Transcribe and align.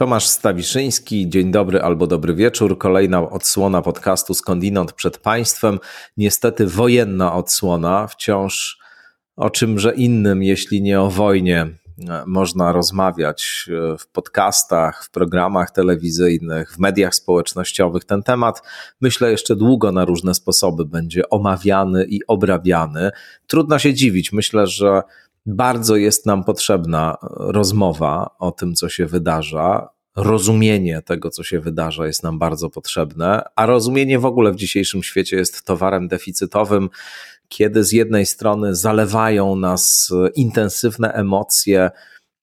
Tomasz 0.00 0.26
Stawiszyński, 0.26 1.28
dzień 1.28 1.50
dobry 1.50 1.82
albo 1.82 2.06
dobry 2.06 2.34
wieczór. 2.34 2.78
Kolejna 2.78 3.30
odsłona 3.30 3.82
podcastu 3.82 4.34
Skądinąd 4.34 4.92
przed 4.92 5.18
Państwem. 5.18 5.78
Niestety 6.16 6.66
wojenna 6.66 7.34
odsłona, 7.34 8.06
wciąż 8.06 8.78
o 9.36 9.50
czymże 9.50 9.94
innym, 9.94 10.42
jeśli 10.42 10.82
nie 10.82 11.00
o 11.00 11.10
wojnie, 11.10 11.66
można 12.26 12.72
rozmawiać 12.72 13.68
w 13.98 14.06
podcastach, 14.06 15.04
w 15.04 15.10
programach 15.10 15.70
telewizyjnych, 15.70 16.72
w 16.72 16.78
mediach 16.78 17.14
społecznościowych. 17.14 18.04
Ten 18.04 18.22
temat, 18.22 18.62
myślę, 19.00 19.30
jeszcze 19.30 19.56
długo 19.56 19.92
na 19.92 20.04
różne 20.04 20.34
sposoby 20.34 20.84
będzie 20.84 21.28
omawiany 21.28 22.04
i 22.04 22.26
obrabiany. 22.26 23.10
Trudno 23.46 23.78
się 23.78 23.94
dziwić. 23.94 24.32
Myślę, 24.32 24.66
że 24.66 25.02
bardzo 25.46 25.96
jest 25.96 26.26
nam 26.26 26.44
potrzebna 26.44 27.16
rozmowa 27.36 28.30
o 28.38 28.50
tym, 28.50 28.74
co 28.74 28.88
się 28.88 29.06
wydarza. 29.06 29.88
Rozumienie 30.16 31.02
tego, 31.02 31.30
co 31.30 31.42
się 31.42 31.60
wydarza, 31.60 32.06
jest 32.06 32.22
nam 32.22 32.38
bardzo 32.38 32.70
potrzebne, 32.70 33.42
a 33.56 33.66
rozumienie 33.66 34.18
w 34.18 34.24
ogóle 34.24 34.52
w 34.52 34.56
dzisiejszym 34.56 35.02
świecie 35.02 35.36
jest 35.36 35.64
towarem 35.64 36.08
deficytowym, 36.08 36.88
kiedy 37.48 37.84
z 37.84 37.92
jednej 37.92 38.26
strony 38.26 38.74
zalewają 38.74 39.56
nas 39.56 40.12
intensywne 40.34 41.12
emocje, 41.12 41.90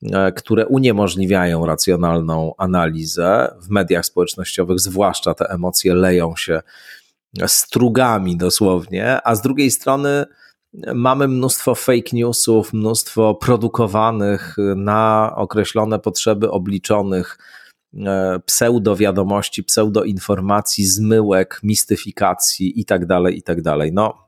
e, 0.03 0.31
które 0.31 0.67
uniemożliwiają 0.67 1.65
racjonalną 1.65 2.53
analizę. 2.57 3.55
W 3.61 3.69
mediach 3.69 4.05
społecznościowych, 4.05 4.79
zwłaszcza 4.79 5.33
te 5.33 5.49
emocje 5.49 5.95
leją 5.95 6.35
się 6.35 6.61
strugami 7.47 8.37
dosłownie, 8.37 9.19
a 9.23 9.35
z 9.35 9.41
drugiej 9.41 9.71
strony 9.71 10.25
mamy 10.95 11.27
mnóstwo 11.27 11.75
fake 11.75 12.09
newsów, 12.13 12.73
mnóstwo 12.73 13.35
produkowanych 13.35 14.55
na 14.75 15.33
określone 15.35 15.99
potrzeby 15.99 16.51
obliczonych 16.51 17.37
e, 18.05 18.39
pseudowiadomości, 18.45 19.63
pseudoinformacji, 19.63 20.85
zmyłek, 20.85 21.59
mistyfikacji 21.63 22.79
itd., 22.79 23.07
tak 23.07 23.33
itd. 23.35 23.61
Tak 23.63 23.93
no, 23.93 24.27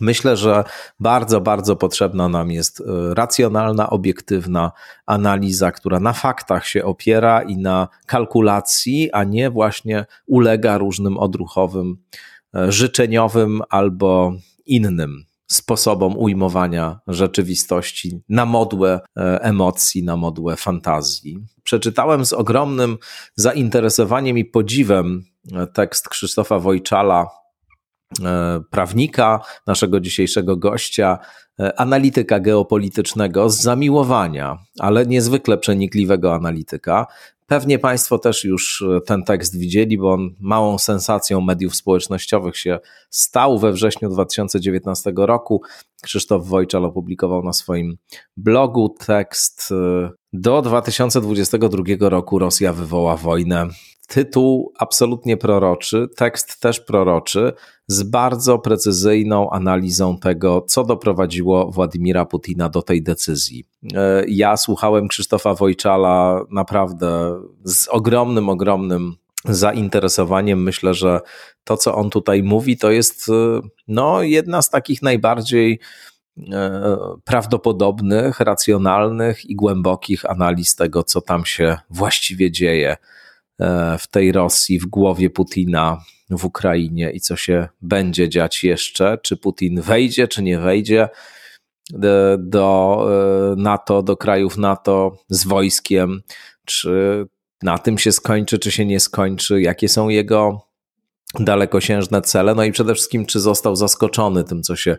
Myślę, 0.00 0.36
że 0.36 0.64
bardzo, 1.00 1.40
bardzo 1.40 1.76
potrzebna 1.76 2.28
nam 2.28 2.50
jest 2.50 2.80
e, 2.80 2.84
racjonalna, 3.14 3.90
obiektywna 3.90 4.72
analiza, 5.06 5.72
która 5.72 6.00
na 6.00 6.12
faktach 6.12 6.66
się 6.66 6.84
opiera 6.84 7.42
i 7.42 7.56
na 7.56 7.88
kalkulacji, 8.06 9.12
a 9.12 9.24
nie 9.24 9.50
właśnie 9.50 10.06
ulega 10.26 10.78
różnym 10.78 11.18
odruchowym, 11.18 11.96
e, 12.54 12.72
życzeniowym 12.72 13.62
albo 13.68 14.32
innym 14.66 15.24
sposobom 15.54 16.18
ujmowania 16.18 17.00
rzeczywistości 17.06 18.20
na 18.28 18.46
modłę 18.46 19.00
e, 19.16 19.42
emocji, 19.42 20.04
na 20.04 20.16
modłę 20.16 20.56
fantazji. 20.56 21.38
Przeczytałem 21.62 22.24
z 22.24 22.32
ogromnym 22.32 22.98
zainteresowaniem 23.34 24.38
i 24.38 24.44
podziwem 24.44 25.24
e, 25.52 25.66
tekst 25.66 26.08
Krzysztofa 26.08 26.58
Wojczala, 26.58 27.26
e, 28.24 28.60
prawnika, 28.70 29.40
naszego 29.66 30.00
dzisiejszego 30.00 30.56
gościa, 30.56 31.18
analityka 31.76 32.40
geopolitycznego 32.40 33.50
z 33.50 33.62
zamiłowania, 33.62 34.58
ale 34.78 35.06
niezwykle 35.06 35.58
przenikliwego 35.58 36.34
analityka, 36.34 37.06
Pewnie 37.46 37.78
Państwo 37.78 38.18
też 38.18 38.44
już 38.44 38.82
e, 38.82 39.00
ten 39.00 39.24
tekst 39.24 39.58
widzieli, 39.58 39.98
bo 39.98 40.12
on 40.12 40.34
małą 40.40 40.78
sensacją 40.78 41.40
mediów 41.40 41.76
społecznościowych 41.76 42.56
się 42.56 42.78
stał 43.10 43.58
we 43.58 43.72
wrześniu 43.72 44.10
2019 44.10 45.12
roku. 45.16 45.62
Krzysztof 46.02 46.48
Wojczal 46.48 46.84
opublikował 46.84 47.42
na 47.42 47.52
swoim 47.52 47.96
blogu 48.36 48.94
tekst 49.06 49.68
e, 49.72 50.10
do 50.32 50.62
2022 50.62 51.82
roku 52.00 52.38
Rosja 52.38 52.72
wywoła 52.72 53.16
wojnę 53.16 53.68
Tytuł 54.06 54.72
absolutnie 54.78 55.36
proroczy, 55.36 56.08
tekst 56.16 56.60
też 56.60 56.80
proroczy, 56.80 57.52
z 57.86 58.02
bardzo 58.02 58.58
precyzyjną 58.58 59.50
analizą 59.50 60.18
tego, 60.18 60.64
co 60.68 60.84
doprowadziło 60.84 61.70
Władimira 61.70 62.24
Putina 62.24 62.68
do 62.68 62.82
tej 62.82 63.02
decyzji. 63.02 63.64
E, 63.94 64.24
ja 64.28 64.56
słuchałem 64.56 65.08
Krzysztofa 65.08 65.54
Wojczala 65.54 66.44
naprawdę 66.50 67.40
z 67.64 67.88
ogromnym, 67.88 68.48
ogromnym 68.48 69.14
zainteresowaniem. 69.44 70.62
Myślę, 70.62 70.94
że 70.94 71.20
to, 71.64 71.76
co 71.76 71.94
on 71.94 72.10
tutaj 72.10 72.42
mówi, 72.42 72.76
to 72.76 72.90
jest 72.90 73.28
e, 73.28 73.60
no, 73.88 74.22
jedna 74.22 74.62
z 74.62 74.70
takich 74.70 75.02
najbardziej 75.02 75.80
e, 76.52 76.96
prawdopodobnych, 77.24 78.40
racjonalnych 78.40 79.44
i 79.50 79.56
głębokich 79.56 80.30
analiz 80.30 80.76
tego, 80.76 81.04
co 81.04 81.20
tam 81.20 81.44
się 81.44 81.78
właściwie 81.90 82.50
dzieje 82.50 82.96
w 83.98 84.06
tej 84.10 84.32
Rosji, 84.32 84.78
w 84.78 84.86
głowie 84.86 85.30
Putina 85.30 86.00
w 86.30 86.44
Ukrainie 86.44 87.10
i 87.10 87.20
co 87.20 87.36
się 87.36 87.68
będzie 87.82 88.28
dziać 88.28 88.64
jeszcze, 88.64 89.18
czy 89.22 89.36
Putin 89.36 89.80
wejdzie, 89.80 90.28
czy 90.28 90.42
nie 90.42 90.58
wejdzie 90.58 91.08
e, 91.94 92.36
do 92.38 92.98
e, 93.52 93.56
NATO, 93.56 94.02
do 94.02 94.16
krajów 94.16 94.56
NATO 94.56 95.16
z 95.28 95.44
wojskiem, 95.44 96.22
czy 96.64 97.26
na 97.62 97.78
tym 97.78 97.98
się 97.98 98.12
skończy, 98.12 98.58
czy 98.58 98.70
się 98.70 98.86
nie 98.86 99.00
skończy, 99.00 99.62
jakie 99.62 99.88
są 99.88 100.08
jego 100.08 100.66
dalekosiężne 101.40 102.22
cele, 102.22 102.54
no 102.54 102.64
i 102.64 102.72
przede 102.72 102.94
wszystkim, 102.94 103.26
czy 103.26 103.40
został 103.40 103.76
zaskoczony 103.76 104.44
tym, 104.44 104.62
co 104.62 104.76
się 104.76 104.96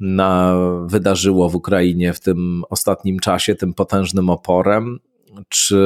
na, 0.00 0.56
wydarzyło 0.86 1.48
w 1.48 1.56
Ukrainie 1.56 2.12
w 2.12 2.20
tym 2.20 2.62
ostatnim 2.70 3.18
czasie, 3.18 3.54
tym 3.54 3.74
potężnym 3.74 4.30
oporem, 4.30 4.98
czy 5.48 5.78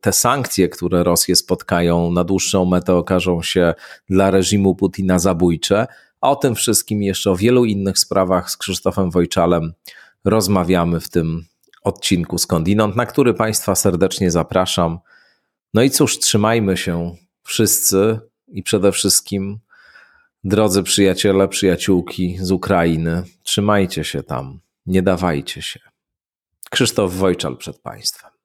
te 0.00 0.12
sankcje, 0.12 0.68
które 0.68 1.04
Rosję 1.04 1.36
spotkają 1.36 2.12
na 2.12 2.24
dłuższą 2.24 2.64
metę, 2.64 2.94
okażą 2.94 3.42
się 3.42 3.74
dla 4.10 4.30
reżimu 4.30 4.74
Putina 4.74 5.18
zabójcze. 5.18 5.86
A 6.20 6.30
o 6.30 6.36
tym 6.36 6.54
wszystkim 6.54 7.02
jeszcze 7.02 7.30
o 7.30 7.36
wielu 7.36 7.64
innych 7.64 7.98
sprawach 7.98 8.50
z 8.50 8.56
Krzysztofem 8.56 9.10
Wojczalem 9.10 9.72
rozmawiamy 10.24 11.00
w 11.00 11.08
tym 11.08 11.44
odcinku 11.82 12.38
Skądinąd, 12.38 12.96
na 12.96 13.06
który 13.06 13.34
Państwa 13.34 13.74
serdecznie 13.74 14.30
zapraszam. 14.30 14.98
No 15.74 15.82
i 15.82 15.90
cóż, 15.90 16.18
trzymajmy 16.18 16.76
się 16.76 17.16
wszyscy 17.42 18.18
i 18.48 18.62
przede 18.62 18.92
wszystkim, 18.92 19.58
drodzy 20.44 20.82
przyjaciele, 20.82 21.48
przyjaciółki 21.48 22.38
z 22.40 22.50
Ukrainy, 22.50 23.22
trzymajcie 23.42 24.04
się 24.04 24.22
tam, 24.22 24.60
nie 24.86 25.02
dawajcie 25.02 25.62
się. 25.62 25.80
Krzysztof 26.70 27.14
Wojczal 27.14 27.56
przed 27.56 27.78
Państwem. 27.78 28.35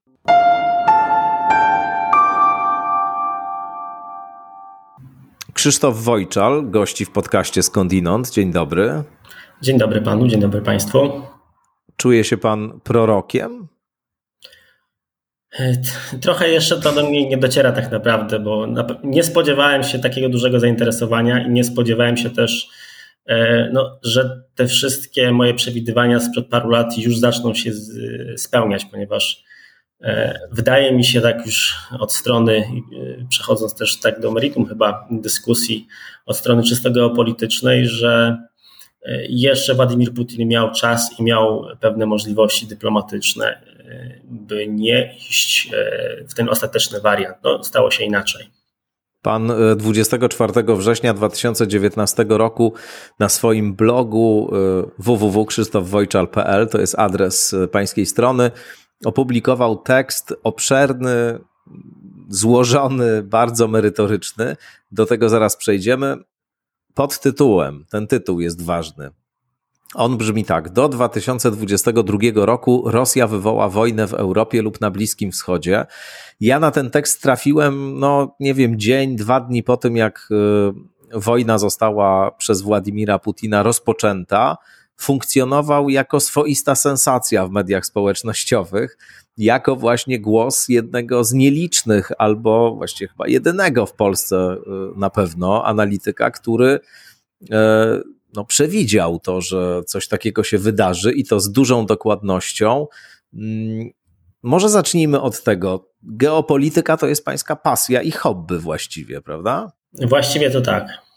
Krzysztof 5.61 6.03
Wojczal, 6.03 6.69
gości 6.69 7.05
w 7.05 7.11
podcaście 7.11 7.63
Skądinąd. 7.63 8.29
Dzień 8.29 8.51
dobry. 8.51 9.03
Dzień 9.61 9.77
dobry 9.77 10.01
panu, 10.01 10.27
dzień 10.27 10.39
dobry 10.39 10.61
państwu. 10.61 11.21
Czuje 11.97 12.23
się 12.23 12.37
pan 12.37 12.79
prorokiem? 12.83 13.67
E, 15.59 15.73
trochę 16.21 16.49
jeszcze 16.49 16.81
to 16.81 16.91
do 16.91 17.03
mnie 17.03 17.29
nie 17.29 17.37
dociera 17.37 17.71
tak 17.71 17.91
naprawdę, 17.91 18.39
bo 18.39 18.67
nie 19.03 19.23
spodziewałem 19.23 19.83
się 19.83 19.99
takiego 19.99 20.29
dużego 20.29 20.59
zainteresowania 20.59 21.47
i 21.47 21.51
nie 21.51 21.63
spodziewałem 21.63 22.17
się 22.17 22.29
też, 22.29 22.69
e, 23.25 23.69
no, 23.73 23.99
że 24.03 24.43
te 24.55 24.67
wszystkie 24.67 25.31
moje 25.31 25.53
przewidywania 25.53 26.19
sprzed 26.19 26.47
paru 26.47 26.69
lat 26.69 26.97
już 26.97 27.17
zaczną 27.17 27.53
się 27.53 27.71
spełniać, 28.37 28.85
ponieważ 28.85 29.43
E, 29.43 29.50
wydaje 30.51 30.93
mi 30.93 31.05
się 31.05 31.21
tak 31.21 31.45
już 31.45 31.77
od 31.99 32.13
strony, 32.13 32.57
e, 32.57 33.27
przechodząc 33.29 33.75
też 33.75 33.99
tak 33.99 34.19
do 34.19 34.31
meritum 34.31 34.65
chyba 34.65 35.07
dyskusji, 35.11 35.87
od 36.25 36.37
strony 36.37 36.63
czysto 36.63 36.91
geopolitycznej, 36.91 37.87
że 37.87 38.37
e, 39.05 39.25
jeszcze 39.29 39.75
Władimir 39.75 40.13
Putin 40.13 40.47
miał 40.47 40.71
czas 40.71 41.19
i 41.19 41.23
miał 41.23 41.65
pewne 41.79 42.05
możliwości 42.05 42.67
dyplomatyczne, 42.67 43.71
by 44.23 44.67
nie 44.67 45.15
iść 45.15 45.69
w 46.29 46.33
ten 46.33 46.49
ostateczny 46.49 47.01
wariant. 47.01 47.37
No, 47.43 47.63
stało 47.63 47.91
się 47.91 48.03
inaczej. 48.03 48.45
Pan 49.21 49.51
24 49.77 50.53
września 50.77 51.13
2019 51.13 52.25
roku 52.29 52.73
na 53.19 53.29
swoim 53.29 53.73
blogu 53.73 54.51
www.krzysztofwojczal.pl, 54.97 56.67
to 56.67 56.81
jest 56.81 56.99
adres 56.99 57.55
pańskiej 57.71 58.05
strony, 58.05 58.51
opublikował 59.05 59.77
tekst 59.77 60.33
obszerny, 60.43 61.39
złożony, 62.29 63.23
bardzo 63.23 63.67
merytoryczny. 63.67 64.55
Do 64.91 65.05
tego 65.05 65.29
zaraz 65.29 65.55
przejdziemy. 65.55 66.17
Pod 66.93 67.19
tytułem, 67.19 67.85
ten 67.89 68.07
tytuł 68.07 68.39
jest 68.39 68.61
ważny. 68.61 69.11
On 69.93 70.17
brzmi 70.17 70.45
tak: 70.45 70.69
Do 70.69 70.89
2022 70.89 72.17
roku 72.35 72.83
Rosja 72.85 73.27
wywoła 73.27 73.69
wojnę 73.69 74.07
w 74.07 74.13
Europie 74.13 74.61
lub 74.61 74.81
na 74.81 74.91
Bliskim 74.91 75.31
Wschodzie. 75.31 75.85
Ja 76.39 76.59
na 76.59 76.71
ten 76.71 76.89
tekst 76.89 77.21
trafiłem, 77.21 77.99
no 77.99 78.35
nie 78.39 78.53
wiem, 78.53 78.79
dzień, 78.79 79.15
dwa 79.15 79.39
dni 79.39 79.63
po 79.63 79.77
tym, 79.77 79.95
jak 79.97 80.27
y, 80.31 81.19
wojna 81.19 81.57
została 81.57 82.31
przez 82.31 82.61
Władimira 82.61 83.19
Putina 83.19 83.63
rozpoczęta 83.63 84.57
funkcjonował 85.01 85.89
jako 85.89 86.19
swoista 86.19 86.75
sensacja 86.75 87.47
w 87.47 87.51
mediach 87.51 87.85
społecznościowych, 87.85 88.97
jako 89.37 89.75
właśnie 89.75 90.19
głos 90.19 90.69
jednego 90.69 91.23
z 91.23 91.33
nielicznych, 91.33 92.11
albo 92.17 92.75
właściwie 92.75 93.07
chyba 93.07 93.27
jedynego 93.27 93.85
w 93.85 93.93
Polsce 93.93 94.57
y, 94.95 94.99
na 94.99 95.09
pewno 95.09 95.65
analityka, 95.65 96.31
który 96.31 96.79
e, 97.51 98.01
no, 98.33 98.45
przewidział 98.45 99.19
to, 99.19 99.41
że 99.41 99.81
coś 99.87 100.07
takiego 100.07 100.43
się 100.43 100.57
wydarzy 100.57 101.11
i 101.11 101.25
to 101.25 101.39
z 101.39 101.51
dużą 101.51 101.85
dokładnością. 101.85 102.87
Mm, 103.33 103.89
może 104.43 104.69
zacznijmy 104.69 105.21
od 105.21 105.43
tego. 105.43 105.89
Geopolityka 106.03 106.97
to 106.97 107.07
jest 107.07 107.25
pańska 107.25 107.55
pasja 107.55 108.01
i 108.01 108.11
hobby 108.11 108.59
właściwie, 108.59 109.21
prawda? 109.21 109.71
Właściwie 109.93 110.51
to 110.51 110.61
tak. 110.61 111.10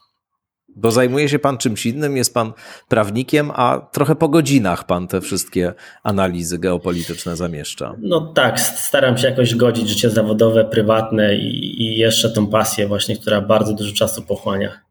Bo 0.77 0.91
zajmuje 0.91 1.29
się 1.29 1.39
pan 1.39 1.59
czymś 1.59 1.87
innym, 1.87 2.17
jest 2.17 2.35
pan 2.35 2.53
prawnikiem, 2.89 3.51
a 3.55 3.89
trochę 3.93 4.15
po 4.15 4.29
godzinach 4.29 4.87
pan 4.87 5.09
te 5.09 5.21
wszystkie 5.21 5.75
analizy 6.03 6.59
geopolityczne 6.59 7.37
zamieszcza. 7.37 7.95
No 7.99 8.21
tak, 8.21 8.61
staram 8.61 9.19
się 9.19 9.29
jakoś 9.29 9.55
godzić 9.55 9.89
życie 9.89 10.11
zawodowe, 10.11 10.65
prywatne 10.65 11.37
i, 11.37 11.83
i 11.83 11.99
jeszcze 11.99 12.31
tą 12.31 12.47
pasję 12.47 12.89
właśnie, 12.89 13.17
która 13.17 13.41
bardzo 13.41 13.73
dużo 13.73 13.95
czasu 13.95 14.23
pochłania. 14.23 14.85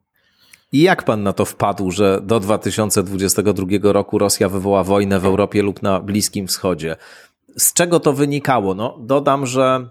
I 0.72 0.82
jak 0.82 1.04
pan 1.04 1.24
na 1.24 1.34
to 1.34 1.46
wpadł, 1.46 1.92
że 1.92 2.20
do 2.24 2.40
2022 2.40 3.66
roku 3.84 4.18
Rosja 4.18 4.50
wywoła 4.50 4.84
wojnę 4.84 5.20
w 5.20 5.26
Europie 5.26 5.62
lub 5.62 5.82
na 5.82 6.00
Bliskim 6.00 6.48
Wschodzie? 6.48 6.96
Z 7.58 7.74
czego 7.74 8.00
to 8.00 8.14
wynikało? 8.14 8.76
No, 8.76 8.98
dodam, 9.00 9.46
że 9.46 9.90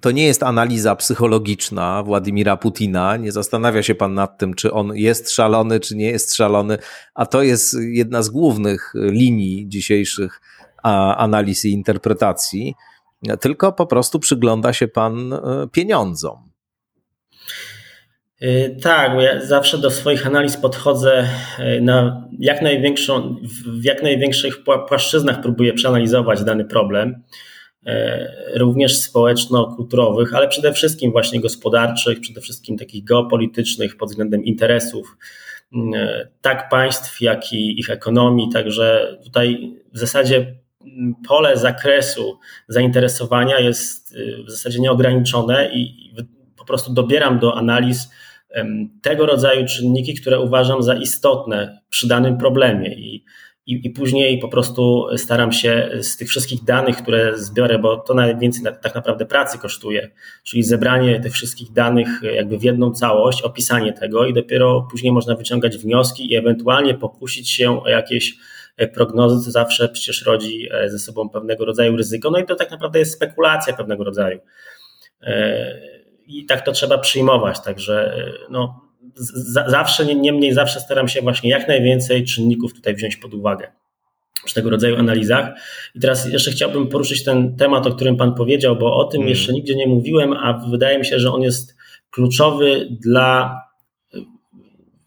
to 0.00 0.10
nie 0.10 0.26
jest 0.26 0.42
analiza 0.42 0.96
psychologiczna 0.96 2.02
Władimira 2.02 2.56
Putina. 2.56 3.16
Nie 3.16 3.32
zastanawia 3.32 3.82
się 3.82 3.94
pan 3.94 4.14
nad 4.14 4.38
tym, 4.38 4.54
czy 4.54 4.72
on 4.72 4.96
jest 4.96 5.30
szalony, 5.30 5.80
czy 5.80 5.96
nie 5.96 6.10
jest 6.10 6.34
szalony, 6.34 6.78
a 7.14 7.26
to 7.26 7.42
jest 7.42 7.76
jedna 7.80 8.22
z 8.22 8.28
głównych 8.28 8.92
linii 8.94 9.68
dzisiejszych 9.68 10.40
analiz 11.16 11.64
i 11.64 11.72
interpretacji. 11.72 12.74
Tylko 13.40 13.72
po 13.72 13.86
prostu 13.86 14.18
przygląda 14.18 14.72
się 14.72 14.88
pan 14.88 15.32
e, 15.32 15.38
pieniądzom. 15.72 16.50
Y, 18.42 18.76
tak, 18.82 19.14
bo 19.14 19.20
ja 19.20 19.46
zawsze 19.46 19.78
do 19.78 19.90
swoich 19.90 20.26
analiz 20.26 20.56
podchodzę 20.56 21.28
y, 21.58 21.80
na 21.80 22.24
jak 22.38 22.62
największą, 22.62 23.36
w 23.80 23.84
jak 23.84 24.02
największych 24.02 24.64
płaszczyznach 24.88 25.40
próbuję 25.42 25.72
przeanalizować 25.72 26.44
dany 26.44 26.64
problem, 26.64 27.22
również 28.54 28.98
społeczno-kulturowych, 28.98 30.34
ale 30.34 30.48
przede 30.48 30.72
wszystkim 30.72 31.12
właśnie 31.12 31.40
gospodarczych, 31.40 32.20
przede 32.20 32.40
wszystkim 32.40 32.78
takich 32.78 33.04
geopolitycznych 33.04 33.96
pod 33.96 34.08
względem 34.08 34.44
interesów 34.44 35.16
tak 36.40 36.68
państw, 36.68 37.20
jak 37.20 37.52
i 37.52 37.80
ich 37.80 37.90
ekonomii. 37.90 38.48
Także 38.52 39.18
tutaj 39.24 39.74
w 39.92 39.98
zasadzie 39.98 40.54
pole 41.28 41.56
zakresu 41.56 42.38
zainteresowania 42.68 43.58
jest 43.58 44.16
w 44.46 44.50
zasadzie 44.50 44.80
nieograniczone 44.80 45.70
i 45.74 46.12
po 46.56 46.64
prostu 46.64 46.92
dobieram 46.92 47.38
do 47.38 47.56
analiz 47.56 48.10
tego 49.02 49.26
rodzaju 49.26 49.66
czynniki, 49.66 50.14
które 50.14 50.40
uważam 50.40 50.82
za 50.82 50.94
istotne 50.94 51.80
przy 51.88 52.08
danym 52.08 52.38
problemie 52.38 52.94
i, 52.94 53.24
i, 53.66 53.86
i 53.86 53.90
później 53.90 54.38
po 54.38 54.48
prostu 54.48 55.06
staram 55.16 55.52
się 55.52 55.90
z 56.00 56.16
tych 56.16 56.28
wszystkich 56.28 56.64
danych, 56.64 56.96
które 56.96 57.38
zbiorę, 57.38 57.78
bo 57.78 57.96
to 57.96 58.14
najwięcej 58.14 58.64
tak 58.82 58.94
naprawdę 58.94 59.26
pracy 59.26 59.58
kosztuje, 59.58 60.10
czyli 60.42 60.62
zebranie 60.62 61.20
tych 61.20 61.32
wszystkich 61.32 61.72
danych 61.72 62.08
jakby 62.22 62.58
w 62.58 62.62
jedną 62.62 62.92
całość, 62.92 63.42
opisanie 63.42 63.92
tego 63.92 64.26
i 64.26 64.32
dopiero 64.32 64.88
później 64.90 65.12
można 65.12 65.34
wyciągać 65.34 65.78
wnioski 65.78 66.32
i 66.32 66.36
ewentualnie 66.36 66.94
pokusić 66.94 67.50
się 67.50 67.82
o 67.82 67.88
jakieś 67.88 68.34
e, 68.76 68.88
prognozy, 68.88 69.44
co 69.44 69.50
zawsze 69.50 69.88
przecież 69.88 70.26
rodzi 70.26 70.68
e, 70.72 70.90
ze 70.90 70.98
sobą 70.98 71.28
pewnego 71.28 71.64
rodzaju 71.64 71.96
ryzyko. 71.96 72.30
No 72.30 72.38
i 72.38 72.44
to 72.44 72.54
tak 72.54 72.70
naprawdę 72.70 72.98
jest 72.98 73.12
spekulacja 73.12 73.74
pewnego 73.74 74.04
rodzaju. 74.04 74.40
E, 75.22 75.96
i 76.26 76.44
tak 76.44 76.64
to 76.64 76.72
trzeba 76.72 76.98
przyjmować. 76.98 77.60
Także 77.60 78.24
no, 78.50 78.85
zawsze, 79.66 80.14
niemniej 80.14 80.54
zawsze 80.54 80.80
staram 80.80 81.08
się 81.08 81.22
właśnie 81.22 81.50
jak 81.50 81.68
najwięcej 81.68 82.24
czynników 82.24 82.74
tutaj 82.74 82.94
wziąć 82.94 83.16
pod 83.16 83.34
uwagę 83.34 83.72
przy 84.44 84.54
tego 84.54 84.70
rodzaju 84.70 84.96
analizach. 84.96 85.48
I 85.94 86.00
teraz 86.00 86.32
jeszcze 86.32 86.50
chciałbym 86.50 86.88
poruszyć 86.88 87.24
ten 87.24 87.56
temat, 87.56 87.86
o 87.86 87.90
którym 87.90 88.16
Pan 88.16 88.34
powiedział, 88.34 88.76
bo 88.76 88.96
o 88.96 89.04
tym 89.04 89.20
mm. 89.20 89.28
jeszcze 89.28 89.52
nigdzie 89.52 89.74
nie 89.74 89.86
mówiłem, 89.86 90.32
a 90.32 90.52
wydaje 90.70 90.98
mi 90.98 91.04
się, 91.04 91.18
że 91.18 91.32
on 91.32 91.42
jest 91.42 91.76
kluczowy 92.10 92.88
dla 92.90 93.60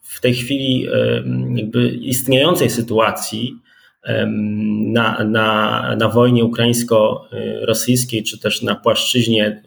w 0.02 0.22
tej 0.22 0.34
chwili 0.34 0.88
jakby 1.56 1.90
istniejącej 1.90 2.70
sytuacji 2.70 3.56
na, 4.86 5.24
na, 5.24 5.96
na 5.96 6.10
wojnie 6.10 6.46
ukraińsko-rosyjskiej, 6.46 8.24
czy 8.24 8.40
też 8.40 8.62
na 8.62 8.76
płaszczyźnie 8.76 9.64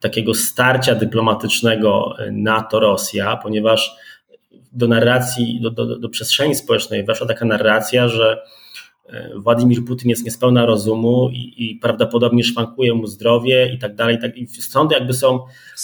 takiego 0.00 0.34
starcia 0.34 0.94
dyplomatycznego 0.94 2.16
NATO-Rosja, 2.32 3.36
ponieważ 3.36 3.96
do 4.72 4.88
narracji, 4.88 5.60
do, 5.62 5.70
do, 5.70 5.98
do 5.98 6.08
przestrzeni 6.08 6.54
społecznej 6.54 7.04
weszła 7.04 7.26
taka 7.26 7.44
narracja, 7.44 8.08
że 8.08 8.42
E, 8.42 8.67
Władimir 9.36 9.84
Putin 9.84 10.10
jest 10.10 10.24
niespełna 10.24 10.66
rozumu 10.66 11.30
i, 11.32 11.54
i 11.56 11.76
prawdopodobnie 11.76 12.44
szwankuje 12.44 12.94
mu 12.94 13.06
zdrowie 13.06 13.72
i 13.74 13.78
tak 13.78 13.94
dalej. 13.94 14.18
Tak, 14.20 14.36
I 14.36 14.46
stąd 14.46 14.92
jakby 14.92 15.14
są 15.14 15.40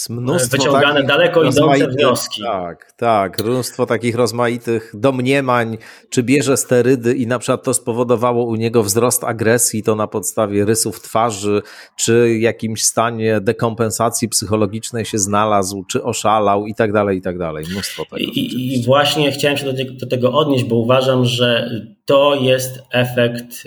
e, 0.09 0.47
wyciągane 0.51 1.03
daleko 1.03 1.43
idące 1.43 1.87
wnioski. 1.87 2.41
Tak, 2.41 2.91
tak. 2.91 3.43
Mnóstwo 3.45 3.85
takich 3.85 4.15
rozmaitych 4.15 4.91
domniemań, 4.93 5.77
czy 6.09 6.23
bierze 6.23 6.57
sterydy 6.57 7.13
i 7.13 7.27
na 7.27 7.39
przykład 7.39 7.63
to 7.63 7.73
spowodowało 7.73 8.45
u 8.45 8.55
niego 8.55 8.83
wzrost 8.83 9.23
agresji, 9.23 9.83
to 9.83 9.95
na 9.95 10.07
podstawie 10.07 10.65
rysów 10.65 11.01
twarzy, 11.01 11.61
czy 11.95 12.37
jakimś 12.39 12.83
stanie 12.83 13.41
dekompensacji 13.41 14.29
psychologicznej 14.29 15.05
się 15.05 15.19
znalazł, 15.19 15.83
czy 15.83 16.03
oszalał 16.03 16.67
i 16.67 16.75
tak 16.75 16.93
dalej, 16.93 17.17
i 17.17 17.21
tak 17.21 17.37
dalej. 17.37 17.65
Mnóstwo 17.71 18.05
tego. 18.05 18.17
I, 18.17 18.75
i 18.75 18.83
właśnie 18.85 19.31
chciałem 19.31 19.57
się 19.57 19.65
do, 19.65 19.73
do 19.93 20.07
tego 20.07 20.33
odnieść, 20.33 20.63
bo 20.63 20.75
uważam, 20.75 21.25
że 21.25 21.69
to 22.05 22.35
jest 22.35 22.83
efekt 22.91 23.63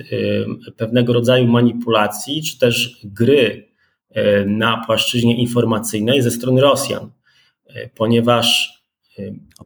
pewnego 0.77 1.13
rodzaju 1.13 1.47
manipulacji, 1.47 2.43
czy 2.43 2.59
też 2.59 3.01
gry 3.05 3.69
na 4.47 4.83
płaszczyźnie 4.87 5.37
informacyjnej 5.37 6.23
ze 6.23 6.31
strony 6.31 6.61
Rosjan, 6.61 7.11
ponieważ 7.95 8.79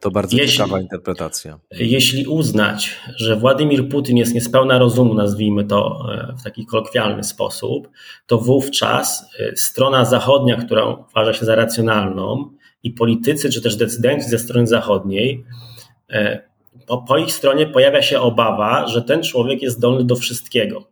to 0.00 0.10
bardzo 0.10 0.36
jeśli, 0.36 0.58
ciekawa 0.58 0.80
interpretacja. 0.80 1.58
Jeśli 1.70 2.26
uznać, 2.26 2.96
że 3.16 3.36
Władimir 3.36 3.88
Putin 3.88 4.16
jest 4.16 4.34
niespełna 4.34 4.78
rozumu, 4.78 5.14
nazwijmy 5.14 5.64
to 5.64 6.06
e, 6.12 6.34
w 6.40 6.42
taki 6.42 6.66
kolokwialny 6.66 7.24
sposób, 7.24 7.88
to 8.26 8.38
wówczas 8.38 9.24
e, 9.40 9.56
strona 9.56 10.04
zachodnia, 10.04 10.56
która 10.56 10.84
uważa 10.84 11.32
się 11.32 11.44
za 11.44 11.54
racjonalną, 11.54 12.50
i 12.82 12.90
politycy, 12.90 13.50
czy 13.50 13.62
też 13.62 13.76
decydenci 13.76 14.28
ze 14.28 14.38
strony 14.38 14.66
zachodniej 14.66 15.44
e, 16.10 16.51
po, 16.86 16.98
po 16.98 17.18
ich 17.18 17.32
stronie 17.32 17.66
pojawia 17.66 18.02
się 18.02 18.20
obawa, 18.20 18.86
że 18.86 19.02
ten 19.02 19.22
człowiek 19.22 19.62
jest 19.62 19.76
zdolny 19.76 20.04
do 20.04 20.16
wszystkiego. 20.16 20.84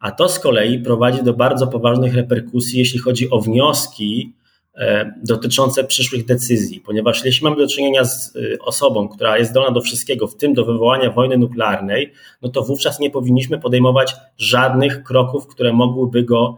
A 0.00 0.10
to 0.10 0.28
z 0.28 0.38
kolei 0.38 0.78
prowadzi 0.78 1.22
do 1.22 1.34
bardzo 1.34 1.66
poważnych 1.66 2.14
reperkusji, 2.14 2.78
jeśli 2.78 2.98
chodzi 2.98 3.30
o 3.30 3.40
wnioski 3.40 4.34
e, 4.74 5.12
dotyczące 5.22 5.84
przyszłych 5.84 6.24
decyzji, 6.24 6.80
ponieważ 6.80 7.24
jeśli 7.24 7.44
mamy 7.44 7.56
do 7.56 7.68
czynienia 7.68 8.04
z 8.04 8.36
e, 8.36 8.58
osobą, 8.58 9.08
która 9.08 9.38
jest 9.38 9.50
zdolna 9.50 9.70
do 9.70 9.80
wszystkiego, 9.80 10.26
w 10.26 10.36
tym 10.36 10.54
do 10.54 10.64
wywołania 10.64 11.10
wojny 11.10 11.38
nuklearnej, 11.38 12.12
no 12.42 12.48
to 12.48 12.62
wówczas 12.62 13.00
nie 13.00 13.10
powinniśmy 13.10 13.60
podejmować 13.60 14.16
żadnych 14.36 15.02
kroków, 15.02 15.46
które 15.46 15.72
mogłyby 15.72 16.22
go 16.22 16.56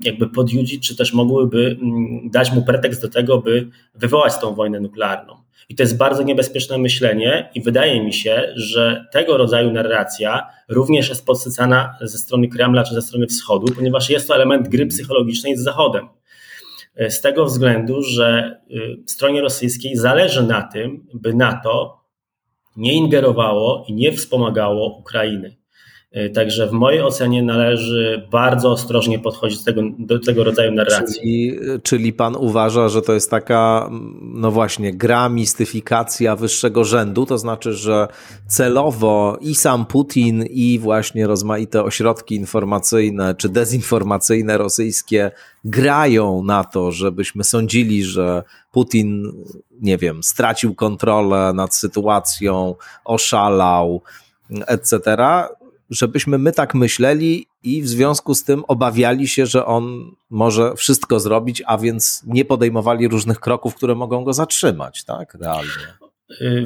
jakby 0.00 0.28
podjudzić, 0.28 0.88
czy 0.88 0.96
też 0.96 1.12
mogłyby 1.12 1.76
mm, 1.82 2.30
dać 2.30 2.52
mu 2.52 2.62
pretekst 2.62 3.02
do 3.02 3.08
tego, 3.08 3.38
by 3.38 3.68
wywołać 3.94 4.38
tą 4.38 4.54
wojnę 4.54 4.80
nuklearną. 4.80 5.36
I 5.68 5.74
to 5.74 5.82
jest 5.82 5.96
bardzo 5.96 6.22
niebezpieczne 6.22 6.78
myślenie, 6.78 7.50
i 7.54 7.62
wydaje 7.62 8.04
mi 8.04 8.12
się, 8.12 8.52
że 8.56 9.06
tego 9.12 9.36
rodzaju 9.36 9.70
narracja 9.70 10.46
również 10.68 11.08
jest 11.08 11.26
podsycana 11.26 11.94
ze 12.00 12.18
strony 12.18 12.48
Kremla 12.48 12.84
czy 12.84 12.94
ze 12.94 13.02
strony 13.02 13.26
Wschodu, 13.26 13.74
ponieważ 13.74 14.10
jest 14.10 14.28
to 14.28 14.34
element 14.34 14.68
gry 14.68 14.86
psychologicznej 14.86 15.56
z 15.56 15.60
Zachodem. 15.60 16.08
Z 17.08 17.20
tego 17.20 17.44
względu, 17.44 18.02
że 18.02 18.60
y, 18.70 19.02
stronie 19.06 19.40
rosyjskiej 19.40 19.96
zależy 19.96 20.42
na 20.42 20.62
tym, 20.62 21.06
by 21.14 21.34
NATO 21.34 22.02
nie 22.76 22.94
ingerowało 22.94 23.84
i 23.88 23.92
nie 23.92 24.12
wspomagało 24.12 24.98
Ukrainy. 24.98 25.56
E, 26.12 26.30
także 26.30 26.66
w 26.66 26.72
mojej 26.72 27.02
ocenie 27.02 27.42
należy 27.42 28.28
bardzo 28.30 28.70
ostrożnie 28.70 29.18
podchodzić 29.18 29.58
do 29.58 29.64
tego, 29.64 29.82
do 29.98 30.18
tego 30.18 30.44
rodzaju 30.44 30.72
narracji. 30.72 31.20
Czyli, 31.20 31.58
czyli 31.82 32.12
pan 32.12 32.36
uważa, 32.36 32.88
że 32.88 33.02
to 33.02 33.12
jest 33.12 33.30
taka, 33.30 33.90
no 34.20 34.50
właśnie, 34.50 34.94
gra, 34.94 35.28
mistyfikacja 35.28 36.36
wyższego 36.36 36.84
rzędu, 36.84 37.26
to 37.26 37.38
znaczy, 37.38 37.72
że 37.72 38.08
celowo 38.46 39.38
i 39.40 39.54
sam 39.54 39.86
Putin, 39.86 40.44
i 40.50 40.78
właśnie 40.78 41.26
rozmaite 41.26 41.84
ośrodki 41.84 42.34
informacyjne 42.34 43.34
czy 43.34 43.48
dezinformacyjne 43.48 44.58
rosyjskie 44.58 45.30
grają 45.64 46.42
na 46.44 46.64
to, 46.64 46.92
żebyśmy 46.92 47.44
sądzili, 47.44 48.04
że 48.04 48.42
Putin, 48.72 49.32
nie 49.80 49.98
wiem, 49.98 50.22
stracił 50.22 50.74
kontrolę 50.74 51.52
nad 51.54 51.74
sytuacją, 51.74 52.74
oszalał, 53.04 54.02
etc., 54.66 54.98
żebyśmy 55.92 56.38
my 56.38 56.52
tak 56.52 56.74
myśleli 56.74 57.46
i 57.62 57.82
w 57.82 57.88
związku 57.88 58.34
z 58.34 58.44
tym 58.44 58.64
obawiali 58.68 59.28
się, 59.28 59.46
że 59.46 59.66
on 59.66 60.10
może 60.30 60.74
wszystko 60.76 61.20
zrobić, 61.20 61.62
a 61.66 61.78
więc 61.78 62.22
nie 62.26 62.44
podejmowali 62.44 63.08
różnych 63.08 63.40
kroków, 63.40 63.74
które 63.74 63.94
mogą 63.94 64.24
go 64.24 64.32
zatrzymać, 64.32 65.04
tak? 65.04 65.34
Realnie. 65.40 65.70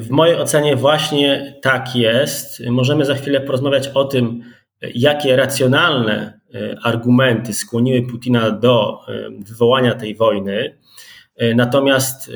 W 0.01 0.09
mojej 0.09 0.35
ocenie 0.35 0.75
właśnie 0.75 1.55
tak 1.61 1.95
jest. 1.95 2.63
Możemy 2.69 3.05
za 3.05 3.15
chwilę 3.15 3.41
porozmawiać 3.41 3.87
o 3.87 4.05
tym, 4.05 4.43
jakie 4.81 5.35
racjonalne 5.35 6.39
e, 6.55 6.77
argumenty 6.83 7.53
skłoniły 7.53 8.07
Putina 8.07 8.51
do 8.51 8.99
e, 9.07 9.29
wywołania 9.39 9.95
tej 9.95 10.15
wojny. 10.15 10.77
E, 11.37 11.55
natomiast 11.55 12.31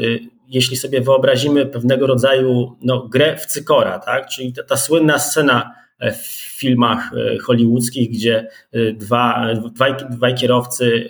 jeśli 0.47 0.77
sobie 0.77 1.01
wyobrazimy 1.01 1.65
pewnego 1.65 2.07
rodzaju 2.07 2.77
no, 2.81 3.07
grę 3.07 3.37
w 3.37 3.45
cykora, 3.45 3.99
tak? 3.99 4.27
czyli 4.27 4.53
ta, 4.53 4.63
ta 4.63 4.77
słynna 4.77 5.19
scena 5.19 5.75
w 6.01 6.25
filmach 6.59 7.11
hollywoodzkich, 7.43 8.11
gdzie 8.11 8.47
dwa, 8.93 9.47
dwaj, 9.73 9.93
dwaj 10.09 10.35
kierowcy 10.35 11.09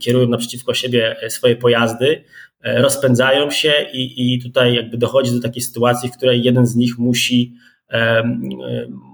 kierują 0.00 0.28
naprzeciwko 0.28 0.74
siebie 0.74 1.16
swoje 1.28 1.56
pojazdy, 1.56 2.24
rozpędzają 2.64 3.50
się 3.50 3.72
i, 3.92 4.34
i 4.34 4.42
tutaj 4.42 4.74
jakby 4.74 4.98
dochodzi 4.98 5.32
do 5.32 5.40
takiej 5.40 5.62
sytuacji, 5.62 6.08
w 6.08 6.16
której 6.16 6.42
jeden 6.42 6.66
z 6.66 6.76
nich 6.76 6.98
musi 6.98 7.54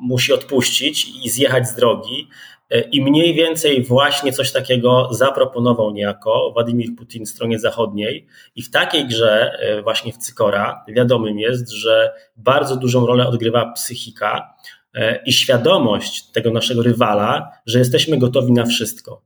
musi 0.01 0.33
odpuścić 0.33 1.07
i 1.25 1.31
zjechać 1.31 1.69
z 1.69 1.75
drogi. 1.75 2.29
E, 2.71 2.81
I 2.81 3.03
mniej 3.03 3.35
więcej 3.35 3.85
właśnie 3.85 4.33
coś 4.33 4.53
takiego 4.53 5.09
zaproponował 5.11 5.91
niejako 5.91 6.51
Władimir 6.55 6.97
Putin 6.97 7.27
stronie 7.27 7.59
zachodniej. 7.59 8.27
I 8.57 8.63
w 8.63 8.71
takiej 8.71 9.07
grze, 9.07 9.59
e, 9.61 9.83
właśnie 9.83 10.13
w 10.13 10.17
Cykora, 10.17 10.85
wiadomym 10.89 11.39
jest, 11.39 11.71
że 11.71 12.13
bardzo 12.37 12.77
dużą 12.77 13.07
rolę 13.07 13.27
odgrywa 13.27 13.73
psychika 13.73 14.55
e, 14.77 14.78
i 15.27 15.33
świadomość 15.33 16.31
tego 16.33 16.51
naszego 16.51 16.83
rywala, 16.83 17.51
że 17.67 17.79
jesteśmy 17.79 18.19
gotowi 18.19 18.53
na 18.53 18.67
wszystko. 18.67 19.23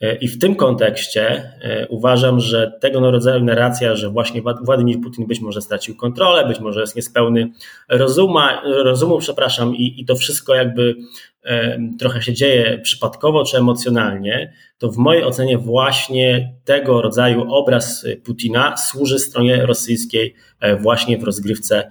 E, 0.00 0.16
I 0.16 0.28
w 0.28 0.38
tym 0.38 0.56
kontekście 0.56 1.52
e, 1.62 1.86
uważam, 1.88 2.40
że 2.40 2.72
tego 2.80 3.10
rodzaju 3.10 3.44
narracja, 3.44 3.96
że 3.96 4.10
właśnie 4.10 4.42
Władimir 4.62 5.00
Putin 5.00 5.26
być 5.26 5.40
może 5.40 5.62
stracił 5.62 5.96
kontrolę, 5.96 6.48
być 6.48 6.60
może 6.60 6.80
jest 6.80 6.96
niespełny 6.96 7.52
rozuma, 7.88 8.62
rozumu, 8.84 9.18
przepraszam, 9.18 9.76
i, 9.76 10.00
i 10.00 10.04
to 10.04 10.16
wszystko 10.16 10.54
jakby 10.54 10.94
trochę 11.98 12.22
się 12.22 12.32
dzieje 12.32 12.78
przypadkowo 12.78 13.44
czy 13.44 13.56
emocjonalnie, 13.56 14.52
to 14.78 14.90
w 14.90 14.96
mojej 14.96 15.24
ocenie 15.24 15.58
właśnie 15.58 16.54
tego 16.64 17.02
rodzaju 17.02 17.54
obraz 17.54 18.06
Putina 18.24 18.76
służy 18.76 19.18
stronie 19.18 19.66
rosyjskiej 19.66 20.34
e, 20.60 20.76
właśnie 20.76 21.18
w 21.18 21.24
rozgrywce 21.24 21.90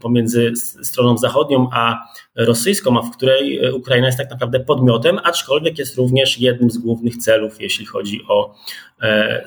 pomiędzy 0.00 0.52
stroną 0.82 1.18
zachodnią 1.18 1.68
a 1.72 1.96
rosyjską, 2.34 2.98
a 2.98 3.02
w 3.02 3.16
której 3.16 3.72
Ukraina 3.72 4.06
jest 4.06 4.18
tak 4.18 4.30
naprawdę 4.30 4.60
podmiotem, 4.60 5.18
aczkolwiek 5.24 5.78
jest 5.78 5.96
również 5.96 6.38
jednym 6.38 6.70
z 6.70 6.78
głównych 6.78 7.16
celów, 7.16 7.60
jeśli 7.60 7.86
chodzi 7.86 8.20
o 8.28 8.54
e, 9.02 9.44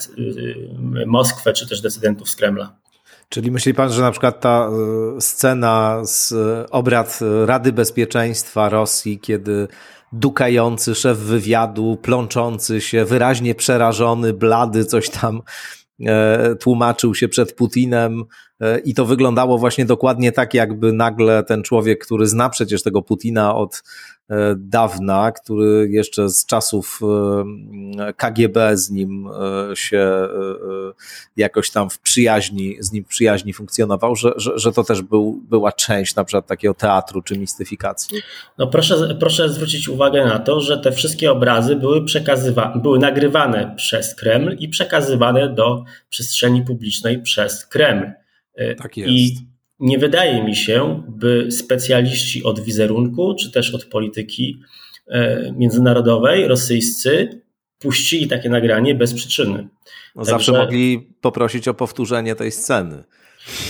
Moskwę 1.05 1.53
czy 1.53 1.69
też 1.69 1.81
decydentów 1.81 2.29
z 2.29 2.35
Kremla. 2.35 2.78
Czyli 3.29 3.51
myśli 3.51 3.73
pan, 3.73 3.91
że 3.91 4.01
na 4.01 4.11
przykład 4.11 4.39
ta 4.39 4.69
e, 5.17 5.21
scena 5.21 6.01
z 6.05 6.31
e, 6.31 6.69
obrad 6.69 7.19
Rady 7.45 7.73
Bezpieczeństwa 7.73 8.69
Rosji, 8.69 9.19
kiedy 9.19 9.67
dukający 10.13 10.95
szef 10.95 11.17
wywiadu, 11.17 11.97
plączący 12.01 12.81
się, 12.81 13.05
wyraźnie 13.05 13.55
przerażony, 13.55 14.33
blady, 14.33 14.85
coś 14.85 15.09
tam 15.09 15.41
e, 16.05 16.55
tłumaczył 16.55 17.15
się 17.15 17.27
przed 17.27 17.53
Putinem, 17.53 18.23
i 18.83 18.93
to 18.93 19.05
wyglądało 19.05 19.57
właśnie 19.57 19.85
dokładnie 19.85 20.31
tak, 20.31 20.53
jakby 20.53 20.93
nagle 20.93 21.43
ten 21.43 21.63
człowiek, 21.63 22.05
który 22.05 22.27
zna 22.27 22.49
przecież 22.49 22.83
tego 22.83 23.01
Putina 23.01 23.55
od 23.55 23.83
E, 24.29 24.55
dawna, 24.57 25.31
który 25.31 25.87
jeszcze 25.91 26.29
z 26.29 26.45
czasów 26.45 26.99
e, 27.99 28.13
KGB 28.13 28.77
z 28.77 28.89
nim 28.89 29.27
e, 29.71 29.75
się 29.75 30.27
jakoś 31.37 31.71
tam 31.71 31.89
w 31.89 31.99
przyjaźni, 31.99 32.77
z 32.79 32.91
nim 32.91 33.03
w 33.03 33.07
przyjaźni 33.07 33.53
funkcjonował, 33.53 34.15
że, 34.15 34.31
że, 34.35 34.59
że 34.59 34.71
to 34.71 34.83
też 34.83 35.01
był, 35.01 35.41
była 35.49 35.71
część 35.71 36.15
na 36.15 36.23
przykład 36.23 36.47
takiego 36.47 36.73
teatru 36.73 37.21
czy 37.21 37.37
mistyfikacji? 37.37 38.21
No 38.57 38.67
proszę, 38.67 39.15
proszę 39.19 39.49
zwrócić 39.49 39.89
uwagę 39.89 40.25
na 40.25 40.39
to, 40.39 40.61
że 40.61 40.77
te 40.77 40.91
wszystkie 40.91 41.31
obrazy 41.31 41.75
były 41.75 42.05
przekazywane, 42.05 42.81
były 42.81 42.99
nagrywane 42.99 43.73
przez 43.77 44.15
Kreml 44.15 44.55
i 44.59 44.69
przekazywane 44.69 45.53
do 45.53 45.83
przestrzeni 46.09 46.61
publicznej 46.61 47.21
przez 47.21 47.65
Kreml. 47.65 48.11
Tak 48.77 48.97
jest. 48.97 49.11
I 49.11 49.35
nie 49.79 49.97
wydaje 49.97 50.43
mi 50.43 50.55
się, 50.55 51.03
by 51.07 51.47
specjaliści 51.51 52.43
od 52.43 52.59
wizerunku, 52.59 53.35
czy 53.35 53.51
też 53.51 53.75
od 53.75 53.85
polityki 53.85 54.61
e, 55.07 55.51
międzynarodowej, 55.51 56.47
rosyjscy, 56.47 57.41
puścili 57.79 58.27
takie 58.27 58.49
nagranie 58.49 58.95
bez 58.95 59.13
przyczyny. 59.13 59.67
No 60.15 60.25
zawsze 60.25 60.51
mogli 60.51 60.99
poprosić 61.21 61.67
o 61.67 61.73
powtórzenie 61.73 62.35
tej 62.35 62.51
sceny. 62.51 63.03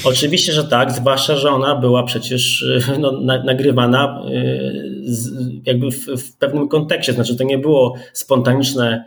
Oczywiście, 0.03 0.53
że 0.53 0.63
tak, 0.63 0.91
zwłaszcza, 0.91 1.35
że 1.35 1.49
ona 1.49 1.75
była 1.75 2.03
przecież 2.03 2.65
no, 2.99 3.11
na, 3.11 3.43
nagrywana 3.43 4.23
y, 4.29 5.01
z, 5.03 5.31
jakby 5.65 5.91
w, 5.91 6.05
w, 6.05 6.37
pewnym 6.37 6.67
kontekście. 6.67 7.13
Znaczy, 7.13 7.35
to 7.35 7.43
nie 7.43 7.57
było 7.57 7.95
spontaniczne, 8.13 9.05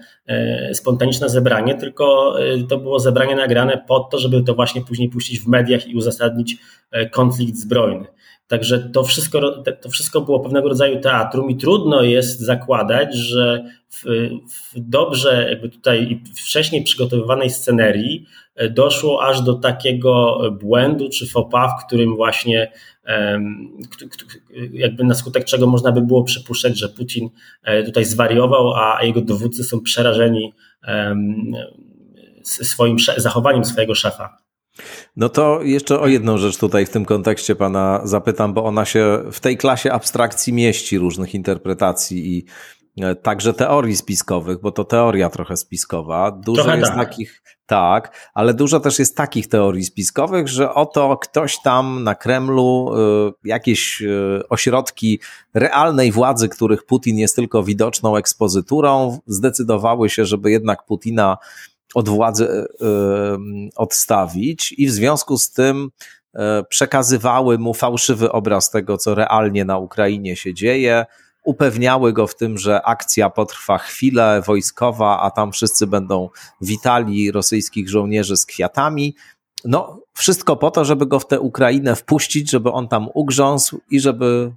y, 0.70 0.74
spontaniczne 0.74 1.28
zebranie, 1.28 1.74
tylko 1.74 2.36
to 2.68 2.78
było 2.78 2.98
zebranie 3.00 3.36
nagrane 3.36 3.84
po 3.88 4.00
to, 4.00 4.18
żeby 4.18 4.42
to 4.42 4.54
właśnie 4.54 4.82
później 4.82 5.08
puścić 5.08 5.40
w 5.40 5.46
mediach 5.46 5.86
i 5.86 5.94
uzasadnić 5.94 6.56
konflikt 7.10 7.56
zbrojny. 7.56 8.06
Także 8.52 8.78
to 8.78 9.04
wszystko, 9.04 9.62
to 9.80 9.88
wszystko 9.88 10.20
było 10.20 10.40
pewnego 10.40 10.68
rodzaju 10.68 11.00
teatrum 11.00 11.50
i 11.50 11.56
trudno 11.56 12.02
jest 12.02 12.40
zakładać, 12.40 13.16
że 13.16 13.64
w, 13.88 14.04
w 14.48 14.80
dobrze 14.80 15.46
jakby 15.50 15.68
tutaj 15.68 16.22
wcześniej 16.36 16.84
przygotowywanej 16.84 17.50
scenerii 17.50 18.26
e, 18.26 18.41
doszło 18.70 19.24
aż 19.24 19.42
do 19.42 19.54
takiego 19.54 20.40
błędu 20.60 21.08
czy 21.08 21.26
fopa, 21.30 21.68
w 21.68 21.86
którym 21.86 22.16
właśnie 22.16 22.72
jakby 24.72 25.04
na 25.04 25.14
skutek 25.14 25.44
czego 25.44 25.66
można 25.66 25.92
by 25.92 26.00
było 26.00 26.24
przypuszczać, 26.24 26.78
że 26.78 26.88
Putin 26.88 27.28
e, 27.62 27.82
tutaj 27.82 28.04
zwariował, 28.04 28.74
a 28.74 29.02
jego 29.02 29.20
dowódcy 29.20 29.64
są 29.64 29.80
przerażeni 29.80 30.52
swoim 32.42 32.96
zachowaniem 33.16 33.64
swojego 33.64 33.94
szefa. 33.94 34.38
No 35.16 35.28
to 35.28 35.62
jeszcze 35.62 36.00
o 36.00 36.06
jedną 36.06 36.38
rzecz 36.38 36.58
tutaj 36.58 36.86
w 36.86 36.90
tym 36.90 37.04
kontekście 37.04 37.56
pana 37.56 38.00
zapytam, 38.04 38.54
bo 38.54 38.64
ona 38.64 38.84
się 38.84 39.22
w 39.32 39.40
tej 39.40 39.56
klasie 39.56 39.92
abstrakcji 39.92 40.52
mieści 40.52 40.98
różnych 40.98 41.34
interpretacji 41.34 42.36
i 42.36 42.44
e, 42.46 42.81
także 43.22 43.54
teorii 43.54 43.96
spiskowych, 43.96 44.60
bo 44.60 44.72
to 44.72 44.84
teoria 44.84 45.30
trochę 45.30 45.56
spiskowa. 45.56 46.30
Dużo 46.30 46.62
trochę 46.62 46.78
jest 46.78 46.92
tak. 46.92 47.08
takich, 47.08 47.42
tak, 47.66 48.30
ale 48.34 48.54
dużo 48.54 48.80
też 48.80 48.98
jest 48.98 49.16
takich 49.16 49.48
teorii 49.48 49.84
spiskowych, 49.84 50.48
że 50.48 50.74
oto 50.74 51.16
ktoś 51.16 51.62
tam 51.62 52.04
na 52.04 52.14
Kremlu, 52.14 52.92
e, 52.94 53.32
jakieś 53.44 54.02
e, 54.02 54.08
ośrodki 54.48 55.20
realnej 55.54 56.12
władzy, 56.12 56.48
których 56.48 56.84
Putin 56.84 57.18
jest 57.18 57.36
tylko 57.36 57.62
widoczną 57.62 58.16
ekspozyturą, 58.16 59.18
zdecydowały 59.26 60.10
się, 60.10 60.24
żeby 60.24 60.50
jednak 60.50 60.84
Putina 60.86 61.38
od 61.94 62.08
władzy 62.08 62.48
e, 62.48 62.86
e, 62.86 63.38
odstawić 63.76 64.74
i 64.78 64.86
w 64.86 64.90
związku 64.90 65.38
z 65.38 65.50
tym 65.50 65.90
e, 66.34 66.64
przekazywały 66.68 67.58
mu 67.58 67.74
fałszywy 67.74 68.32
obraz 68.32 68.70
tego, 68.70 68.98
co 68.98 69.14
realnie 69.14 69.64
na 69.64 69.78
Ukrainie 69.78 70.36
się 70.36 70.54
dzieje, 70.54 71.06
upewniały 71.44 72.12
go 72.12 72.26
w 72.26 72.36
tym, 72.36 72.58
że 72.58 72.82
akcja 72.82 73.30
potrwa 73.30 73.78
chwilę 73.78 74.42
wojskowa, 74.46 75.20
a 75.20 75.30
tam 75.30 75.52
wszyscy 75.52 75.86
będą 75.86 76.28
witali 76.60 77.32
rosyjskich 77.32 77.88
żołnierzy 77.88 78.36
z 78.36 78.46
kwiatami. 78.46 79.14
No, 79.64 80.00
wszystko 80.14 80.56
po 80.56 80.70
to, 80.70 80.84
żeby 80.84 81.06
go 81.06 81.20
w 81.20 81.26
tę 81.26 81.40
Ukrainę 81.40 81.96
wpuścić, 81.96 82.50
żeby 82.50 82.72
on 82.72 82.88
tam 82.88 83.08
ugrzązł 83.14 83.80
i 83.90 84.00
żeby 84.00 84.52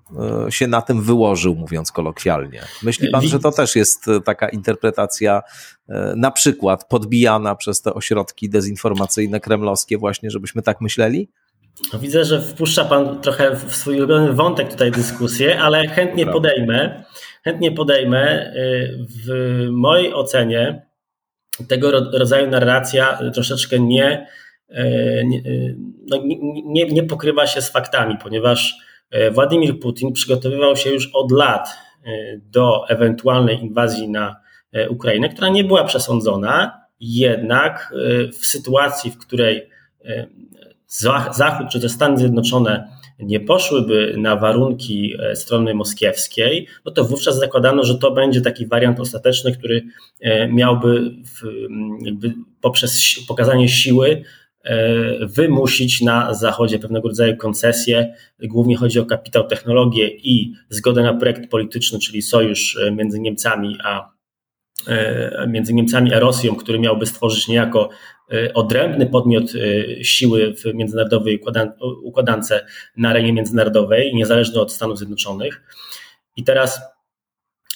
e, 0.47 0.51
się 0.51 0.67
na 0.67 0.81
tym 0.81 1.01
wyłożył, 1.01 1.55
mówiąc 1.55 1.91
kolokwialnie. 1.91 2.61
Myśli 2.83 3.09
pan, 3.09 3.27
że 3.27 3.39
to 3.39 3.51
też 3.51 3.75
jest 3.75 4.07
e, 4.07 4.21
taka 4.21 4.49
interpretacja 4.49 5.41
e, 5.89 6.13
na 6.17 6.31
przykład 6.31 6.87
podbijana 6.87 7.55
przez 7.55 7.81
te 7.81 7.93
ośrodki 7.93 8.49
dezinformacyjne 8.49 9.39
kremlowskie 9.39 9.97
właśnie, 9.97 10.31
żebyśmy 10.31 10.61
tak 10.61 10.81
myśleli? 10.81 11.29
No, 11.93 11.99
widzę, 11.99 12.25
że 12.25 12.41
wpuszcza 12.41 12.85
pan 12.85 13.21
trochę 13.21 13.55
w 13.55 13.75
swój 13.75 13.97
ulubiony 13.97 14.33
wątek 14.33 14.71
tutaj 14.71 14.91
dyskusję, 14.91 15.59
ale 15.61 15.87
chętnie 15.87 16.25
podejmę. 16.25 17.03
Chętnie 17.43 17.71
podejmę. 17.71 18.53
W 19.25 19.67
mojej 19.71 20.13
ocenie 20.13 20.85
tego 21.67 21.91
rodzaju 21.91 22.49
narracja 22.49 23.19
troszeczkę 23.33 23.79
nie 23.79 24.27
nie, 25.23 25.39
e, 25.39 25.75
no, 26.07 26.17
nie, 26.65 26.85
nie 26.85 27.03
pokrywa 27.03 27.47
się 27.47 27.61
z 27.61 27.69
faktami, 27.69 28.17
ponieważ 28.23 28.75
Władimir 29.31 29.79
Putin 29.79 30.13
przygotowywał 30.13 30.75
się 30.75 30.89
już 30.89 31.09
od 31.13 31.31
lat 31.31 31.69
do 32.37 32.89
ewentualnej 32.89 33.61
inwazji 33.61 34.09
na 34.09 34.35
Ukrainę, 34.89 35.29
która 35.29 35.49
nie 35.49 35.63
była 35.63 35.83
przesądzona, 35.83 36.81
jednak 36.99 37.93
w 38.39 38.45
sytuacji, 38.45 39.11
w 39.11 39.17
której 39.17 39.69
Zachód 40.87 41.67
czy 41.71 41.79
też 41.79 41.91
Stany 41.91 42.17
Zjednoczone 42.17 42.87
nie 43.19 43.39
poszłyby 43.39 44.15
na 44.17 44.35
warunki 44.35 45.13
e, 45.19 45.35
strony 45.35 45.73
moskiewskiej, 45.73 46.67
no 46.85 46.91
to 46.91 47.05
wówczas 47.05 47.39
zakładano, 47.39 47.83
że 47.83 47.97
to 47.97 48.11
będzie 48.11 48.41
taki 48.41 48.67
wariant 48.67 48.99
ostateczny, 48.99 49.51
który 49.51 49.83
e, 50.21 50.47
miałby 50.47 51.11
w, 51.25 51.41
jakby 52.05 52.33
poprzez 52.61 53.19
pokazanie 53.27 53.69
siły 53.69 54.23
wymusić 55.21 56.01
na 56.01 56.33
Zachodzie 56.33 56.79
pewnego 56.79 57.07
rodzaju 57.07 57.37
koncesje. 57.37 58.15
Głównie 58.43 58.77
chodzi 58.77 58.99
o 58.99 59.05
kapitał, 59.05 59.47
technologię 59.47 60.07
i 60.07 60.53
zgodę 60.69 61.03
na 61.03 61.13
projekt 61.13 61.49
polityczny, 61.49 61.99
czyli 61.99 62.21
sojusz 62.21 62.79
między 62.91 63.19
Niemcami 63.19 63.77
a 63.83 64.14
między 65.47 65.73
Niemcami 65.73 66.13
a 66.13 66.19
Rosją, 66.19 66.55
który 66.55 66.79
miałby 66.79 67.05
stworzyć 67.05 67.47
niejako 67.47 67.89
E, 68.33 68.53
odrębny 68.53 69.05
podmiot 69.05 69.43
e, 69.55 70.03
siły 70.03 70.53
w 70.53 70.73
międzynarodowej 70.73 71.41
układance 72.03 72.53
na 72.97 73.09
arenie 73.09 73.33
międzynarodowej, 73.33 74.15
niezależny 74.15 74.61
od 74.61 74.73
Stanów 74.73 74.97
Zjednoczonych. 74.97 75.61
I 76.35 76.43
teraz 76.43 76.81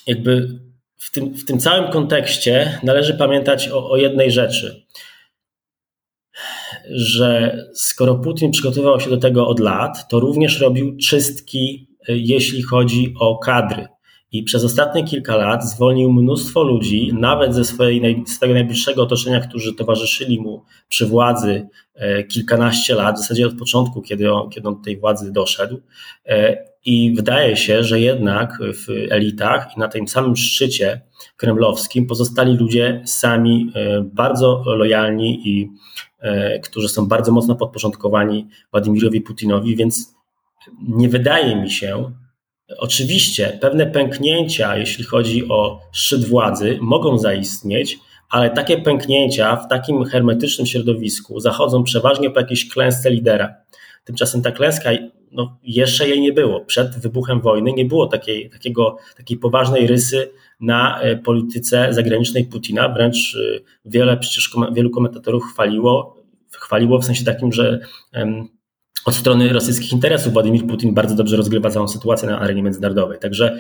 jakby 0.08 0.60
w 0.98 1.12
tym, 1.12 1.34
w 1.34 1.46
tym 1.46 1.60
całym 1.60 1.92
kontekście 1.92 2.80
należy 2.84 3.14
pamiętać 3.14 3.70
o, 3.70 3.90
o 3.90 3.98
jednej 3.98 4.32
rzeczy, 4.32 4.86
że 6.90 7.58
skoro 7.74 8.16
Putin 8.16 8.52
przygotowywał 8.52 9.00
się 9.00 9.10
do 9.10 9.18
tego 9.18 9.48
od 9.48 9.60
lat, 9.60 10.08
to 10.10 10.20
również 10.20 10.60
robił 10.60 10.98
czystki, 10.98 11.88
e, 12.08 12.18
jeśli 12.18 12.64
chodzi 12.64 13.14
o 13.20 13.38
kadry. 13.38 13.88
I 14.32 14.44
przez 14.44 14.64
ostatnie 14.64 15.04
kilka 15.04 15.36
lat 15.36 15.70
zwolnił 15.70 16.12
mnóstwo 16.12 16.64
ludzi, 16.64 17.12
nawet 17.14 17.54
ze 17.54 17.66
swojej, 17.66 18.24
swojego 18.28 18.54
najbliższego 18.54 19.04
otoczenia, 19.04 19.40
którzy 19.40 19.76
towarzyszyli 19.76 20.40
mu 20.40 20.64
przy 20.88 21.06
władzy 21.06 21.68
e, 21.96 22.24
kilkanaście 22.24 22.96
lat, 22.96 23.16
w 23.16 23.20
zasadzie 23.20 23.48
od 23.48 23.58
początku, 23.58 24.02
kiedy 24.02 24.34
on, 24.34 24.50
kiedy 24.50 24.68
on 24.68 24.76
do 24.76 24.84
tej 24.84 24.98
władzy 24.98 25.32
doszedł. 25.32 25.82
E, 26.26 26.58
I 26.86 27.14
wydaje 27.16 27.58
się, 27.58 27.84
że 27.84 28.00
jednak 28.00 28.60
w 28.62 29.12
elitach 29.12 29.78
i 29.78 29.80
na 29.80 29.88
tym 29.88 30.08
samym 30.08 30.36
szczycie 30.36 31.02
kremlowskim 31.38 32.08
pozostali 32.08 32.58
ludzie 32.58 33.02
sami 33.06 33.72
e, 33.76 34.02
bardzo 34.02 34.64
lojalni 34.66 35.50
i 35.50 35.70
którzy 36.64 36.90
są 36.90 37.08
bardzo 37.08 37.32
mocno 37.32 37.56
podporządkowani 37.56 38.48
Władimirowi 38.72 39.22
Putinowi, 39.22 39.76
więc 39.76 40.16
nie 40.88 41.10
wydaje 41.10 41.56
mi 41.56 41.72
się, 41.72 42.12
Oczywiście 42.78 43.58
pewne 43.62 43.88
pęknięcia, 43.88 44.78
jeśli 44.78 45.04
chodzi 45.04 45.50
o 45.50 45.80
szczyt 45.92 46.26
władzy, 46.26 46.78
mogą 46.82 47.18
zaistnieć, 47.18 47.98
ale 48.30 48.50
takie 48.50 48.78
pęknięcia 48.78 49.56
w 49.56 49.68
takim 49.68 50.04
hermetycznym 50.06 50.68
środowisku 50.68 51.40
zachodzą 51.40 51.84
przeważnie 51.84 52.30
po 52.30 52.40
jakiejś 52.40 52.70
klęsce 52.70 53.12
lidera. 53.12 53.56
Tymczasem 54.04 54.42
ta 54.42 54.52
klęska, 54.52 54.90
no, 55.32 55.60
jeszcze 55.64 56.10
jej 56.10 56.22
nie 56.22 56.34
było. 56.34 56.66
Przed 56.66 57.00
wybuchem 57.00 57.42
wojny 57.42 57.74
nie 57.74 57.86
było 57.86 58.08
takiej, 58.08 58.50
takiego, 58.50 58.98
takiej 59.18 59.38
poważnej 59.38 59.88
rysy 59.88 60.32
na 60.60 61.02
e, 61.02 61.16
polityce 61.16 61.94
zagranicznej 61.94 62.46
Putina. 62.46 62.90
Wręcz 62.90 63.36
e, 63.36 63.60
wiele, 63.86 64.18
przecież 64.18 64.52
wielu 64.74 64.90
komentatorów 64.90 65.44
chwaliło, 65.54 66.18
chwaliło 66.52 67.00
w 67.00 67.06
sensie 67.06 67.26
takim, 67.26 67.54
że 67.54 67.80
od 69.06 69.16
strony 69.16 69.54
rosyjskich 69.54 69.94
interesów 69.94 70.34
Władimir 70.34 70.68
Putin 70.68 70.94
bardzo 70.94 71.16
dobrze 71.16 71.38
rozgrywa 71.38 71.70
całą 71.70 71.88
sytuację 71.88 72.30
na 72.30 72.40
arenie 72.40 72.64
międzynarodowej. 72.64 73.20
Także 73.20 73.60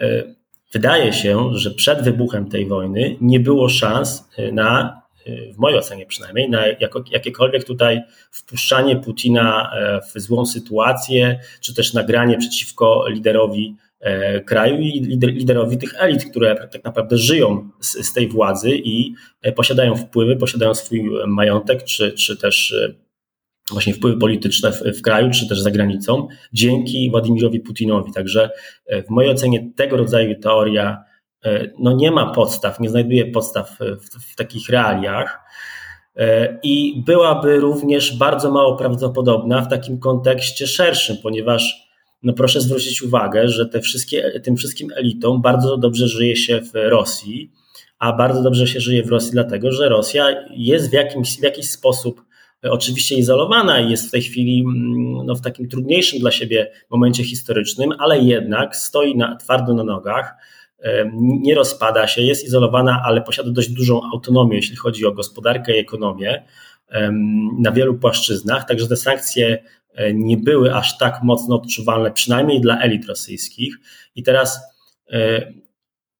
e, 0.00 0.24
wydaje 0.72 1.12
się, 1.12 1.50
że 1.52 1.70
przed 1.70 2.02
wybuchem 2.02 2.48
tej 2.48 2.66
wojny 2.66 3.16
nie 3.20 3.40
było 3.40 3.68
szans 3.68 4.28
e, 4.36 4.52
na, 4.52 5.02
e, 5.26 5.52
w 5.52 5.58
mojej 5.58 5.78
ocenie 5.78 6.06
przynajmniej, 6.06 6.50
na 6.50 6.66
jakiekolwiek 7.10 7.64
tutaj 7.64 8.00
wpuszczanie 8.30 8.96
Putina 8.96 9.70
w 10.14 10.20
złą 10.20 10.46
sytuację, 10.46 11.40
czy 11.60 11.74
też 11.74 11.94
nagranie 11.94 12.38
przeciwko 12.38 13.04
liderowi 13.08 13.76
kraju 14.44 14.78
i 14.78 15.18
liderowi 15.22 15.78
tych 15.78 15.94
elit, 15.98 16.24
które 16.24 16.68
tak 16.72 16.84
naprawdę 16.84 17.16
żyją 17.16 17.70
z, 17.80 18.06
z 18.06 18.12
tej 18.12 18.28
władzy 18.28 18.70
i 18.70 19.14
posiadają 19.56 19.96
wpływy, 19.96 20.36
posiadają 20.36 20.74
swój 20.74 21.10
majątek, 21.26 21.84
czy, 21.84 22.12
czy 22.12 22.36
też 22.36 22.74
właśnie 23.74 23.94
wpływy 23.94 24.18
polityczne 24.18 24.72
w, 24.72 24.80
w, 24.98 25.02
kraju, 25.02 25.30
czy 25.30 25.48
też 25.48 25.60
za 25.60 25.70
granicą, 25.70 26.28
dzięki 26.52 27.10
Władimirowi 27.10 27.60
Putinowi. 27.60 28.12
Także 28.12 28.50
e, 28.86 29.02
w 29.02 29.10
mojej 29.10 29.30
ocenie 29.30 29.70
tego 29.76 29.96
rodzaju 29.96 30.40
teoria 30.40 31.04
e, 31.44 31.70
no 31.78 31.92
nie 31.92 32.10
ma 32.10 32.32
podstaw, 32.32 32.80
nie 32.80 32.90
znajduje 32.90 33.26
podstaw 33.26 33.78
w, 33.78 34.32
w 34.32 34.36
takich 34.36 34.68
realiach 34.68 35.40
e, 36.16 36.58
i 36.62 37.02
byłaby 37.06 37.60
również 37.60 38.16
bardzo 38.18 38.50
mało 38.50 38.76
prawdopodobna 38.76 39.62
w 39.62 39.68
takim 39.68 39.98
kontekście 39.98 40.66
szerszym, 40.66 41.16
ponieważ 41.22 41.88
no 42.22 42.32
proszę 42.32 42.60
zwrócić 42.60 43.02
uwagę, 43.02 43.48
że 43.48 43.66
te 43.66 43.80
wszystkie, 43.80 44.40
tym 44.44 44.56
wszystkim 44.56 44.88
elitom 44.96 45.42
bardzo 45.42 45.76
dobrze 45.76 46.08
żyje 46.08 46.36
się 46.36 46.60
w 46.60 46.70
Rosji, 46.74 47.52
a 47.98 48.12
bardzo 48.12 48.42
dobrze 48.42 48.66
się 48.66 48.80
żyje 48.80 49.02
w 49.02 49.08
Rosji 49.08 49.30
dlatego, 49.32 49.72
że 49.72 49.88
Rosja 49.88 50.26
jest 50.50 50.90
w, 50.90 50.92
jakimś, 50.92 51.38
w 51.38 51.42
jakiś 51.42 51.70
sposób 51.70 52.27
oczywiście 52.62 53.16
izolowana 53.16 53.80
i 53.80 53.90
jest 53.90 54.08
w 54.08 54.10
tej 54.10 54.22
chwili 54.22 54.60
mm, 54.60 55.26
no, 55.26 55.34
w 55.34 55.40
takim 55.40 55.68
trudniejszym 55.68 56.18
dla 56.18 56.30
siebie 56.30 56.70
momencie 56.90 57.24
historycznym, 57.24 57.92
ale 57.98 58.18
jednak 58.18 58.76
stoi 58.76 59.16
na, 59.16 59.36
twardo 59.36 59.74
na 59.74 59.84
nogach, 59.84 60.34
nie 61.18 61.54
rozpada 61.54 62.06
się, 62.06 62.22
jest 62.22 62.44
izolowana, 62.44 63.02
ale 63.04 63.22
posiada 63.22 63.50
dość 63.50 63.68
dużą 63.68 64.00
autonomię, 64.12 64.56
jeśli 64.56 64.76
chodzi 64.76 65.06
o 65.06 65.12
gospodarkę 65.12 65.76
i 65.76 65.78
ekonomię 65.78 66.44
na 67.58 67.72
wielu 67.72 67.94
płaszczyznach, 67.94 68.64
także 68.64 68.88
te 68.88 68.96
sankcje 68.96 69.64
e, 69.94 70.14
nie 70.14 70.36
były 70.36 70.74
aż 70.74 70.98
tak 70.98 71.22
mocno 71.22 71.56
odczuwalne, 71.56 72.10
przynajmniej 72.10 72.60
dla 72.60 72.80
elit 72.80 73.06
rosyjskich. 73.06 73.76
I 74.14 74.22
teraz 74.22 74.60
e, 75.10 75.52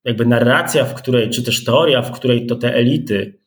jakby 0.05 0.27
narracja, 0.27 0.85
w 0.85 0.95
której, 0.95 1.31
czy 1.31 1.43
też 1.43 1.65
teoria, 1.65 2.03
w 2.03 2.13
której 2.13 2.47
to 2.47 2.57
te 2.57 2.75
elity 2.75 3.38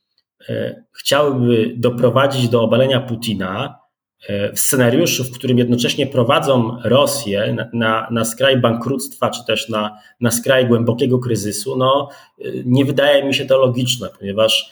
chciałyby 0.92 1.74
doprowadzić 1.78 2.50
do 2.50 2.64
obalenia 2.64 3.00
Putina 3.00 3.80
e, 4.28 4.54
w 4.54 4.60
scenariuszu, 4.60 5.24
w 5.24 5.32
którym 5.32 5.58
jednocześnie 5.58 6.08
prowadzą 6.08 6.78
Rosję 6.84 7.54
na, 7.54 7.70
na, 7.74 8.08
na 8.12 8.26
skraj 8.26 8.58
bankructwa, 8.58 9.30
czy 9.30 9.46
też 9.46 9.70
na, 9.70 9.98
na 10.22 10.32
skraj 10.32 10.68
głębokiego 10.68 11.20
kryzysu, 11.20 11.78
no, 11.78 12.10
e, 12.40 12.44
nie 12.66 12.86
wydaje 12.86 13.24
mi 13.24 13.34
się 13.34 13.46
to 13.46 13.58
logiczne, 13.58 14.10
ponieważ 14.20 14.72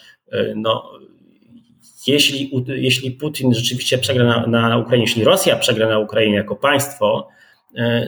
no, 0.56 0.90
jeśli, 2.06 2.50
jeśli 2.66 3.10
Putin 3.10 3.54
rzeczywiście 3.54 3.98
przegra 3.98 4.46
na, 4.46 4.68
na 4.68 4.78
Ukrainie, 4.78 5.04
jeśli 5.04 5.24
Rosja 5.24 5.56
przegra 5.56 5.88
na 5.88 5.98
Ukrainie 5.98 6.36
jako 6.36 6.56
państwo, 6.56 7.28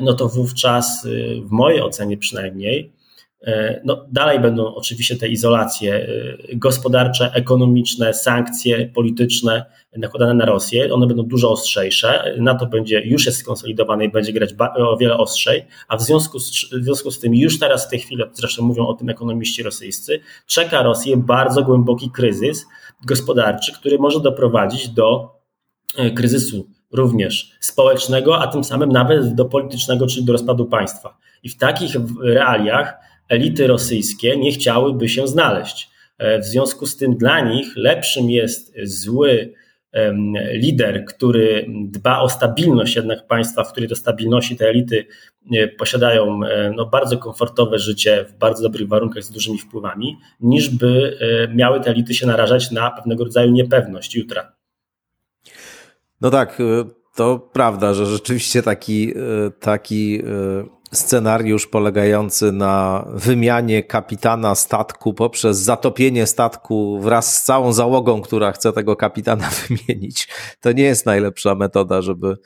no 0.03 0.15
to 0.15 0.29
wówczas, 0.29 1.07
w 1.43 1.51
mojej 1.51 1.81
ocenie 1.81 2.17
przynajmniej, 2.17 2.93
E, 2.93 3.02
no, 3.85 4.07
dalej 4.13 4.41
będą 4.41 4.75
oczywiście 4.75 5.17
te 5.17 5.29
izolacje 5.29 5.95
e, 5.95 6.09
gospodarcze, 6.57 7.31
ekonomiczne, 7.35 8.15
sankcje 8.15 8.87
polityczne 8.87 9.65
nakładane 9.97 10.35
na 10.35 10.45
Rosję. 10.45 10.95
One 10.95 11.07
będą 11.07 11.23
dużo 11.23 11.51
ostrzejsze. 11.51 12.35
NATO 12.39 12.67
będzie 12.67 13.01
już 13.01 13.27
jest 13.27 13.39
skonsolidowane 13.39 14.05
i 14.05 14.09
będzie 14.09 14.33
grać 14.33 14.55
o 14.77 14.97
wiele 14.97 15.17
ostrzej, 15.17 15.65
a 15.89 15.97
w 15.97 16.03
związku, 16.03 16.39
z, 16.39 16.51
w 16.73 16.85
związku 16.85 17.11
z 17.11 17.21
tym 17.21 17.35
już 17.35 17.59
teraz 17.59 17.87
w 17.87 17.91
tej 17.91 17.99
chwili, 17.99 18.23
zresztą 18.33 18.63
mówią 18.63 18.87
o 18.87 18.95
tym 18.95 19.09
ekonomiści 19.09 19.63
rosyjscy, 19.63 20.21
czeka 20.47 20.83
Rosję 20.83 21.17
bardzo 21.17 21.63
głęboki 21.63 22.11
kryzys 22.11 22.67
gospodarczy, 23.07 23.73
który 23.73 23.99
może 23.99 24.21
doprowadzić 24.21 24.89
do 24.89 25.31
e, 25.97 26.11
kryzysu 26.11 26.67
również 26.93 27.53
społecznego, 27.61 28.39
a 28.39 28.47
tym 28.47 28.65
samym 28.65 28.93
nawet 28.93 29.35
do 29.35 29.45
politycznego, 29.45 30.07
czyli 30.07 30.25
do 30.25 30.33
rozpadu 30.33 30.67
państwa. 30.67 31.19
I 31.43 31.49
w 31.49 31.57
takich 31.57 31.97
realiach 32.23 32.95
elity 33.33 33.67
rosyjskie 33.67 34.37
nie 34.37 34.53
chciałyby 34.53 35.09
się 35.09 35.29
znaleźć. 35.29 35.91
E, 36.19 36.39
w 36.39 36.45
związku 36.45 36.87
z 36.87 36.97
tym 36.97 37.17
dla 37.17 37.41
nich 37.41 37.77
lepszym 37.77 38.31
jest 38.31 38.75
zły 38.85 39.55
lider, 40.55 41.05
który 41.05 41.67
dba 41.69 42.21
o 42.21 42.29
stabilność 42.29 42.97
jednak 42.97 43.27
państwa, 43.27 43.65
w 43.65 43.73
której 43.73 43.89
do 43.89 43.97
stabilności 43.97 44.57
te 44.57 44.69
elity 44.69 45.07
e, 45.53 45.69
posiadają 45.69 46.45
e, 46.45 46.73
no, 46.77 46.87
bardzo 46.87 47.19
komfortowe 47.19 47.79
życie 47.79 48.25
w 48.29 48.39
bardzo 48.39 48.63
dobrych 48.63 48.89
warunkach 48.89 49.23
z 49.23 49.31
dużymi 49.31 49.59
wpływami, 49.59 50.17
niż 50.41 50.71
by 50.71 51.19
miały 51.55 51.81
te 51.81 51.91
elity 51.91 52.15
się 52.15 52.27
narażać 52.27 52.71
na 52.71 52.91
pewnego 52.91 53.25
rodzaju 53.25 53.51
niepewność 53.51 54.15
jutra. 54.15 54.53
No 56.21 56.31
tak, 56.31 56.63
to 57.15 57.39
prawda, 57.53 57.95
że 57.95 58.07
rzeczywiście 58.07 58.63
taki, 58.63 59.13
taki 59.61 60.23
scenariusz 60.93 61.67
polegający 61.67 62.53
na 62.53 63.05
wymianie 63.15 63.83
kapitana 63.83 64.55
statku 64.55 65.15
poprzez 65.15 65.59
zatopienie 65.59 66.27
statku 66.27 67.01
wraz 67.01 67.37
z 67.37 67.45
całą 67.45 67.73
załogą, 67.73 68.23
która 68.23 68.53
chce 68.53 68.73
tego 68.73 68.97
kapitana 68.97 69.51
wymienić, 69.69 70.29
to 70.61 70.73
nie 70.73 70.83
jest 70.83 71.07
najlepsza 71.07 71.55
metoda, 71.55 72.03
żeby 72.03 72.37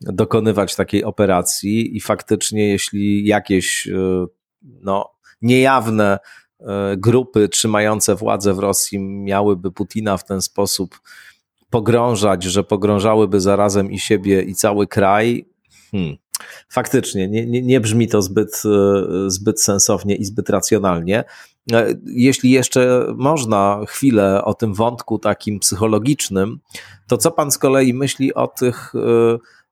dokonywać 0.00 0.76
takiej 0.76 1.04
operacji 1.04 1.96
i 1.96 2.00
faktycznie 2.00 2.68
jeśli 2.68 3.26
jakieś 3.26 3.88
e, 3.88 4.26
no, 4.62 5.10
niejawne 5.42 6.18
e, 6.60 6.96
grupy 6.96 7.48
trzymające 7.48 8.14
władzę 8.14 8.54
w 8.54 8.58
Rosji 8.58 8.98
miałyby 8.98 9.72
Putina 9.72 10.16
w 10.16 10.24
ten 10.24 10.42
sposób 10.42 11.00
pogrążać, 11.70 12.44
że 12.44 12.64
pogrążałyby 12.64 13.40
zarazem 13.40 13.92
i 13.92 13.98
siebie 13.98 14.42
i 14.42 14.54
cały 14.54 14.86
kraj, 14.86 15.50
Hmm. 15.90 16.16
Faktycznie, 16.68 17.28
nie, 17.28 17.46
nie, 17.46 17.62
nie 17.62 17.80
brzmi 17.80 18.08
to 18.08 18.22
zbyt, 18.22 18.62
zbyt 19.26 19.62
sensownie 19.62 20.16
i 20.16 20.24
zbyt 20.24 20.50
racjonalnie. 20.50 21.24
Jeśli 22.06 22.50
jeszcze 22.50 23.06
można 23.16 23.80
chwilę 23.86 24.44
o 24.44 24.54
tym 24.54 24.74
wątku 24.74 25.18
takim 25.18 25.58
psychologicznym, 25.58 26.60
to 27.08 27.16
co 27.16 27.30
pan 27.30 27.50
z 27.50 27.58
kolei 27.58 27.94
myśli 27.94 28.34
o 28.34 28.46
tych 28.46 28.92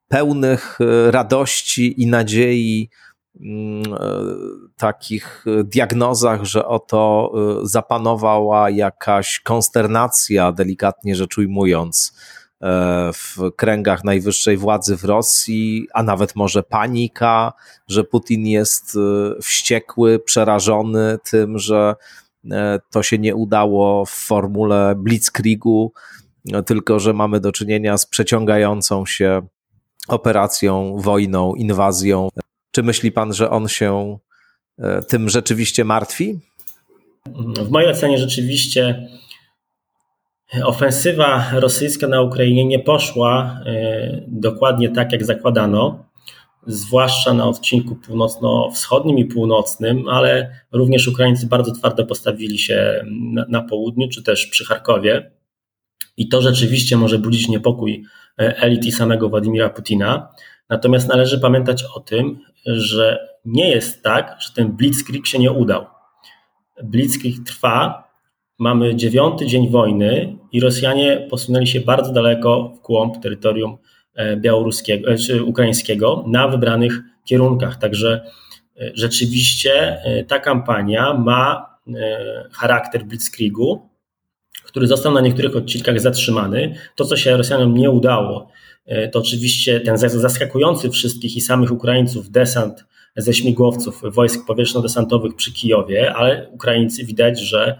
pełnych 0.09 0.78
radości 1.11 2.02
i 2.02 2.07
nadziei 2.07 2.90
Mm, 3.40 3.94
e, 3.94 3.98
takich 4.76 5.44
diagnozach, 5.64 6.44
że 6.44 6.66
oto 6.66 7.33
e, 7.35 7.66
zapanowała 7.66 8.70
jakaś 8.70 9.40
konsternacja, 9.40 10.52
delikatnie 10.52 11.16
rzecz 11.16 11.38
ujmując, 11.38 12.12
e, 12.12 12.38
w 13.14 13.36
kręgach 13.56 14.04
najwyższej 14.04 14.56
władzy 14.56 14.96
w 14.96 15.04
Rosji, 15.04 15.86
a 15.94 16.02
nawet 16.02 16.36
może 16.36 16.62
panika, 16.62 17.52
że 17.88 18.04
Putin 18.04 18.46
jest 18.46 18.98
wściekły, 19.42 20.18
przerażony 20.18 21.18
tym, 21.30 21.58
że 21.58 21.94
to 22.90 23.02
się 23.02 23.18
nie 23.18 23.34
udało 23.34 24.06
w 24.06 24.10
formule 24.10 24.94
blitzkriegu, 24.96 25.92
tylko 26.66 27.00
że 27.00 27.12
mamy 27.12 27.40
do 27.40 27.52
czynienia 27.52 27.98
z 27.98 28.06
przeciągającą 28.06 29.06
się 29.06 29.42
operacją, 30.08 30.96
wojną, 30.98 31.54
inwazją 31.54 32.28
czy 32.78 32.82
myśli 32.82 33.12
pan, 33.12 33.34
że 33.34 33.50
on 33.50 33.68
się 33.68 34.18
e, 34.78 35.02
tym 35.02 35.28
rzeczywiście 35.28 35.84
martwi? 35.84 36.38
W 37.56 37.70
mojej 37.70 37.90
ocenie 37.90 38.18
rzeczywiście 38.18 39.08
ofensywa 40.64 41.50
rosyjska 41.52 42.08
na 42.08 42.22
Ukrainie 42.22 42.64
nie 42.64 42.78
poszła 42.78 43.61
e, 43.66 44.22
dokładnie 44.26 44.88
tak, 44.88 45.12
jak 45.12 45.24
zakładano, 45.24 46.04
zwłaszcza 46.66 47.34
na 47.34 47.48
odcinku 47.48 47.96
północno-wschodnim 47.96 49.18
i 49.18 49.24
północnym, 49.24 50.08
ale 50.08 50.50
również 50.72 51.08
Ukraińcy 51.08 51.46
bardzo 51.46 51.72
twardo 51.72 52.06
postawili 52.06 52.58
się 52.58 53.04
na, 53.11 53.44
na 53.48 53.62
południu, 53.62 54.08
czy 54.08 54.22
też 54.22 54.46
przy 54.46 54.64
Charkowie. 54.64 55.30
I 56.16 56.28
to 56.28 56.42
rzeczywiście 56.42 56.96
może 56.96 57.18
budzić 57.18 57.48
niepokój 57.48 58.04
e, 58.38 58.56
elit 58.56 58.84
i 58.84 58.92
samego 58.92 59.28
Władimira 59.28 59.68
Putina. 59.68 60.28
Natomiast 60.68 61.08
należy 61.08 61.40
pamiętać 61.40 61.84
o 61.94 62.00
tym, 62.00 62.38
że 62.66 63.28
nie 63.44 63.70
jest 63.70 64.02
tak, 64.02 64.37
że 64.40 64.52
ten 64.52 64.72
blitzkrieg 64.72 65.26
się 65.26 65.38
nie 65.38 65.52
udał. 65.52 65.87
Blitzkrieg 66.82 67.37
trwa, 67.46 68.08
mamy 68.58 68.96
dziewiąty 68.96 69.46
dzień 69.46 69.70
wojny 69.70 70.38
i 70.52 70.61
Rosjanie 70.61 71.26
posunęli 71.30 71.66
się 71.66 71.80
bardzo 71.80 72.12
daleko 72.12 72.72
w 72.76 72.87
głąb 72.87 73.22
terytorium 73.22 73.76
e, 74.14 74.37
białoruskiego 74.37 75.11
e, 75.11 75.16
czy 75.16 75.44
ukraińskiego 75.44 76.24
na 76.26 76.48
wybranych 76.48 77.00
kierunkach. 77.24 77.76
Także 77.76 78.24
e, 78.80 78.90
rzeczywiście 78.94 79.98
ta 80.28 80.38
kampania 80.38 81.14
ma 81.14 81.68
charakter 82.52 83.04
blitzkriegu, 83.04 83.88
który 84.64 84.87
został 84.87 85.12
na 85.12 85.20
niektórych 85.20 85.56
odcinkach 85.56 86.00
zatrzymany. 86.00 86.74
To, 86.96 87.04
co 87.04 87.16
się 87.16 87.37
Rosjanom 87.37 87.74
nie 87.74 87.90
udało, 87.90 88.48
to 89.12 89.18
oczywiście 89.18 89.80
ten 89.80 89.98
zaskakujący 89.98 90.90
wszystkich 90.90 91.37
i 91.37 91.40
samych 91.40 91.72
Ukraińców 91.72 92.30
desant 92.30 92.84
ze 93.16 93.34
śmigłowców 93.34 94.02
wojsk 94.04 94.46
powietrzno-desantowych 94.46 95.34
przy 95.37 95.52
Kijowie, 95.52 96.14
ale 96.14 96.48
Ukraińcy 96.50 97.04
widać, 97.04 97.40
że 97.40 97.78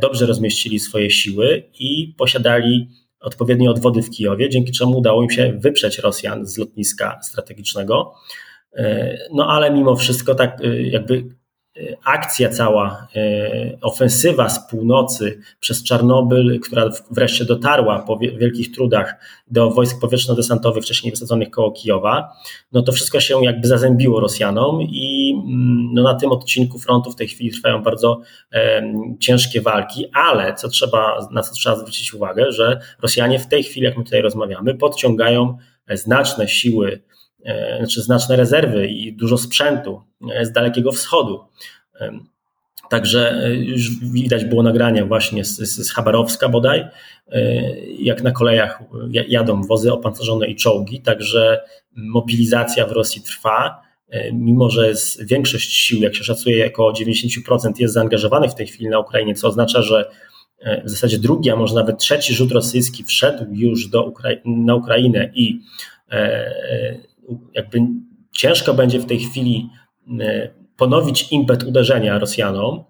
dobrze 0.00 0.26
rozmieścili 0.26 0.80
swoje 0.80 1.10
siły 1.10 1.62
i 1.78 2.14
posiadali 2.18 2.88
odpowiednie 3.20 3.70
odwody 3.70 4.02
w 4.02 4.10
Kijowie, 4.10 4.48
dzięki 4.50 4.72
czemu 4.72 4.98
udało 4.98 5.22
im 5.22 5.30
się 5.30 5.52
wyprzeć 5.58 5.98
Rosjan 5.98 6.46
z 6.46 6.58
lotniska 6.58 7.20
strategicznego. 7.22 8.14
E, 8.72 9.18
no 9.32 9.48
ale 9.48 9.70
mimo 9.70 9.96
wszystko, 9.96 10.34
tak 10.34 10.58
jakby 10.90 11.24
akcja 12.04 12.48
cała, 12.48 13.06
e, 13.16 13.78
ofensywa 13.80 14.48
z 14.48 14.70
północy 14.70 15.40
przez 15.60 15.84
Czarnobyl, 15.84 16.60
która 16.60 16.90
wreszcie 17.10 17.44
dotarła 17.44 17.98
po 17.98 18.18
wielkich 18.18 18.72
trudach 18.72 19.14
do 19.50 19.70
wojsk 19.70 20.00
powietrzno-desantowych 20.00 20.84
wcześniej 20.84 21.10
wysadzonych 21.10 21.50
koło 21.50 21.72
Kijowa, 21.72 22.32
no 22.72 22.82
to 22.82 22.92
wszystko 22.92 23.20
się 23.20 23.44
jakby 23.44 23.68
zazębiło 23.68 24.20
Rosjanom 24.20 24.82
i 24.82 25.34
mm, 25.46 25.94
no 25.94 26.02
na 26.02 26.14
tym 26.14 26.32
odcinku 26.32 26.78
frontu 26.78 27.10
w 27.10 27.16
tej 27.16 27.28
chwili 27.28 27.50
trwają 27.50 27.82
bardzo 27.82 28.20
e, 28.52 28.92
ciężkie 29.20 29.60
walki, 29.60 30.06
ale 30.12 30.54
co 30.54 30.68
trzeba, 30.68 31.28
na 31.30 31.42
co 31.42 31.54
trzeba 31.54 31.76
zwrócić 31.76 32.14
uwagę, 32.14 32.52
że 32.52 32.80
Rosjanie 33.02 33.38
w 33.38 33.48
tej 33.48 33.62
chwili, 33.62 33.86
jak 33.86 33.96
my 33.96 34.04
tutaj 34.04 34.22
rozmawiamy, 34.22 34.74
podciągają 34.74 35.56
znaczne 35.88 36.48
siły 36.48 37.02
E, 37.12 37.13
znaczy 37.78 38.02
znaczne 38.02 38.36
rezerwy 38.36 38.88
i 38.88 39.12
dużo 39.12 39.38
sprzętu 39.38 40.02
e, 40.34 40.44
z 40.46 40.52
Dalekiego 40.52 40.92
Wschodu. 40.92 41.40
E, 42.00 42.12
także 42.90 43.50
już 43.54 43.90
widać 44.00 44.44
było 44.44 44.62
nagrania 44.62 45.06
właśnie 45.06 45.44
z, 45.44 45.56
z 45.56 45.92
Chabarowska 45.92 46.48
bodaj, 46.48 46.86
jak 47.98 48.22
na 48.22 48.30
kolejach 48.30 48.82
jadą 49.28 49.62
wozy 49.62 49.92
opancerzone 49.92 50.46
i 50.46 50.56
czołgi, 50.56 51.00
także 51.00 51.60
mobilizacja 51.96 52.86
w 52.86 52.92
Rosji 52.92 53.22
trwa, 53.22 53.82
mimo 54.32 54.70
że 54.70 54.88
jest 54.88 55.26
większość 55.26 55.72
sił, 55.72 56.00
jak 56.02 56.14
się 56.14 56.24
szacuje, 56.24 56.66
około 56.66 56.92
90% 56.92 57.72
jest 57.78 57.94
zaangażowanych 57.94 58.50
w 58.50 58.54
tej 58.54 58.66
chwili 58.66 58.88
na 58.88 58.98
Ukrainie, 58.98 59.34
co 59.34 59.48
oznacza, 59.48 59.82
że 59.82 60.10
w 60.84 60.90
zasadzie 60.90 61.18
drugi, 61.18 61.50
a 61.50 61.56
może 61.56 61.74
nawet 61.74 61.98
trzeci 61.98 62.34
rzut 62.34 62.52
rosyjski 62.52 63.04
wszedł 63.04 63.44
już 63.52 63.88
do 63.88 64.12
na 64.44 64.74
Ukrainę 64.74 65.30
i 65.34 65.60
jakby 67.54 67.78
ciężko 68.32 68.74
będzie 68.74 68.98
w 68.98 69.06
tej 69.06 69.18
chwili 69.18 69.68
e, 70.20 70.50
ponowić 70.76 71.32
impet 71.32 71.62
uderzenia 71.62 72.18
Rosjanom, 72.18 72.84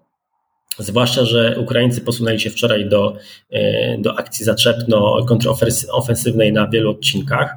zwłaszcza, 0.79 1.25
że 1.25 1.59
Ukraińcy 1.59 2.01
posunęli 2.01 2.39
się 2.39 2.49
wczoraj 2.49 2.89
do, 2.89 3.15
e, 3.49 3.97
do 3.97 4.19
akcji 4.19 4.45
zaczepno-kontrofensywnej 4.45 6.53
na 6.53 6.67
wielu 6.67 6.91
odcinkach. 6.91 7.55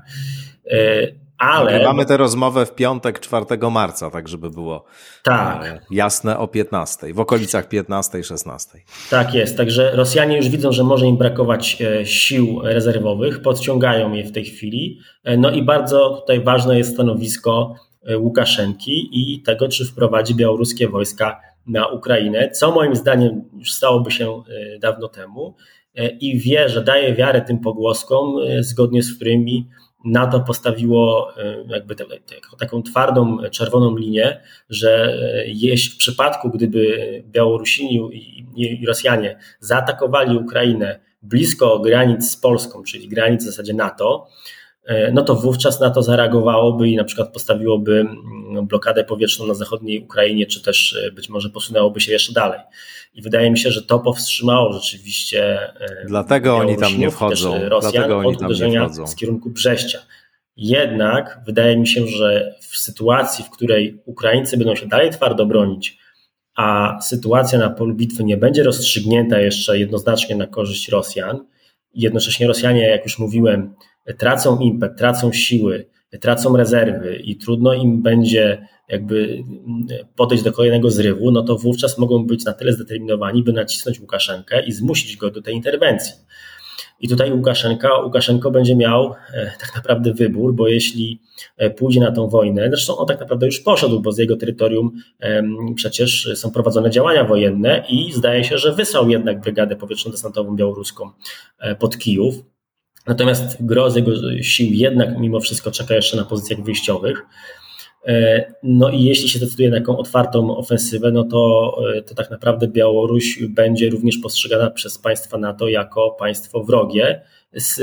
E, 1.42 1.44
ale... 1.44 1.84
Mamy 1.84 2.06
tę 2.06 2.16
rozmowę 2.16 2.66
w 2.66 2.74
piątek 2.74 3.20
4 3.20 3.44
marca, 3.70 4.10
tak 4.10 4.28
żeby 4.28 4.50
było 4.50 4.84
tak. 5.24 5.82
jasne 5.90 6.38
o 6.38 6.48
15, 6.48 7.14
w 7.14 7.20
okolicach 7.20 7.68
15-16. 7.68 8.58
Tak 9.10 9.34
jest, 9.34 9.56
także 9.56 9.96
Rosjanie 9.96 10.36
już 10.36 10.48
widzą, 10.48 10.72
że 10.72 10.84
może 10.84 11.06
im 11.06 11.16
brakować 11.16 11.82
sił 12.04 12.60
rezerwowych, 12.62 13.42
podciągają 13.42 14.12
je 14.12 14.24
w 14.24 14.32
tej 14.32 14.44
chwili. 14.44 14.98
No 15.38 15.50
i 15.50 15.62
bardzo 15.62 16.10
tutaj 16.10 16.44
ważne 16.44 16.78
jest 16.78 16.94
stanowisko 16.94 17.74
Łukaszenki 18.18 19.08
i 19.12 19.42
tego, 19.42 19.68
czy 19.68 19.84
wprowadzi 19.84 20.34
białoruskie 20.34 20.88
wojska 20.88 21.40
na 21.66 21.86
Ukrainę, 21.86 22.50
co 22.50 22.72
moim 22.72 22.96
zdaniem 22.96 23.44
już 23.58 23.72
stałoby 23.72 24.10
się 24.10 24.42
dawno 24.80 25.08
temu 25.08 25.54
i 26.20 26.38
wie, 26.38 26.68
że 26.68 26.84
daje 26.84 27.14
wiarę 27.14 27.40
tym 27.40 27.58
pogłoskom, 27.58 28.34
zgodnie 28.60 29.02
z 29.02 29.16
którymi 29.16 29.68
NATO 30.04 30.40
postawiło 30.40 31.32
e, 31.36 31.64
jakby 31.68 31.94
taką 32.58 32.82
twardą, 32.82 33.38
czerwoną 33.50 33.96
linię, 33.96 34.40
że 34.70 35.18
e, 35.22 35.44
jeśli 35.46 35.94
w 35.94 35.96
przypadku, 35.96 36.50
gdyby 36.50 37.22
Białorusini 37.26 38.10
i 38.56 38.86
Rosjanie 38.86 39.38
zaatakowali 39.60 40.36
Ukrainę 40.36 41.00
blisko 41.22 41.78
granic 41.78 42.30
z 42.30 42.36
Polską, 42.36 42.82
czyli 42.82 43.08
granic 43.08 43.42
w 43.42 43.46
zasadzie 43.46 43.74
NATO, 43.74 44.28
no 45.12 45.22
to 45.22 45.34
wówczas 45.34 45.80
NATO 45.80 46.02
zareagowałoby 46.02 46.88
i 46.88 46.96
na 46.96 47.04
przykład 47.04 47.32
postawiłoby 47.32 48.00
mm, 48.00 48.66
blokadę 48.66 49.04
powietrzną 49.04 49.46
na 49.46 49.54
zachodniej 49.54 50.04
Ukrainie, 50.04 50.46
czy 50.46 50.62
też 50.62 50.98
być 51.14 51.28
może 51.28 51.50
posunęłoby 51.50 52.00
się 52.00 52.12
jeszcze 52.12 52.32
dalej. 52.32 52.60
I 53.14 53.22
wydaje 53.22 53.50
mi 53.50 53.58
się, 53.58 53.70
że 53.70 53.82
to 53.82 53.98
powstrzymało 53.98 54.72
rzeczywiście. 54.72 55.60
E, 55.80 56.04
Dlatego 56.06 56.56
oni 56.56 56.76
tam 56.76 56.98
nie 56.98 57.10
wchodzą. 57.10 57.68
Rosjan 57.68 57.92
Dlatego 57.92 58.18
oni 58.18 58.36
od 58.36 58.42
uderzenia 58.42 58.88
z 58.88 59.14
kierunku 59.14 59.50
Brześcia. 59.50 59.98
Jednak 60.56 61.40
wydaje 61.46 61.76
mi 61.76 61.88
się, 61.88 62.06
że 62.06 62.54
w 62.60 62.76
sytuacji, 62.76 63.44
w 63.44 63.50
której 63.50 64.02
Ukraińcy 64.04 64.56
będą 64.56 64.74
się 64.74 64.86
dalej 64.86 65.10
twardo 65.10 65.46
bronić, 65.46 65.98
a 66.56 66.98
sytuacja 67.02 67.58
na 67.58 67.70
polu 67.70 67.94
bitwy 67.94 68.24
nie 68.24 68.36
będzie 68.36 68.62
rozstrzygnięta 68.62 69.40
jeszcze 69.40 69.78
jednoznacznie 69.78 70.36
na 70.36 70.46
korzyść 70.46 70.88
Rosjan, 70.88 71.44
jednocześnie 71.94 72.46
Rosjanie, 72.46 72.88
jak 72.88 73.04
już 73.04 73.18
mówiłem, 73.18 73.74
tracą 74.18 74.58
impet, 74.58 74.96
tracą 74.96 75.32
siły, 75.32 75.86
tracą 76.20 76.56
rezerwy 76.56 77.16
i 77.16 77.36
trudno 77.36 77.74
im 77.74 78.02
będzie 78.02 78.68
jakby 78.88 79.44
podejść 80.16 80.44
do 80.44 80.52
kolejnego 80.52 80.90
zrywu, 80.90 81.30
no 81.30 81.42
to 81.42 81.56
wówczas 81.56 81.98
mogą 81.98 82.26
być 82.26 82.44
na 82.44 82.52
tyle 82.52 82.72
zdeterminowani, 82.72 83.42
by 83.42 83.52
nacisnąć 83.52 84.00
Łukaszenkę 84.00 84.66
i 84.66 84.72
zmusić 84.72 85.16
go 85.16 85.30
do 85.30 85.42
tej 85.42 85.54
interwencji. 85.54 86.12
I 87.00 87.08
tutaj 87.08 87.32
Łukaszenka, 87.32 87.98
Łukaszenko 87.98 88.50
będzie 88.50 88.76
miał 88.76 89.14
e, 89.32 89.52
tak 89.60 89.76
naprawdę 89.76 90.12
wybór, 90.12 90.54
bo 90.54 90.68
jeśli 90.68 91.20
e, 91.56 91.70
pójdzie 91.70 92.00
na 92.00 92.12
tą 92.12 92.28
wojnę, 92.28 92.68
zresztą 92.68 92.96
on 92.96 93.06
tak 93.06 93.20
naprawdę 93.20 93.46
już 93.46 93.60
poszedł, 93.60 94.00
bo 94.00 94.12
z 94.12 94.18
jego 94.18 94.36
terytorium 94.36 94.92
przecież 95.74 96.30
są 96.34 96.50
prowadzone 96.50 96.90
działania 96.90 97.24
wojenne 97.24 97.84
i 97.88 98.12
zdaje 98.12 98.44
się, 98.44 98.58
że 98.58 98.72
wysłał 98.72 99.10
jednak 99.10 99.40
brygadę 99.40 99.76
powietrzno-desantową 99.76 100.56
białoruską 100.56 101.10
e, 101.58 101.74
pod 101.74 101.98
Kijów. 101.98 102.34
Natomiast 103.08 103.56
gros 103.60 103.96
jego 103.96 104.10
sił 104.42 104.68
jednak 104.70 105.18
mimo 105.18 105.40
wszystko 105.40 105.70
czeka 105.70 105.94
jeszcze 105.94 106.16
na 106.16 106.24
pozycjach 106.24 106.62
wyjściowych. 106.62 107.26
E, 108.06 108.44
no 108.62 108.90
i 108.90 109.02
jeśli 109.02 109.28
się 109.28 109.38
decyduje 109.38 109.70
na 109.70 109.78
taką 109.78 109.98
otwartą 109.98 110.56
ofensywę, 110.56 111.12
no 111.12 111.24
to, 111.24 111.74
e, 111.96 112.02
to 112.02 112.14
tak 112.14 112.30
naprawdę 112.30 112.68
Białoruś 112.68 113.38
będzie 113.48 113.90
również 113.90 114.18
postrzegana 114.18 114.70
przez 114.70 114.98
państwa 114.98 115.38
NATO 115.38 115.68
jako 115.68 116.16
państwo 116.18 116.64
wrogie, 116.64 117.20
z, 117.52 117.80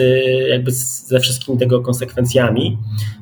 jakby 0.49 0.71
ze 0.71 1.19
wszystkimi 1.19 1.57
tego 1.57 1.81
konsekwencjami. 1.81 2.77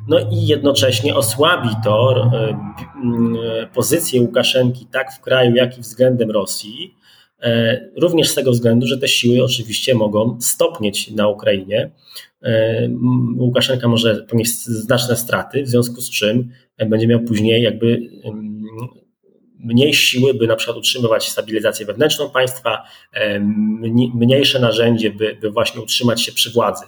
No 0.07 0.19
i 0.19 0.47
jednocześnie 0.47 1.15
osłabi 1.15 1.69
to 1.83 2.25
e, 2.33 3.67
pozycję 3.73 4.21
Łukaszenki 4.21 4.85
tak 4.85 5.13
w 5.13 5.21
kraju, 5.21 5.55
jak 5.55 5.77
i 5.77 5.81
względem 5.81 6.31
Rosji. 6.31 6.95
Również 7.95 8.29
z 8.29 8.35
tego 8.35 8.51
względu, 8.51 8.87
że 8.87 8.97
te 8.97 9.07
siły 9.07 9.43
oczywiście 9.43 9.95
mogą 9.95 10.41
stopnieć 10.41 11.11
na 11.11 11.27
Ukrainie. 11.27 11.91
Łukaszenka 13.37 13.87
może 13.87 14.15
ponieść 14.15 14.55
znaczne 14.55 15.15
straty, 15.15 15.63
w 15.63 15.67
związku 15.67 16.01
z 16.01 16.09
czym 16.09 16.49
będzie 16.89 17.07
miał 17.07 17.19
później 17.19 17.63
jakby 17.63 18.01
mniej 19.59 19.93
siły, 19.93 20.33
by 20.33 20.47
na 20.47 20.55
przykład 20.55 20.77
utrzymywać 20.77 21.29
stabilizację 21.29 21.85
wewnętrzną 21.85 22.29
państwa, 22.29 22.83
mniejsze 24.15 24.59
narzędzie, 24.59 25.11
by, 25.11 25.37
by 25.41 25.49
właśnie 25.49 25.81
utrzymać 25.81 26.21
się 26.21 26.31
przy 26.31 26.51
władzy. 26.51 26.85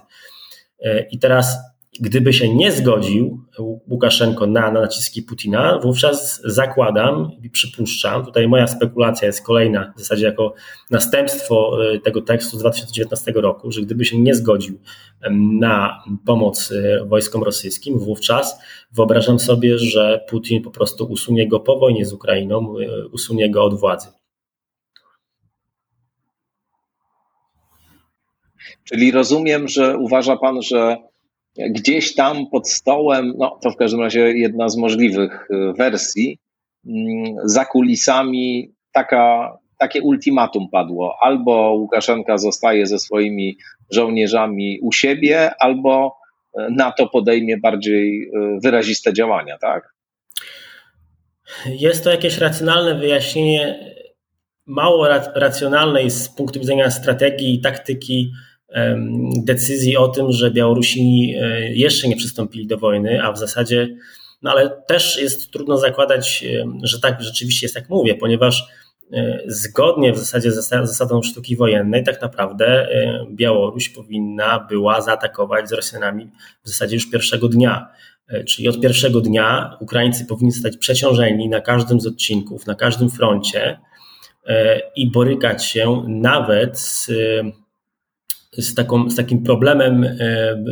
E, 0.79 1.07
I 1.11 1.19
teraz 1.19 1.57
Gdyby 1.99 2.33
się 2.33 2.55
nie 2.55 2.71
zgodził 2.71 3.44
Łukaszenko 3.59 4.47
na, 4.47 4.71
na 4.71 4.81
naciski 4.81 5.21
Putina, 5.21 5.79
wówczas 5.83 6.41
zakładam 6.43 7.31
i 7.43 7.49
przypuszczam, 7.49 8.25
tutaj 8.25 8.47
moja 8.47 8.67
spekulacja 8.67 9.27
jest 9.27 9.45
kolejna, 9.45 9.93
w 9.95 9.99
zasadzie 9.99 10.25
jako 10.25 10.53
następstwo 10.91 11.77
e, 11.93 11.99
tego 11.99 12.21
tekstu 12.21 12.57
z 12.57 12.59
2019 12.59 13.31
roku, 13.35 13.71
że 13.71 13.81
gdyby 13.81 14.05
się 14.05 14.19
nie 14.19 14.35
zgodził 14.35 14.79
na 15.59 16.03
pomoc 16.25 16.71
e, 16.71 17.05
wojskom 17.05 17.43
rosyjskim, 17.43 17.99
wówczas 17.99 18.59
wyobrażam 18.91 19.39
sobie, 19.39 19.77
że 19.77 20.25
Putin 20.29 20.61
po 20.61 20.71
prostu 20.71 21.05
usunie 21.05 21.47
go 21.47 21.59
po 21.59 21.79
wojnie 21.79 22.05
z 22.05 22.13
Ukrainą, 22.13 22.75
e, 22.79 23.07
usunie 23.07 23.51
go 23.51 23.63
od 23.63 23.79
władzy. 23.79 24.07
Czyli 28.83 29.11
rozumiem, 29.11 29.67
że 29.67 29.97
uważa 29.97 30.37
pan, 30.37 30.61
że 30.61 30.97
gdzieś 31.57 32.15
tam 32.15 32.47
pod 32.49 32.69
stołem, 32.69 33.33
no 33.37 33.59
to 33.63 33.71
w 33.71 33.75
każdym 33.75 34.01
razie 34.01 34.19
jedna 34.19 34.69
z 34.69 34.77
możliwych 34.77 35.47
y, 35.51 35.73
wersji, 35.73 36.39
mm, 36.85 37.35
za 37.43 37.65
kulisami 37.65 38.73
taka, 38.91 39.57
takie 39.79 40.01
ultimatum 40.01 40.69
padło. 40.71 41.15
Albo 41.21 41.73
Łukaszenka 41.73 42.37
zostaje 42.37 42.85
ze 42.85 42.99
swoimi 42.99 43.57
żołnierzami 43.91 44.79
u 44.81 44.91
siebie, 44.91 45.51
albo 45.59 46.17
y, 46.59 46.61
NATO 46.71 47.07
podejmie 47.07 47.57
bardziej 47.57 48.23
y, 48.23 48.29
wyraziste 48.63 49.13
działania, 49.13 49.57
tak? 49.57 49.95
Jest 51.65 52.03
to 52.03 52.11
jakieś 52.11 52.37
racjonalne 52.37 52.95
wyjaśnienie, 52.95 53.79
mało 54.65 55.07
racjonalne 55.35 56.09
z 56.09 56.29
punktu 56.29 56.59
widzenia 56.59 56.91
strategii 56.91 57.55
i 57.55 57.61
taktyki 57.61 58.31
decyzji 59.37 59.97
o 59.97 60.07
tym, 60.07 60.31
że 60.31 60.51
Białorusini 60.51 61.35
e, 61.35 61.73
jeszcze 61.73 62.07
nie 62.07 62.15
przystąpili 62.15 62.67
do 62.67 62.77
wojny, 62.77 63.23
a 63.23 63.31
w 63.31 63.37
zasadzie, 63.37 63.95
no 64.41 64.51
ale 64.51 64.69
też 64.87 65.21
jest 65.21 65.51
trudno 65.51 65.77
zakładać, 65.77 66.45
że 66.83 66.99
tak 66.99 67.21
rzeczywiście 67.21 67.65
jest, 67.65 67.75
jak 67.75 67.89
mówię, 67.89 68.15
ponieważ 68.15 68.63
e, 69.13 69.39
zgodnie 69.47 70.13
w 70.13 70.17
zasadzie 70.17 70.51
z 70.51 70.55
zasadą 70.69 71.23
sztuki 71.23 71.55
wojennej, 71.55 72.03
tak 72.03 72.21
naprawdę 72.21 72.67
e, 72.67 73.25
Białoruś 73.31 73.89
powinna 73.89 74.67
była 74.69 75.01
zaatakować 75.01 75.69
z 75.69 75.71
Rosjanami 75.71 76.29
w 76.63 76.69
zasadzie 76.69 76.95
już 76.95 77.09
pierwszego 77.09 77.47
dnia. 77.47 77.87
Czyli 78.47 78.69
od 78.69 78.81
pierwszego 78.81 79.21
dnia 79.21 79.77
Ukraińcy 79.79 80.25
powinni 80.25 80.51
zostać 80.51 80.77
przeciążeni 80.77 81.49
na 81.49 81.61
każdym 81.61 82.01
z 82.01 82.07
odcinków, 82.07 82.67
na 82.67 82.75
każdym 82.75 83.09
froncie 83.09 83.79
i 84.95 85.11
borykać 85.11 85.65
się 85.65 86.03
nawet 86.07 86.79
z 86.79 87.11
z, 88.57 88.75
taką, 88.75 89.09
z 89.09 89.15
takim 89.15 89.43
problemem 89.43 90.03
e, 90.03 90.15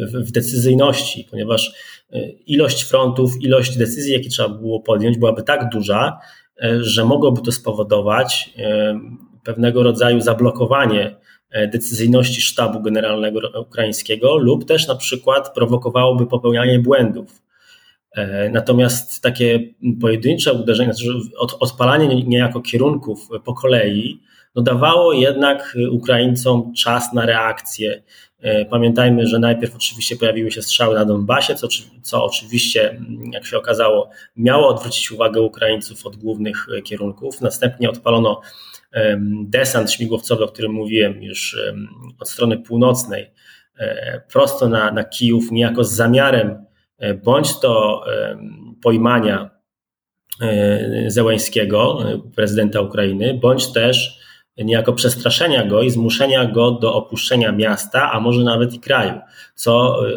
w 0.04 0.32
decyzyjności, 0.32 1.28
ponieważ 1.32 1.74
e, 2.12 2.30
ilość 2.30 2.84
frontów, 2.84 3.42
ilość 3.42 3.78
decyzji, 3.78 4.14
jakie 4.14 4.30
trzeba 4.30 4.50
było 4.50 4.80
podjąć, 4.80 5.18
byłaby 5.18 5.44
tak 5.44 5.70
duża, 5.70 6.20
e, 6.64 6.84
że 6.84 7.06
mogłoby 7.06 7.42
to 7.42 7.52
spowodować 7.52 8.54
pewnego 9.44 9.84
rodzaju 9.84 10.22
zablokowanie 10.22 11.16
decyzyjności 11.72 12.42
sztabu 12.42 12.82
generalnego 12.82 13.40
ukraińskiego 13.62 14.38
lub 14.38 14.66
też 14.66 14.88
na 14.88 14.96
przykład 14.96 15.54
prowokowałoby 15.54 16.28
popełnianie 16.28 16.80
błędów. 16.80 17.42
Natomiast 18.52 19.22
takie 19.22 19.60
pojedyncze 20.02 20.54
uderzenia, 20.54 20.94
znaczy 20.94 21.10
odpalanie 21.60 22.24
niejako 22.24 22.62
kierunków 22.62 23.30
po 23.46 23.54
kolei, 23.54 24.20
no 24.56 24.62
dawało 24.62 25.14
jednak 25.14 25.78
Ukraińcom 25.92 26.74
czas 26.74 27.14
na 27.14 27.26
reakcję. 27.26 28.04
E, 28.44 28.66
pamiętajmy, 28.66 29.28
że 29.28 29.40
najpierw 29.40 29.76
oczywiście 29.76 30.16
pojawiły 30.16 30.52
się 30.52 30.62
strzały 30.62 30.96
na 30.96 31.06
Donbasie, 31.06 31.56
co, 31.56 31.68
co 32.02 32.26
oczywiście, 32.26 33.00
jak 33.32 33.46
się 33.46 33.58
okazało, 33.58 34.10
miało 34.36 34.68
odwrócić 34.68 35.12
uwagę 35.12 35.42
Ukraińców 35.42 36.06
od 36.06 36.16
głównych 36.16 36.68
e, 36.78 36.82
kierunków. 36.82 37.42
Następnie 37.42 37.90
odpalono 37.90 38.42
desant 39.44 39.92
śmigłowcowy, 39.92 40.44
o 40.44 40.48
którym 40.48 40.72
mówiłem 40.72 41.24
już 41.24 41.58
od 42.20 42.30
strony 42.30 42.58
północnej, 42.58 43.32
e, 43.78 44.22
prosto 44.32 44.70
na, 44.70 44.92
na 44.92 45.04
Kijów, 45.04 45.52
niejako 45.52 45.84
z 45.84 45.92
zamiarem 45.92 46.66
bądź 47.24 47.60
to 47.60 48.04
pojmania 48.84 49.50
Zełańskiego, 51.08 52.00
prezydenta 52.36 52.82
Ukrainy, 52.82 53.40
bądź 53.42 53.74
też 53.74 54.20
niejako 54.58 54.94
przestraszenia 54.94 55.66
go 55.66 55.82
i 55.82 55.90
zmuszenia 55.90 56.46
go 56.46 56.72
do 56.72 56.96
opuszczenia 56.96 57.52
miasta, 57.52 58.12
a 58.12 58.20
może 58.20 58.44
nawet 58.44 58.74
i 58.74 58.80
kraju, 58.80 59.20
co 59.56 60.00
e, 60.10 60.12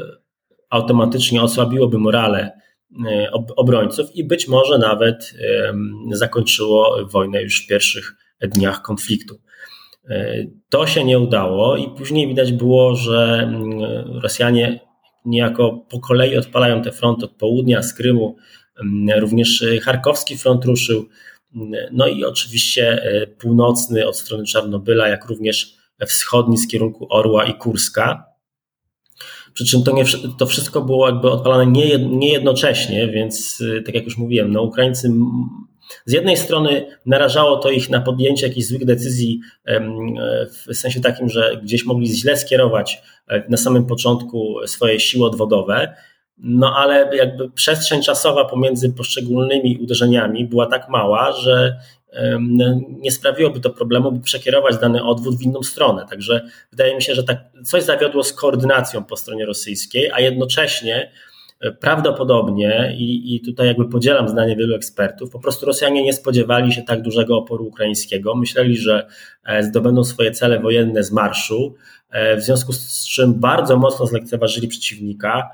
automatycznie 0.71 1.43
osłabiłoby 1.43 1.99
morale 1.99 2.61
e, 3.07 3.31
obrońców 3.57 4.17
i 4.17 4.25
być 4.25 4.49
może 4.49 4.79
nawet 4.79 5.35
zakończyło 6.13 6.97
wojnę 7.07 7.43
już 7.43 7.65
w 7.65 7.67
pierwszych 7.67 8.17
dniach 8.41 8.83
konfliktu. 8.83 9.41
E, 10.09 10.45
to 10.69 10.87
się 10.87 11.05
nie 11.05 11.19
udało 11.19 11.77
i 11.77 11.91
później 11.91 12.29
widać 12.29 12.53
było, 12.53 12.95
że 12.95 13.41
mm, 13.43 13.81
Rosjanie 14.23 14.81
niejako 15.25 15.87
po 15.91 16.01
kolei 16.01 16.37
odpalają 16.37 16.83
te 16.83 16.93
fronty 16.93 17.25
od 17.25 17.33
południa, 17.33 17.83
z 17.83 17.95
Krymu, 17.95 18.37
mm, 18.81 19.21
również 19.21 19.65
Charkowski 19.85 20.39
front 20.39 20.65
ruszył, 20.65 21.09
no 21.93 22.07
i 22.07 22.25
oczywiście 22.25 23.03
e, 23.03 23.27
północny 23.27 24.09
od 24.09 24.17
strony 24.17 24.45
Czarnobyla, 24.45 25.09
jak 25.09 25.27
również 25.27 25.77
wschodni 26.07 26.59
z 26.59 26.69
kierunku 26.69 27.07
Orła 27.11 27.45
i 27.45 27.55
Kurska. 27.55 28.25
Przy 29.55 29.67
czym 29.67 29.83
to, 29.83 29.93
nie, 29.93 30.05
to 30.39 30.47
wszystko 30.47 30.83
było 30.83 31.09
jakby 31.09 31.31
odpalane 31.31 31.67
nie, 31.67 31.99
nie 31.99 32.33
jednocześnie, 32.33 33.09
więc 33.09 33.63
e, 33.79 33.83
tak 33.83 33.95
jak 33.95 34.05
już 34.05 34.19
mówiłem, 34.19 34.53
no 34.53 34.63
Ukraińcy 34.63 35.13
z 36.05 36.13
jednej 36.13 36.37
strony 36.37 36.87
narażało 37.07 37.57
to 37.57 37.71
ich 37.71 37.91
na 37.91 38.01
podjęcie 38.01 38.47
jakichś 38.49 38.67
złych 38.67 38.85
decyzji 38.85 39.41
e, 39.67 39.81
w 40.47 40.75
sensie 40.75 41.01
takim, 41.01 41.29
że 41.29 41.61
gdzieś 41.63 41.85
mogli 41.85 42.07
źle 42.07 42.37
skierować 42.37 43.03
na 43.49 43.57
samym 43.57 43.87
początku 43.87 44.57
swoje 44.67 45.01
siły 45.01 45.27
odwodowe, 45.27 45.97
no 46.39 46.77
ale 46.77 47.17
jakby 47.17 47.51
przestrzeń 47.51 48.03
czasowa 48.03 48.45
pomiędzy 48.45 48.93
poszczególnymi 48.93 49.79
uderzeniami 49.83 50.45
była 50.45 50.67
tak 50.67 50.89
mała, 50.89 51.33
że 51.33 51.77
nie 52.89 53.11
sprawiłoby 53.11 53.61
to 53.61 53.71
problemu, 53.71 54.13
by 54.13 54.21
przekierować 54.21 54.79
dany 54.79 55.05
odwód 55.05 55.39
w 55.39 55.43
inną 55.43 55.63
stronę. 55.63 56.07
Także 56.11 56.41
wydaje 56.71 56.95
mi 56.95 57.03
się, 57.03 57.15
że 57.15 57.25
tak 57.25 57.39
coś 57.65 57.83
zawiodło 57.83 58.25
z 58.25 58.33
koordynacją 58.33 59.05
po 59.05 59.17
stronie 59.17 59.47
rosyjskiej, 59.47 60.11
a 60.13 60.21
jednocześnie 60.21 61.11
e, 61.61 61.73
prawdopodobnie, 61.73 62.95
i, 62.99 63.35
i 63.35 63.41
tutaj 63.41 63.67
jakby 63.67 63.89
podzielam 63.89 64.29
zdanie 64.29 64.57
wielu 64.57 64.77
ekspertów, 64.77 65.31
po 65.31 65.39
prostu 65.41 65.67
Rosjanie 65.67 66.03
nie 66.03 66.13
spodziewali 66.13 66.73
się 66.73 66.83
tak 66.83 67.03
dużego 67.03 67.39
oporu 67.39 67.67
ukraińskiego. 67.67 68.35
Myśleli, 68.35 68.77
że 68.77 69.07
e, 69.45 69.63
zdobędą 69.63 70.05
swoje 70.05 70.31
cele 70.31 70.61
wojenne 70.61 71.03
z 71.03 71.13
marszu, 71.13 71.75
e, 72.11 72.37
w 72.37 72.43
związku 72.43 72.73
z 72.73 73.09
czym 73.09 73.35
bardzo 73.35 73.77
mocno 73.77 74.07
zlekceważyli 74.07 74.69
przeciwnika 74.69 75.51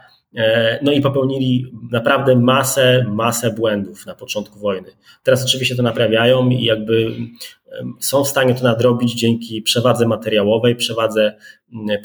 no 0.83 0.93
i 0.93 1.01
popełnili 1.01 1.73
naprawdę 1.91 2.37
masę, 2.37 3.07
masę 3.09 3.51
błędów 3.51 4.07
na 4.07 4.15
początku 4.15 4.59
wojny. 4.59 4.89
Teraz 5.23 5.45
oczywiście 5.45 5.77
to 5.77 5.83
naprawiają 5.83 6.49
i 6.49 6.65
jakby 6.65 7.13
są 8.01 8.25
w 8.25 8.29
stanie 8.29 8.55
to 8.55 8.65
nadrobić 8.65 9.15
dzięki 9.15 9.63
przewadze 9.63 10.09
materiałowej, 10.09 10.77
przewadze 10.77 11.37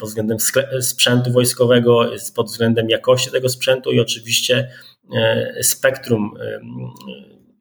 pod 0.00 0.08
względem 0.08 0.38
sprzętu 0.80 1.32
wojskowego, 1.32 2.10
pod 2.36 2.46
względem 2.46 2.90
jakości 2.90 3.30
tego 3.30 3.48
sprzętu 3.48 3.92
i 3.92 4.00
oczywiście 4.00 4.68
e, 5.16 5.62
spektrum 5.62 6.34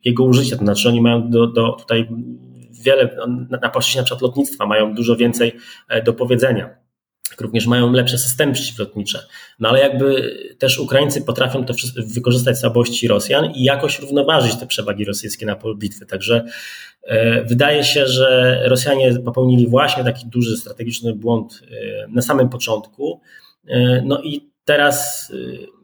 jego 0.04 0.24
użycia. 0.24 0.58
To 0.58 0.64
znaczy 0.64 0.90
oni 0.90 1.02
mają 1.02 1.30
do, 1.30 1.48
do 1.48 1.72
tutaj 1.72 2.08
wiele, 2.84 3.18
na 3.62 3.70
płaszczyźnie 3.70 4.02
na 4.02 4.06
przykład 4.06 4.22
lotnictwa 4.22 4.66
mają 4.66 4.96
dużo 4.96 5.16
więcej 5.16 5.56
e, 5.90 6.04
do 6.04 6.14
powiedzenia 6.14 6.87
również 7.42 7.68
mają 7.68 7.92
lepsze 7.92 8.18
systemy 8.18 8.54
przeciwlotnicze. 8.54 9.20
No 9.60 9.70
ale 9.70 9.80
jakby 9.80 10.38
też 10.60 10.80
Ukraińcy 10.80 11.22
potrafią 11.22 11.66
to 11.66 11.74
wykorzystać 11.98 12.60
słabości 12.60 13.08
Rosjan 13.08 13.52
i 13.52 13.64
jakoś 13.64 14.00
równoważyć 14.00 14.56
te 14.56 14.68
przewagi 14.68 15.06
rosyjskie 15.06 15.46
na 15.46 15.56
polu 15.56 15.78
bitwy. 15.78 16.06
Także 16.06 16.46
e, 17.04 17.44
wydaje 17.44 17.84
się, 17.84 18.08
że 18.08 18.60
Rosjanie 18.66 19.20
popełnili 19.26 19.68
właśnie 19.68 20.04
taki 20.04 20.28
duży 20.28 20.58
strategiczny 20.58 21.16
błąd 21.16 21.62
e, 21.72 22.08
na 22.10 22.22
samym 22.22 22.50
początku. 22.50 23.22
E, 23.68 24.02
no 24.06 24.22
i 24.22 24.50
teraz 24.66 25.32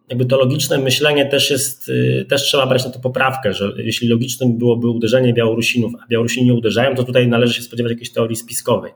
jakby 0.09 0.25
to 0.25 0.37
logiczne 0.37 0.77
myślenie 0.77 1.25
też 1.25 1.51
jest, 1.51 1.91
też 2.29 2.43
trzeba 2.43 2.67
brać 2.67 2.85
na 2.85 2.91
to 2.91 2.99
poprawkę, 2.99 3.53
że 3.53 3.71
jeśli 3.77 4.07
logicznym 4.07 4.57
byłoby 4.57 4.89
uderzenie 4.89 5.33
Białorusinów, 5.33 5.91
a 6.03 6.07
Białorusini 6.07 6.45
nie 6.45 6.53
uderzają, 6.53 6.95
to 6.95 7.03
tutaj 7.03 7.27
należy 7.27 7.53
się 7.53 7.61
spodziewać 7.61 7.91
jakiejś 7.91 8.11
teorii 8.11 8.35
spiskowej. 8.35 8.91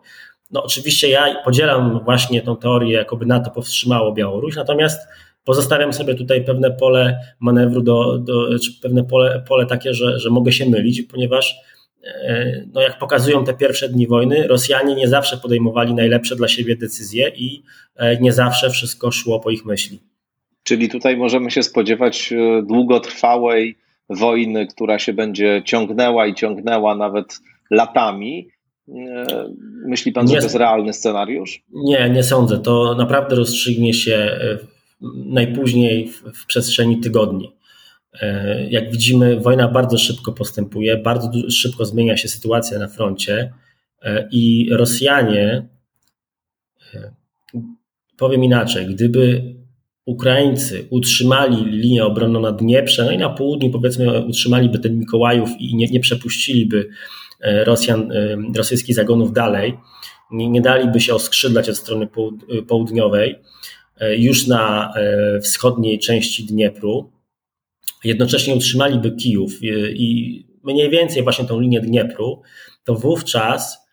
No 0.52 0.64
oczywiście 0.64 1.10
ja 1.10 1.44
podzielam 1.46 2.00
właśnie 2.04 2.42
tą 2.42 2.58
teorię, 2.58 2.94
jakoby 2.94 3.26
NATO 3.26 3.52
powstrzymało 3.52 4.14
Białoruś, 4.14 4.56
natomiast 4.56 5.08
pozostawiam 5.44 5.94
sobie 5.94 6.16
tutaj 6.16 6.46
pewne 6.46 6.72
pole 6.72 7.20
manewru, 7.40 7.82
do, 7.82 8.18
do, 8.18 8.60
czy 8.60 8.72
pewne 8.82 9.04
pole, 9.04 9.44
pole 9.48 9.66
takie, 9.66 9.94
że, 9.94 10.20
że 10.20 10.30
mogę 10.30 10.52
się 10.52 10.70
mylić, 10.70 11.02
ponieważ 11.02 11.56
e, 12.04 12.66
no 12.74 12.82
jak 12.82 13.00
pokazują 13.00 13.46
te 13.46 13.54
pierwsze 13.54 13.90
dni 13.90 14.08
wojny, 14.08 14.48
Rosjanie 14.48 14.96
nie 14.96 15.08
zawsze 15.08 15.38
podejmowali 15.38 15.94
najlepsze 15.94 16.36
dla 16.36 16.48
siebie 16.48 16.76
decyzje 16.76 17.32
i 17.36 17.64
e, 17.96 18.18
nie 18.18 18.34
zawsze 18.34 18.70
wszystko 18.70 19.12
szło 19.12 19.40
po 19.40 19.50
ich 19.50 19.66
myśli. 19.66 20.00
Czyli 20.64 20.90
tutaj 20.90 21.18
możemy 21.18 21.52
się 21.52 21.64
spodziewać 21.64 22.34
e, 22.34 22.62
długotrwałej 22.64 23.78
wojny, 24.10 24.68
która 24.68 25.00
się 25.00 25.14
będzie 25.14 25.62
ciągnęła 25.66 26.28
i 26.28 26.36
ciągnęła 26.36 26.96
nawet 26.96 27.40
latami. 27.72 28.50
Myśli 29.86 30.12
pan, 30.12 30.26
nie, 30.26 30.32
że 30.32 30.38
to 30.38 30.44
jest 30.44 30.56
realny 30.56 30.94
scenariusz? 30.94 31.64
Nie, 31.74 32.10
nie 32.10 32.24
sądzę. 32.24 32.58
To 32.58 32.96
naprawdę 32.96 33.36
rozstrzygnie 33.36 33.94
się 33.94 34.16
e, 34.16 34.58
najpóźniej 35.26 36.08
w, 36.08 36.46
przestrzeni 36.46 37.00
tygodni. 37.00 37.52
E, 38.22 38.70
jak 38.70 38.92
widzimy, 38.92 39.40
wojna 39.40 39.68
bardzo 39.68 39.98
szybko 39.98 40.32
postępuje, 40.32 40.98
bardzo 40.98 41.32
szybko 41.50 41.86
zmienia 41.86 42.18
się 42.18 42.28
sytuacja 42.28 42.80
na 42.80 42.88
froncie 42.88 43.54
e, 44.02 44.28
i 44.32 44.70
Rosjanie, 44.72 45.68
powiem 48.18 48.44
inaczej, 48.44 48.86
gdyby 48.86 49.54
Ukraińcy 50.06 50.88
utrzymali 50.90 51.66
linię 51.66 52.06
obronną 52.06 52.40
na 52.40 52.52
Dnieprze, 52.52 53.06
no 53.06 53.12
i 53.12 53.18
na 53.18 53.30
południu 53.30 53.70
powiedzmy 53.70 54.26
utrzymaliby 54.26 54.80
ten 54.80 55.00
Mikołajów 55.00 55.50
i 55.60 55.76
nie, 55.76 55.88
nie 55.88 56.00
przepuściliby 56.00 56.90
E, 56.90 57.27
Rosjan, 57.40 58.12
e, 58.12 58.38
rosyjskich 58.56 58.96
zagonów 58.96 59.34
dalej, 59.34 59.78
nie, 60.32 60.50
nie 60.50 60.62
daliby 60.62 61.00
się 61.00 61.14
oskrzydlać 61.14 61.70
od 61.70 61.78
strony 61.78 62.08
południowej, 62.68 63.36
e, 63.98 64.18
już 64.18 64.48
na 64.48 64.94
wschodniej 65.44 66.00
części 66.00 66.46
Dniepru, 66.46 67.12
jednocześnie 68.04 68.56
utrzymaliby 68.56 69.12
Kijów 69.12 69.52
i 69.94 70.46
mniej 70.64 70.90
więcej 70.90 71.24
właśnie 71.24 71.46
tą 71.46 71.60
linię 71.60 71.82
Dniepru, 71.82 72.42
to 72.84 72.96
wówczas 72.96 73.87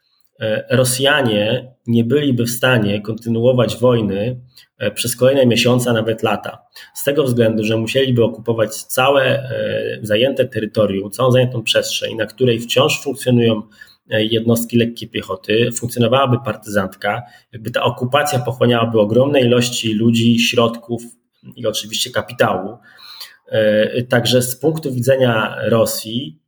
Rosjanie 0.71 1.75
nie 1.87 2.05
byliby 2.05 2.45
w 2.45 2.51
stanie 2.51 3.01
kontynuować 3.01 3.77
wojny 3.77 4.41
E, 4.79 4.91
przez 4.91 5.17
kolejne 5.17 5.47
miesiące, 5.47 5.91
a 5.91 5.93
nawet 5.93 6.23
lata. 6.23 6.67
Z 6.95 7.05
tego 7.05 7.25
względu, 7.25 7.65
że 7.65 7.77
musieliby 7.77 8.25
okupować 8.25 8.75
całe 8.75 9.25
e, 9.25 9.99
zajęte 10.03 10.45
terytorium, 10.45 11.11
całą 11.11 11.31
zajętą 11.31 11.63
przestrzeń, 11.63 12.17
na 12.17 12.27
której 12.27 12.61
wciąż 12.61 13.03
funkcjonują 13.03 13.63
e, 14.11 14.25
jednostki 14.25 14.77
lekkiej 14.77 15.09
piechoty, 15.09 15.73
funkcjonowałaby 15.73 16.39
partyzantka, 16.45 17.23
jakby 17.53 17.71
ta 17.71 17.83
okupacja 17.83 18.39
pochłaniałaby 18.39 19.01
ogromne 19.01 19.41
ilości 19.41 19.95
ludzi, 19.95 20.39
środków 20.39 21.03
i 21.57 21.67
oczywiście 21.67 22.11
kapitału. 22.11 22.79
Także 24.09 24.43
z 24.43 24.57
punktu 24.57 24.93
widzenia 24.93 25.57
Rosji 25.65 26.39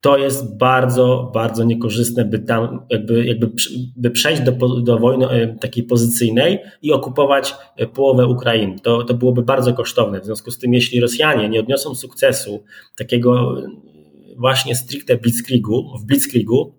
to 0.00 0.18
jest 0.18 0.58
bardzo, 0.58 1.30
bardzo 1.34 1.64
niekorzystne, 1.64 2.24
by 2.24 2.38
tam 2.38 2.86
jakby, 2.90 3.26
jakby 3.26 3.50
by 3.96 4.10
przejść 4.10 4.42
do, 4.42 4.52
do 4.80 4.98
wojny 4.98 5.28
e, 5.28 5.56
takiej 5.56 5.84
pozycyjnej 5.84 6.58
i 6.82 6.92
okupować 6.92 7.54
e, 7.76 7.86
połowę 7.86 8.26
Ukrainy. 8.26 8.76
To, 8.82 9.04
to 9.04 9.14
byłoby 9.14 9.42
bardzo 9.42 9.74
kosztowne. 9.74 10.20
W 10.20 10.24
związku 10.24 10.50
z 10.50 10.58
tym, 10.58 10.74
jeśli 10.74 11.00
Rosjanie 11.00 11.48
nie 11.48 11.60
odniosą 11.60 11.94
sukcesu 11.94 12.64
takiego 12.96 13.62
e, 13.62 13.68
właśnie 14.36 14.74
stricte 14.74 15.16
blitzkriegu, 15.16 15.98
w 15.98 16.06
blitzkriegu 16.06 16.74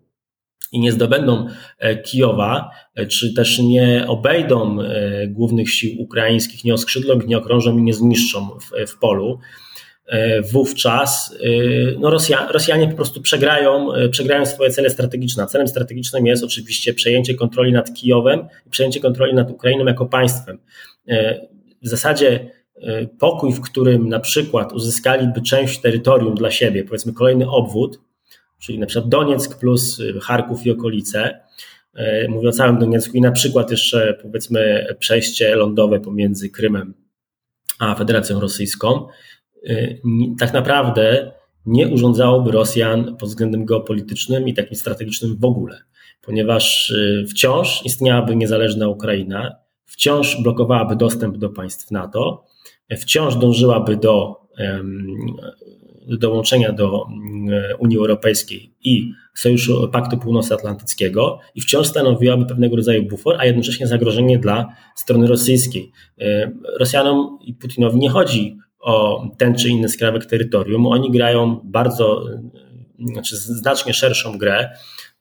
i 0.72 0.80
nie 0.80 0.92
zdobędą 0.92 1.48
Kijowa, 2.04 2.70
czy 3.08 3.34
też 3.34 3.60
nie 3.60 4.06
obejdą 4.08 4.78
głównych 5.28 5.74
sił 5.74 6.02
ukraińskich, 6.02 6.64
nie 6.64 6.74
oskrzydlą 6.74 7.20
nie 7.28 7.38
okrążą 7.38 7.78
i 7.78 7.82
nie 7.82 7.94
zniszczą 7.94 8.48
w, 8.48 8.92
w 8.92 9.00
polu, 9.00 9.40
wówczas 10.52 11.36
e, 11.44 11.48
no 12.00 12.10
Rosja, 12.10 12.48
Rosjanie 12.52 12.88
po 12.88 12.96
prostu 12.96 13.22
przegrają, 13.22 13.94
e, 13.94 14.10
przegrają 14.10 14.46
swoje 14.46 14.70
cele 14.70 14.90
strategiczne. 14.90 15.48
Celem 15.48 15.68
strategicznym 15.68 16.26
jest 16.26 16.44
oczywiście 16.44 16.94
przejęcie 16.94 17.36
kontroli 17.36 17.72
nad 17.72 17.94
Kijowem 17.94 18.48
i 18.68 18.70
przejęcie 18.70 19.00
kontroli 19.00 19.34
nad 19.34 19.52
Ukrainą 19.52 19.86
jako 19.86 20.06
państwem. 20.06 20.58
W 21.82 21.88
zasadzie 21.88 22.52
pokój, 23.20 23.54
w 23.54 23.62
którym 23.62 24.10
na 24.10 24.20
przykład 24.20 24.74
uzyskaliby 24.74 25.42
część 25.42 25.82
terytorium 25.82 26.36
dla 26.36 26.52
siebie, 26.52 26.84
powiedzmy 26.84 27.14
kolejny 27.14 27.50
obwód, 27.50 28.00
czyli 28.60 28.80
na 28.80 28.86
przykład 28.86 29.10
Donieck 29.10 29.60
plus 29.60 30.02
Charków 30.22 30.66
i 30.66 30.72
okolice, 30.72 31.40
mówię 32.30 32.50
o 32.50 32.52
całym 32.52 32.80
Doniecku 32.80 33.18
i 33.18 33.22
na 33.22 33.32
przykład 33.32 33.72
jeszcze 33.72 34.18
powiedzmy 34.22 34.88
przejście 35.00 35.56
lądowe 35.56 36.00
pomiędzy 36.00 36.50
Krymem 36.50 36.94
a 37.80 37.96
Federacją 37.96 38.40
Rosyjską, 38.40 39.08
tak 40.40 40.54
naprawdę 40.54 41.32
nie 41.66 41.88
urządzałoby 41.88 42.52
Rosjan 42.52 43.16
pod 43.16 43.30
względem 43.30 43.66
geopolitycznym 43.66 44.48
i 44.48 44.54
takim 44.54 44.76
strategicznym 44.76 45.38
w 45.40 45.46
ogóle, 45.46 45.78
ponieważ 46.22 46.90
y, 46.90 47.26
wciąż 47.30 47.86
istniałaby 47.86 48.36
niezależna 48.36 48.88
Ukraina, 48.88 49.56
wciąż 49.86 50.42
blokowałaby 50.44 50.96
dostęp 50.96 51.38
do 51.38 51.50
państw 51.50 51.92
NATO, 51.92 52.46
wciąż 52.98 53.36
dążyłaby 53.36 53.98
do 53.98 54.42
dołączenia 56.08 56.72
do 56.72 57.06
Unii 57.80 57.98
Europejskiej 57.98 58.74
i 58.84 59.12
Sojuszu 59.36 59.90
Paktu 59.92 60.18
Północnoatlantyckiego 60.18 61.40
i 61.56 61.62
wciąż 61.62 61.88
stanowiłaby 61.88 62.46
pewnego 62.46 62.76
rodzaju 62.76 63.04
bufor, 63.04 63.36
a 63.40 63.46
jednocześnie 63.46 63.88
zagrożenie 63.88 64.40
dla 64.40 64.76
strony 64.96 65.28
rosyjskiej. 65.28 65.92
Rosjanom 66.80 67.40
i 67.42 67.54
Putinowi 67.54 68.00
nie 68.00 68.10
chodzi 68.10 68.58
o 68.82 69.28
ten 69.38 69.56
czy 69.56 69.70
inny 69.70 69.90
skrawek 69.90 70.26
terytorium. 70.26 70.88
Oni 70.88 71.12
grają 71.12 71.60
bardzo, 71.64 72.26
znaczy 73.00 73.36
znacznie 73.36 73.94
szerszą 73.94 74.38
grę, 74.38 74.70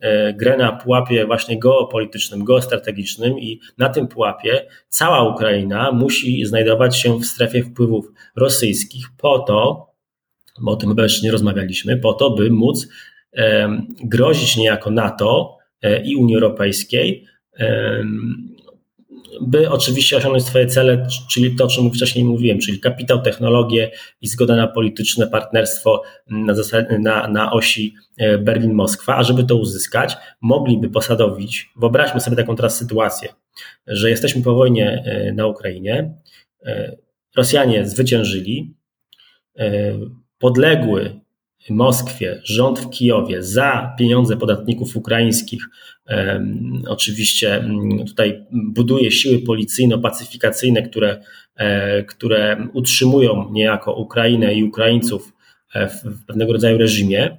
e, 0.01 0.35
grę 0.35 0.57
na 0.57 0.73
pułapie 0.73 1.27
właśnie 1.27 1.59
geopolitycznym, 1.59 2.45
geostrategicznym 2.45 3.39
i 3.39 3.61
na 3.79 3.89
tym 3.89 4.09
pułapie 4.09 4.67
cała 4.89 5.23
Ukraina 5.33 5.93
musi 5.93 6.47
znajdować 6.47 6.97
się 6.97 7.19
w 7.19 7.27
strefie 7.27 7.63
wpływów 7.63 8.13
rosyjskich 8.37 9.07
po 9.19 9.39
to, 9.39 9.91
bo 10.61 10.73
o 10.73 10.77
tym 10.77 10.89
chyba 10.89 11.03
jeszcze 11.03 11.27
nie 11.27 11.33
rozmawialiśmy, 11.33 11.97
po 11.97 12.13
to, 12.13 12.31
by 12.31 12.51
móc 12.51 12.89
grozić 14.05 14.57
niejako 14.57 14.91
NATO 14.91 15.59
e, 15.83 16.03
i 16.03 16.17
Unii 16.17 16.35
Europejskiej 16.35 17.27
by 19.41 19.71
oczywiście 19.71 20.17
osiągnąć 20.17 20.45
swoje 20.45 20.67
cele, 20.67 21.07
czyli 21.31 21.57
to, 21.57 21.65
o 21.65 21.69
czym 21.69 21.93
wcześniej 21.93 22.25
mówiłem, 22.25 22.59
czyli 22.59 22.81
kapitał, 22.81 23.23
technologię 23.23 23.91
i 24.21 24.29
zgoda 24.29 24.57
na 24.57 24.67
polityczne 24.67 25.27
partnerstwo 25.27 26.03
na, 26.27 26.55
na, 26.99 27.29
na 27.29 27.53
osi 27.53 27.95
e, 28.19 28.39
Berlin-Moskwa, 28.39 29.17
a 29.17 29.23
żeby 29.23 29.45
to 29.45 29.57
uzyskać, 29.57 30.17
mogliby 30.41 30.91
posadowić, 30.91 31.71
wyobraźmy 31.77 32.21
sobie 32.21 32.37
taką 32.37 32.57
teraz 32.57 32.77
sytuację, 32.77 33.29
że 33.87 34.11
jesteśmy 34.11 34.43
po 34.43 34.55
wojnie 34.55 35.03
e, 35.05 35.33
na 35.33 35.47
Ukrainie, 35.47 36.15
e, 36.67 36.97
Rosjanie 37.37 37.87
zwyciężyli, 37.87 38.75
podległy 40.39 41.21
Moskwie, 41.71 42.41
rząd 42.45 42.81
w 42.81 42.91
Kijowie 42.91 43.43
za 43.43 43.95
pieniądze 43.99 44.37
podatników 44.37 44.97
ukraińskich 44.97 45.63
oczywiście 46.89 47.55
mm, 47.57 48.07
tutaj 48.07 48.45
buduje 48.53 49.11
siły 49.11 49.39
policyjno-pacyfikacyjne, 49.39 50.83
które, 50.83 51.23
e, 51.57 52.03
które 52.03 52.69
utrzymują 52.73 53.53
niejako 53.53 53.95
Ukrainę 53.95 54.55
i 54.55 54.65
Ukraińców 54.65 55.33
e, 55.75 55.89
w 55.89 56.27
pewnego 56.27 56.53
rodzaju 56.53 56.79
reżimie. 56.79 57.39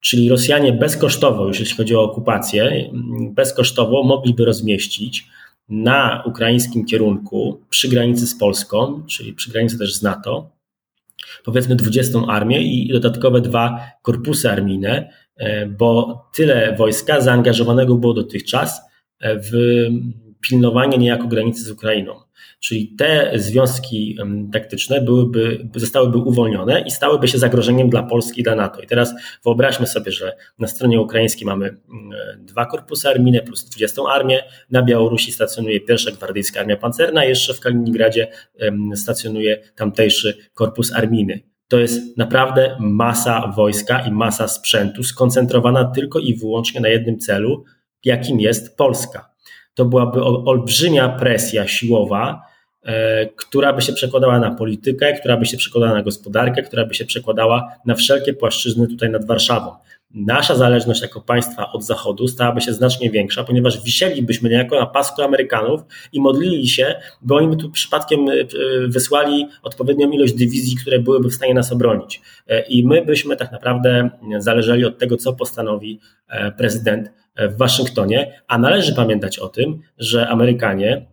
Czyli 0.00 0.28
Rosjanie 0.28 0.72
bezkosztowo, 0.72 1.48
jeśli 1.48 1.76
chodzi 1.76 1.94
o 1.94 2.02
okupację, 2.02 2.64
mm, 2.64 3.34
bezkosztowo 3.34 4.02
mogliby 4.02 4.44
rozmieścić 4.44 5.26
na 5.68 6.22
ukraińskim 6.26 6.84
kierunku 6.84 7.60
przy 7.70 7.88
granicy 7.88 8.26
z 8.26 8.38
Polską, 8.38 9.02
czyli 9.06 9.32
przy 9.32 9.50
granicy 9.50 9.78
też 9.78 9.94
z 9.94 10.02
NATO, 10.02 10.50
powiedzmy 11.44 11.76
20 11.76 12.18
armię 12.28 12.62
i 12.62 12.88
dodatkowe 12.92 13.40
dwa 13.40 13.80
korpusy 14.02 14.50
armijne, 14.50 15.10
e, 15.36 15.66
bo 15.66 16.22
tyle 16.34 16.76
wojska 16.78 17.20
zaangażowanego 17.20 17.94
było 17.94 18.14
dotychczas 18.14 18.80
e, 19.20 19.38
w 19.38 19.52
pilnowanie 20.48 20.98
niejako 20.98 21.28
granicy 21.28 21.64
z 21.64 21.70
Ukrainą. 21.70 22.20
Czyli 22.60 22.88
te 22.98 23.32
związki 23.34 24.18
taktyczne 24.52 25.00
byłyby, 25.00 25.68
zostałyby 25.74 26.18
uwolnione 26.18 26.80
i 26.80 26.90
stałyby 26.90 27.28
się 27.28 27.38
zagrożeniem 27.38 27.90
dla 27.90 28.02
Polski 28.02 28.40
i 28.40 28.44
dla 28.44 28.54
NATO. 28.54 28.82
I 28.82 28.86
teraz 28.86 29.14
wyobraźmy 29.44 29.86
sobie, 29.86 30.12
że 30.12 30.36
na 30.58 30.66
stronie 30.66 31.00
ukraińskiej 31.00 31.46
mamy 31.46 31.66
mm, 31.66 31.80
dwa 32.38 32.66
korpusy 32.66 33.08
armijne 33.08 33.40
plus 33.40 33.64
20 33.64 34.02
armię, 34.10 34.42
na 34.70 34.82
Białorusi 34.82 35.32
stacjonuje 35.32 35.80
pierwsza 35.80 36.10
gwardyjska 36.10 36.60
armia 36.60 36.76
pancerna, 36.76 37.24
jeszcze 37.24 37.54
w 37.54 37.60
Kaliningradzie 37.60 38.28
stacjonuje 38.94 39.62
tamtejszy 39.76 40.38
korpus 40.54 40.92
armijny. 40.92 41.40
To 41.68 41.78
jest 41.78 42.16
naprawdę 42.16 42.76
masa 42.80 43.52
wojska 43.56 44.00
i 44.00 44.10
masa 44.10 44.48
sprzętu 44.48 45.04
skoncentrowana 45.04 45.84
tylko 45.84 46.18
i 46.18 46.34
wyłącznie 46.34 46.80
na 46.80 46.88
jednym 46.88 47.18
celu, 47.18 47.64
jakim 48.04 48.40
jest 48.40 48.76
Polska. 48.76 49.33
To 49.74 49.84
byłaby 49.84 50.24
olbrzymia 50.24 51.08
presja 51.08 51.68
siłowa, 51.68 52.42
e, 52.82 53.26
która 53.26 53.72
by 53.72 53.82
się 53.82 53.92
przekładała 53.92 54.38
na 54.38 54.50
politykę, 54.50 55.12
która 55.12 55.36
by 55.36 55.46
się 55.46 55.56
przekładała 55.56 55.94
na 55.94 56.02
gospodarkę, 56.02 56.62
która 56.62 56.86
by 56.86 56.94
się 56.94 57.04
przekładała 57.04 57.72
na 57.86 57.94
wszelkie 57.94 58.34
płaszczyzny 58.34 58.88
tutaj 58.88 59.10
nad 59.10 59.26
Warszawą 59.26 59.70
nasza 60.14 60.54
zależność 60.54 61.02
jako 61.02 61.20
państwa 61.20 61.72
od 61.72 61.84
Zachodu 61.84 62.28
stałaby 62.28 62.60
się 62.60 62.72
znacznie 62.72 63.10
większa, 63.10 63.44
ponieważ 63.44 63.84
wisielibyśmy 63.84 64.48
niejako 64.48 64.80
na 64.80 64.86
pasku 64.86 65.22
Amerykanów 65.22 65.80
i 66.12 66.20
modlili 66.20 66.68
się, 66.68 66.94
bo 67.22 67.36
oni 67.36 67.48
by 67.48 67.56
tu 67.56 67.70
przypadkiem 67.70 68.28
y, 68.28 68.46
wysłali 68.88 69.48
odpowiednią 69.62 70.10
ilość 70.10 70.32
dywizji, 70.32 70.76
które 70.76 70.98
byłyby 70.98 71.28
w 71.28 71.34
stanie 71.34 71.54
nas 71.54 71.72
obronić. 71.72 72.22
E, 72.48 72.60
I 72.60 72.86
my 72.86 73.04
byśmy 73.04 73.36
tak 73.36 73.52
naprawdę 73.52 74.10
zależeli 74.38 74.84
od 74.84 74.98
tego, 74.98 75.16
co 75.16 75.32
postanowi 75.32 76.00
e, 76.28 76.52
prezydent 76.52 77.08
e, 77.08 77.23
w 77.36 77.56
Waszyngtonie, 77.56 78.42
a 78.48 78.58
należy 78.58 78.94
pamiętać 78.94 79.38
o 79.38 79.48
tym, 79.48 79.80
że 79.98 80.28
Amerykanie 80.28 81.06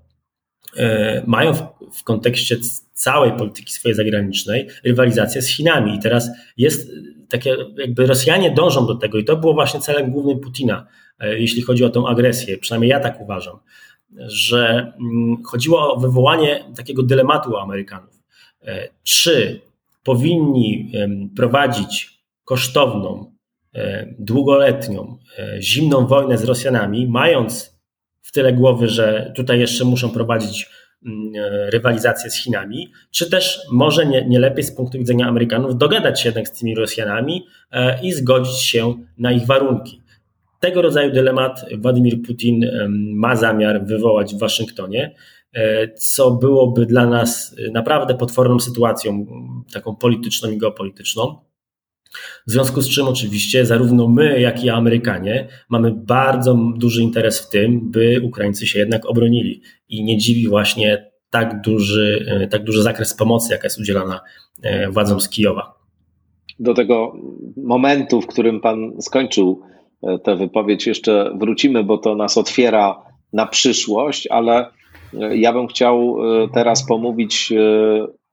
mają 1.25 1.53
w, 1.93 2.03
kontekście 2.03 2.57
całej 2.93 3.31
polityki 3.31 3.73
swojej 3.73 3.95
zagranicznej 3.95 4.67
rywalizację 4.83 5.41
z 5.41 5.49
Chinami. 5.49 5.95
I 5.95 5.99
teraz 5.99 6.29
jest 6.57 6.91
takie, 7.31 7.55
jakby 7.77 8.05
Rosjanie 8.05 8.51
dążą 8.51 8.87
do 8.87 8.95
tego 8.95 9.17
i 9.17 9.25
to 9.25 9.37
było 9.37 9.53
właśnie 9.53 9.79
celem 9.79 10.11
głównym 10.11 10.39
Putina, 10.39 10.87
e, 11.19 11.39
jeśli 11.39 11.61
chodzi 11.61 11.83
o 11.83 11.89
tę 11.89 12.03
agresję, 12.07 12.57
przynajmniej 12.57 12.89
ja 12.89 12.99
tak 12.99 13.21
uważam, 13.21 13.57
że 14.17 14.93
mm, 14.99 15.43
chodziło 15.43 15.93
o 15.93 15.99
wywołanie 15.99 16.63
takiego 16.75 17.03
dylematu 17.03 17.57
Amerykanów. 17.57 18.23
E, 18.63 18.89
czy 19.03 19.61
powinni 20.03 20.91
prowadzić 21.35 22.21
kosztowną, 22.43 23.25
e, 23.25 23.30
długoletnią, 24.19 25.17
zimną 25.59 26.07
wojnę 26.07 26.37
z 26.37 26.43
Rosjanami, 26.43 27.07
mając 27.07 27.79
w 28.21 28.31
tyle 28.31 28.53
głowy, 28.53 28.87
że 28.87 29.31
tutaj 29.35 29.59
jeszcze 29.59 29.85
muszą 29.85 30.09
prowadzić 30.09 30.69
Mm, 31.05 31.31
rywalizację 31.69 32.29
z 32.29 32.35
Chinami, 32.35 32.91
czy 33.11 33.29
też 33.29 33.59
może 33.71 34.05
nie, 34.05 34.25
nie 34.25 34.39
lepiej 34.39 34.63
z 34.63 34.75
punktu 34.75 34.97
widzenia 34.97 35.27
Amerykanów 35.27 35.77
dogadać 35.77 36.21
się 36.21 36.29
jednak 36.29 36.47
z 36.47 36.59
tymi 36.59 36.75
Rosjanami 36.75 37.45
e, 37.71 37.99
i 38.03 38.13
zgodzić 38.13 38.59
się 38.59 38.93
na 39.17 39.31
ich 39.31 39.45
warunki. 39.45 40.01
Tego 40.59 40.81
rodzaju 40.81 41.11
dylemat 41.11 41.65
Władimir 41.77 42.21
Putin 42.21 42.65
ma 43.13 43.35
zamiar 43.35 43.85
wywołać 43.85 44.35
w 44.35 44.39
Waszyngtonie, 44.39 45.15
e, 45.53 45.87
co 45.93 46.31
byłoby 46.31 46.85
dla 46.85 47.05
nas 47.07 47.55
naprawdę 47.71 48.17
potworną 48.17 48.59
sytuacją, 48.59 49.25
taką 49.73 49.95
polityczną 49.95 50.49
i 50.49 50.57
geopolityczną. 50.57 51.50
W 52.47 52.51
związku 52.51 52.81
z 52.81 52.89
czym 52.89 53.07
oczywiście 53.07 53.65
zarówno 53.65 54.07
my, 54.07 54.39
jak 54.39 54.63
i 54.63 54.69
Amerykanie 54.69 55.47
mamy 55.69 55.91
bardzo 55.91 56.57
duży 56.77 57.03
interes 57.03 57.39
w 57.39 57.49
tym, 57.49 57.91
by 57.91 58.21
Ukraińcy 58.23 58.67
się 58.67 58.79
jednak 58.79 59.05
obronili. 59.05 59.61
I 59.89 60.03
nie 60.03 60.17
dziwi 60.17 60.47
właśnie 60.47 61.11
tak 61.29 61.61
duży, 61.61 62.25
e, 62.27 62.47
tak 62.47 62.63
duży 62.63 62.83
zakres 62.83 63.13
pomocy, 63.13 63.53
jaka 63.53 63.65
jest 63.65 63.79
udzielana 63.79 64.19
e, 64.63 64.89
władzom 64.89 65.21
z 65.21 65.29
Kijowa. 65.29 65.73
Do 66.59 66.73
tego 66.73 67.13
momentu, 67.57 68.21
w 68.21 68.27
którym 68.27 68.61
Pan 68.61 69.01
skończył 69.01 69.61
e, 70.03 70.19
tę 70.19 70.35
wypowiedź, 70.35 70.87
jeszcze 70.87 71.33
wrócimy, 71.39 71.83
bo 71.83 71.97
to 71.97 72.15
nas 72.15 72.37
otwiera 72.37 73.03
na 73.33 73.45
przyszłość, 73.45 74.27
ale 74.27 74.65
ja 75.31 75.53
bym 75.53 75.67
chciał 75.67 76.17
teraz 76.53 76.87
pomówić 76.87 77.53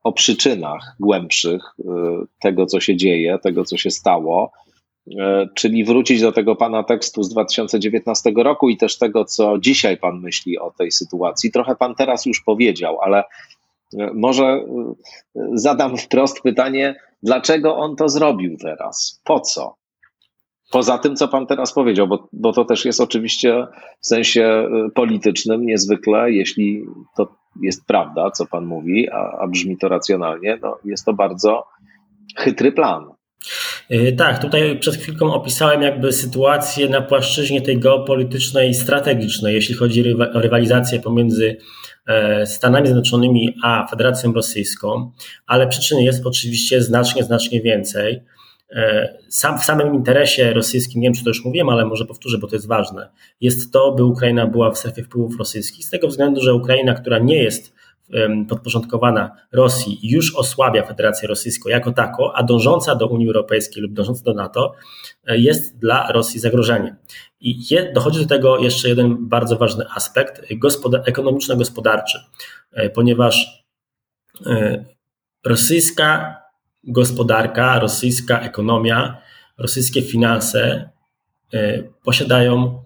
o 0.09 0.13
przyczynach 0.13 0.95
głębszych 0.99 1.61
y, 1.79 1.83
tego, 2.41 2.65
co 2.65 2.79
się 2.79 2.95
dzieje, 2.95 3.39
tego, 3.43 3.63
co 3.63 3.77
się 3.77 3.91
stało, 3.91 4.51
y, 5.07 5.13
czyli 5.55 5.83
wrócić 5.83 6.21
do 6.21 6.31
tego 6.31 6.55
pana 6.55 6.83
tekstu 6.83 7.23
z 7.23 7.29
2019 7.29 8.31
roku 8.35 8.69
i 8.69 8.77
też 8.77 8.97
tego, 8.97 9.25
co 9.25 9.57
dzisiaj 9.57 9.97
pan 9.97 10.19
myśli 10.19 10.59
o 10.59 10.71
tej 10.71 10.91
sytuacji. 10.91 11.51
Trochę 11.51 11.75
pan 11.75 11.95
teraz 11.95 12.25
już 12.25 12.41
powiedział, 12.41 13.01
ale 13.01 13.23
y, 13.23 13.97
może 14.13 14.65
zadam 15.53 15.97
wprost 15.97 16.41
pytanie, 16.41 16.95
dlaczego 17.23 17.77
on 17.77 17.95
to 17.95 18.09
zrobił 18.09 18.57
teraz? 18.57 19.21
Po 19.23 19.39
co? 19.39 19.75
Poza 20.71 20.97
tym, 20.97 21.15
co 21.15 21.27
pan 21.27 21.47
teraz 21.47 21.73
powiedział, 21.73 22.07
bo, 22.07 22.27
bo 22.33 22.53
to 22.53 22.65
też 22.65 22.85
jest 22.85 23.01
oczywiście 23.01 23.67
w 24.01 24.07
sensie 24.07 24.69
politycznym 24.95 25.65
niezwykle, 25.65 26.31
jeśli 26.31 26.83
to 27.17 27.38
jest 27.61 27.85
prawda, 27.85 28.31
co 28.31 28.45
pan 28.45 28.65
mówi, 28.65 29.09
a, 29.09 29.37
a 29.39 29.47
brzmi 29.47 29.77
to 29.77 29.87
racjonalnie, 29.87 30.59
no, 30.61 30.77
jest 30.85 31.05
to 31.05 31.13
bardzo 31.13 31.65
chytry 32.37 32.71
plan. 32.71 33.05
Y, 33.91 34.15
tak, 34.17 34.41
tutaj 34.41 34.79
przed 34.79 34.95
chwilką 34.95 35.33
opisałem 35.33 35.81
jakby 35.81 36.13
sytuację 36.13 36.89
na 36.89 37.01
płaszczyźnie 37.01 37.61
tej 37.61 37.79
geopolitycznej 37.79 38.73
strategicznej, 38.73 39.55
jeśli 39.55 39.75
chodzi 39.75 40.15
o 40.33 40.41
rywalizację 40.41 40.99
pomiędzy 40.99 41.57
e, 42.07 42.45
Stanami 42.45 42.87
Zjednoczonymi 42.87 43.55
a 43.63 43.87
Federacją 43.89 44.33
Rosyjską, 44.33 45.11
ale 45.47 45.67
przyczyn 45.67 45.99
jest 45.99 46.25
oczywiście 46.25 46.81
znacznie, 46.81 47.23
znacznie 47.23 47.61
więcej. 47.61 48.21
E, 48.71 49.17
sam, 49.29 49.59
w 49.59 49.63
samym 49.63 49.95
interesie 49.95 50.53
rosyjskim, 50.53 51.01
nie 51.01 51.07
wiem 51.07 51.13
czy 51.13 51.23
to 51.23 51.29
już 51.29 51.45
mówiłem, 51.45 51.69
ale 51.69 51.85
może 51.85 52.05
powtórzę, 52.05 52.37
bo 52.37 52.47
to 52.47 52.55
jest 52.55 52.67
ważne, 52.67 53.09
jest 53.41 53.73
to, 53.73 53.91
by 53.91 54.03
Ukraina 54.03 54.47
była 54.47 54.71
w 54.71 54.77
strefie 54.77 55.03
wpływów 55.03 55.39
rosyjskich, 55.39 55.85
z 55.85 55.89
tego 55.89 56.07
względu, 56.07 56.41
że 56.41 56.53
Ukraina, 56.53 56.93
która 56.93 57.19
nie 57.19 57.43
jest 57.43 57.79
podporządkowana 58.49 59.31
Rosji 59.51 59.99
już 60.03 60.35
osłabia 60.35 60.83
Federację 60.83 61.27
Rosyjską 61.27 61.69
jako 61.69 61.91
tako, 61.91 62.33
a 62.35 62.43
dążąca 62.43 62.95
do 62.95 63.07
Unii 63.07 63.27
Europejskiej 63.27 63.83
lub 63.83 63.93
dążąca 63.93 64.23
do 64.23 64.33
NATO 64.33 64.73
e, 65.27 65.37
jest 65.37 65.77
dla 65.77 66.11
Rosji 66.11 66.39
zagrożeniem. 66.39 66.95
I 67.39 67.59
dochodzi 67.93 68.19
do 68.19 68.25
tego 68.25 68.57
jeszcze 68.57 68.89
jeden 68.89 69.17
bardzo 69.19 69.55
ważny 69.55 69.85
aspekt 69.95 70.41
gospoda- 70.51 71.01
ekonomiczno-gospodarczy, 71.05 72.19
e, 72.71 72.89
ponieważ 72.89 73.63
rosyjska 75.45 76.35
gospodarka, 76.83 77.79
rosyjska 77.79 78.39
ekonomia, 78.41 79.21
rosyjskie 79.57 80.01
finanse 80.01 80.89
e, 81.53 81.83
posiadają 82.03 82.81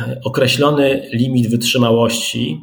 e, 0.00 0.20
określony 0.24 1.08
limit 1.12 1.50
wytrzymałości 1.50 2.60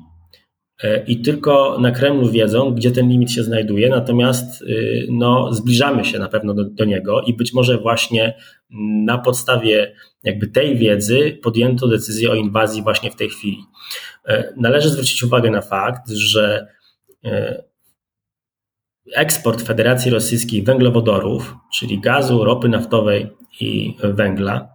e, 0.84 1.04
i 1.04 1.22
tylko 1.22 1.78
na 1.80 1.92
Kremlu 1.92 2.32
wiedzą, 2.32 2.72
gdzie 2.72 2.92
ten 2.92 3.10
limit 3.10 3.32
się 3.32 3.44
znajduje, 3.44 3.90
natomiast 3.90 4.64
no, 5.10 5.54
zbliżamy 5.54 6.06
się 6.06 6.20
na 6.20 6.28
pewno 6.28 6.54
do, 6.54 6.66
do 6.66 6.86
niego 6.86 7.22
i 7.22 7.34
być 7.34 7.54
może 7.54 7.78
właśnie 7.78 8.34
na 9.06 9.18
podstawie 9.18 9.96
jakby 10.24 10.48
tej 10.48 10.78
wiedzy 10.78 11.40
podjęto 11.44 11.88
decyzję 11.88 12.32
o 12.32 12.36
inwazji 12.36 12.84
właśnie 12.84 13.12
w 13.12 13.16
tej 13.16 13.30
chwili. 13.30 13.58
Należy 14.58 14.90
zwrócić 14.90 15.24
uwagę 15.24 15.52
na 15.52 15.62
fakt, 15.62 16.10
że 16.10 16.68
eksport 19.16 19.62
Federacji 19.62 20.12
Rosyjskiej 20.12 20.64
węglowodorów, 20.64 21.55
czyli 21.74 21.99
gazu, 21.99 22.43
ropy 22.43 22.70
naftowej 22.70 23.28
i 23.59 23.97
węgla, 24.03 24.68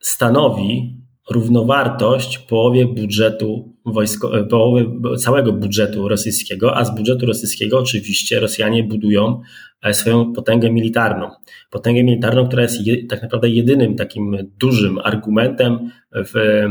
stanowi 0.00 0.98
równowartość 1.30 2.38
połowie 2.38 2.86
budżetu 2.86 3.74
wojsko, 3.86 4.30
połowy 4.50 4.86
całego 5.16 5.52
budżetu 5.52 6.08
rosyjskiego, 6.08 6.76
a 6.76 6.84
z 6.84 6.96
budżetu 6.96 7.26
rosyjskiego 7.26 7.78
oczywiście 7.78 8.40
Rosjanie 8.40 8.84
budują 8.84 9.40
e, 9.82 9.94
swoją 9.94 10.32
potęgę 10.32 10.70
militarną. 10.70 11.30
Potęgę 11.70 12.04
militarną, 12.04 12.46
która 12.46 12.62
jest 12.62 12.86
je, 12.86 13.06
tak 13.06 13.22
naprawdę 13.22 13.48
jedynym 13.48 13.96
takim 13.96 14.36
dużym 14.58 14.98
argumentem 14.98 15.90
w 16.12 16.62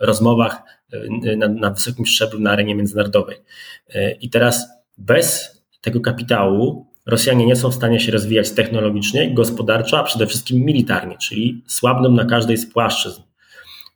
rozmowach 0.00 0.62
e, 0.92 1.36
na, 1.36 1.48
na 1.48 1.70
wysokim 1.70 2.06
szczeblu 2.06 2.40
na 2.40 2.50
arenie 2.50 2.74
międzynarodowej. 2.74 3.36
E, 3.94 4.12
I 4.12 4.30
teraz 4.30 4.75
bez 4.98 5.56
tego 5.82 6.00
kapitału 6.00 6.86
Rosjanie 7.06 7.46
nie 7.46 7.56
są 7.56 7.70
w 7.70 7.74
stanie 7.74 8.00
się 8.00 8.12
rozwijać 8.12 8.50
technologicznie, 8.50 9.34
gospodarczo, 9.34 9.98
a 9.98 10.02
przede 10.02 10.26
wszystkim 10.26 10.64
militarnie, 10.64 11.16
czyli 11.18 11.62
słabną 11.66 12.10
na 12.10 12.24
każdej 12.24 12.56
z 12.56 12.72
płaszczyzn. 12.72 13.22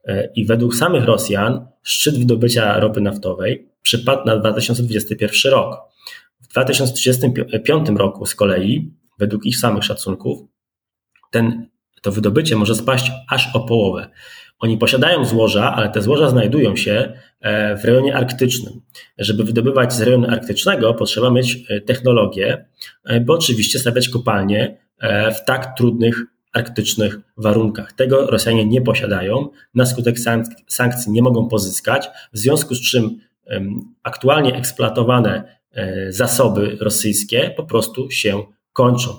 E, 0.05 0.28
I 0.34 0.46
według 0.46 0.76
samych 0.76 1.05
Rosjan 1.05 1.66
szczyt 1.82 2.18
wydobycia 2.18 2.80
ropy 2.80 3.01
naftowej 3.01 3.68
przypadł 3.82 4.26
na 4.26 4.36
2021 4.36 5.53
rok. 5.53 5.76
W 6.40 6.48
2035 6.48 7.88
roku 7.88 8.26
z 8.26 8.34
kolei, 8.34 8.94
według 9.18 9.46
ich 9.46 9.59
samych 9.59 9.84
szacunków, 9.84 10.38
ten, 11.30 11.66
to 12.03 12.12
wydobycie 12.12 12.57
może 12.57 12.74
spaść 12.74 13.12
aż 13.28 13.55
o 13.55 13.61
połowę. 13.61 14.11
Oni 14.61 14.78
posiadają 14.78 15.24
złoża, 15.24 15.74
ale 15.74 15.88
te 15.88 16.02
złoża 16.02 16.28
znajdują 16.28 16.76
się 16.76 17.12
e, 17.40 17.76
w 17.76 17.84
rejonie 17.84 18.16
arktycznym. 18.16 18.80
Żeby 19.18 19.44
wydobywać 19.44 19.92
z 19.92 20.00
rejonu 20.00 20.30
arktycznego, 20.30 20.94
potrzeba 20.94 21.30
mieć 21.30 21.58
e, 21.68 21.80
technologię, 21.80 22.64
e, 23.04 23.20
bo 23.20 23.34
oczywiście 23.34 23.78
stawiać 23.78 24.08
kopalnie 24.08 24.76
w 25.34 25.44
tak 25.44 25.76
trudnych 25.76 26.22
arktycznych 26.52 27.18
warunkach. 27.36 27.92
Tego 27.92 28.26
Rosjanie 28.26 28.64
nie 28.64 28.82
posiadają, 28.82 29.48
na 29.74 29.86
skutek 29.86 30.16
sankcji 30.68 31.12
nie 31.12 31.22
mogą 31.22 31.48
pozyskać, 31.48 32.08
w 32.32 32.38
związku 32.38 32.74
z 32.74 32.80
czym 32.80 33.20
aktualnie 34.02 34.56
eksploatowane 34.56 35.56
zasoby 36.08 36.76
rosyjskie 36.80 37.54
po 37.56 37.64
prostu 37.64 38.11
się 38.11 38.42
kończą. 38.72 39.11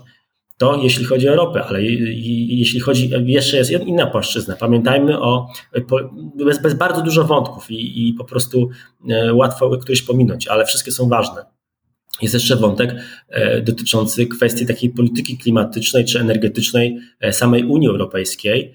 To 0.62 0.80
jeśli 0.84 1.06
chodzi 1.06 1.30
o 1.30 1.36
ropę, 1.36 1.64
ale 1.64 1.84
jeśli 1.84 2.80
chodzi, 2.80 3.10
jeszcze 3.26 3.58
jest 3.58 3.72
inna 3.72 4.06
płaszczyzna. 4.06 4.56
Pamiętajmy 4.56 5.20
o, 5.20 5.48
bez 6.64 6.74
bardzo 6.74 7.02
dużo 7.02 7.24
wątków 7.24 7.72
i, 7.72 8.10
i 8.10 8.14
po 8.14 8.24
prostu 8.24 8.70
e, 9.10 9.34
łatwo 9.34 9.78
któryś 9.78 10.02
pominąć, 10.02 10.48
ale 10.48 10.66
wszystkie 10.66 10.92
są 10.92 11.10
ważne. 11.10 11.46
Jest 12.22 12.34
jeszcze 12.34 12.56
wątek 12.56 12.96
e, 13.30 13.62
dotyczący 13.62 14.28
kwestii 14.28 14.66
takiej 14.66 14.90
polityki 14.90 15.38
klimatycznej 15.38 16.06
czy 16.06 16.20
energetycznej 16.20 16.98
e, 17.20 17.34
samej 17.34 17.66
Unii 17.66 17.88
Europejskiej, 17.88 18.74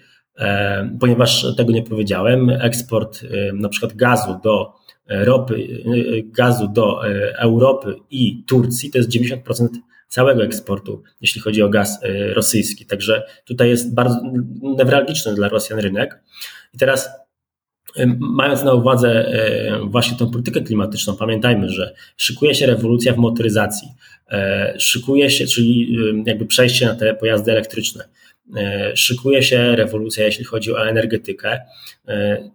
ponieważ 1.01 1.47
tego 1.57 1.73
nie 1.73 1.83
powiedziałem, 1.83 2.51
eksport 2.51 3.23
na 3.55 3.69
przykład 3.69 3.93
gazu 3.95 4.41
do 4.45 4.73
ropy, 5.09 5.83
gazu 6.25 6.69
do 6.69 7.09
Europy 7.39 7.97
i 8.11 8.45
Turcji 8.45 8.91
to 8.91 8.99
jest 8.99 9.11
90% 9.11 9.69
całego 10.09 10.45
eksportu, 10.45 11.03
jeśli 11.21 11.41
chodzi 11.41 11.63
o 11.63 11.69
gaz 11.69 12.01
e, 12.03 12.35
rosyjski. 12.35 12.87
Także 12.87 13.23
tutaj 13.45 13.69
jest 13.69 13.95
bardzo 13.95 14.21
newralgiczny 14.63 15.35
dla 15.35 15.49
Rosjan 15.49 15.79
rynek. 15.79 16.21
I 16.75 16.79
teraz 16.79 17.09
e, 17.97 18.07
Mając 18.19 18.63
na 18.63 18.75
uwadze 18.75 19.29
e, 19.29 19.79
właśnie 19.85 20.19
tą 20.19 20.31
politykę 20.31 20.61
klimatyczną, 20.61 21.17
pamiętajmy, 21.17 21.69
że 21.69 21.95
szykuje 22.17 22.55
się 22.55 22.67
rewolucja 22.67 23.13
w 23.13 23.17
motoryzacji, 23.17 23.89
szykuje 24.79 25.31
się, 25.31 25.47
czyli 25.47 25.99
jakby 26.27 26.47
przejście 26.47 26.87
na 26.87 26.95
te 26.95 27.15
pojazdy 27.15 27.53
elektryczne, 27.53 28.09
szykuje 28.95 29.43
się 29.43 29.77
rewolucja, 29.77 30.25
jeśli 30.25 30.45
chodzi 30.45 30.73
o 30.73 30.89
energetykę, 30.89 31.61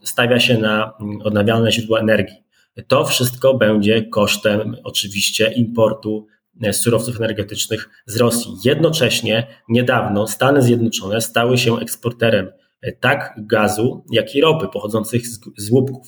stawia 0.03 0.39
się 0.39 0.57
na 0.57 0.93
odnawialne 1.23 1.71
źródła 1.71 1.99
energii. 1.99 2.35
To 2.87 3.05
wszystko 3.05 3.53
będzie 3.53 4.03
kosztem 4.03 4.75
oczywiście 4.83 5.51
importu 5.51 6.27
surowców 6.71 7.17
energetycznych 7.17 7.89
z 8.05 8.17
Rosji. 8.17 8.51
Jednocześnie 8.65 9.47
niedawno 9.69 10.27
Stany 10.27 10.61
Zjednoczone 10.61 11.21
stały 11.21 11.57
się 11.57 11.79
eksporterem 11.79 12.51
e, 12.81 12.91
tak 12.91 13.33
gazu, 13.37 14.05
jak 14.11 14.35
i 14.35 14.41
ropy 14.41 14.67
pochodzących 14.73 15.27
z, 15.27 15.39
z 15.57 15.71
łupków. 15.71 16.07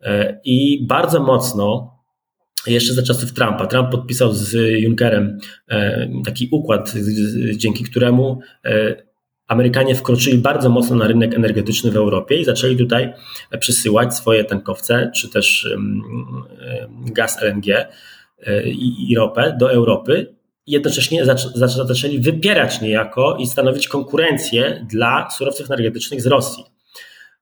E, 0.00 0.40
I 0.44 0.86
bardzo 0.86 1.22
mocno 1.22 1.98
jeszcze 2.66 2.94
za 2.94 3.02
czasów 3.02 3.32
Trumpa. 3.32 3.66
Trump 3.66 3.90
podpisał 3.90 4.32
z 4.32 4.52
Junckerem 4.80 5.38
e, 5.68 6.08
taki 6.24 6.48
układ, 6.52 6.92
dzięki 7.56 7.84
któremu 7.84 8.40
Amerykanie 9.46 9.94
wkroczyli 9.94 10.38
bardzo 10.38 10.70
mocno 10.70 10.96
na 10.96 11.06
rynek 11.06 11.34
energetyczny 11.34 11.90
w 11.90 11.96
Europie 11.96 12.40
i 12.40 12.44
zaczęli 12.44 12.76
tutaj 12.76 13.12
przysyłać 13.60 14.14
swoje 14.14 14.44
tankowce, 14.44 15.10
czy 15.14 15.28
też 15.28 15.68
gaz 17.06 17.42
LNG 17.42 17.66
E, 17.68 17.88
i, 18.64 19.10
i 19.10 19.16
ropę 19.16 19.56
do 19.60 19.72
Europy, 19.72 20.34
jednocześnie 20.68 21.24
zaczęli 21.54 22.18
wypierać 22.18 22.80
niejako 22.80 23.36
i 23.36 23.46
stanowić 23.46 23.88
konkurencję 23.88 24.86
dla 24.90 25.30
surowców 25.30 25.70
energetycznych 25.70 26.22
z 26.22 26.26
Rosji. 26.26 26.64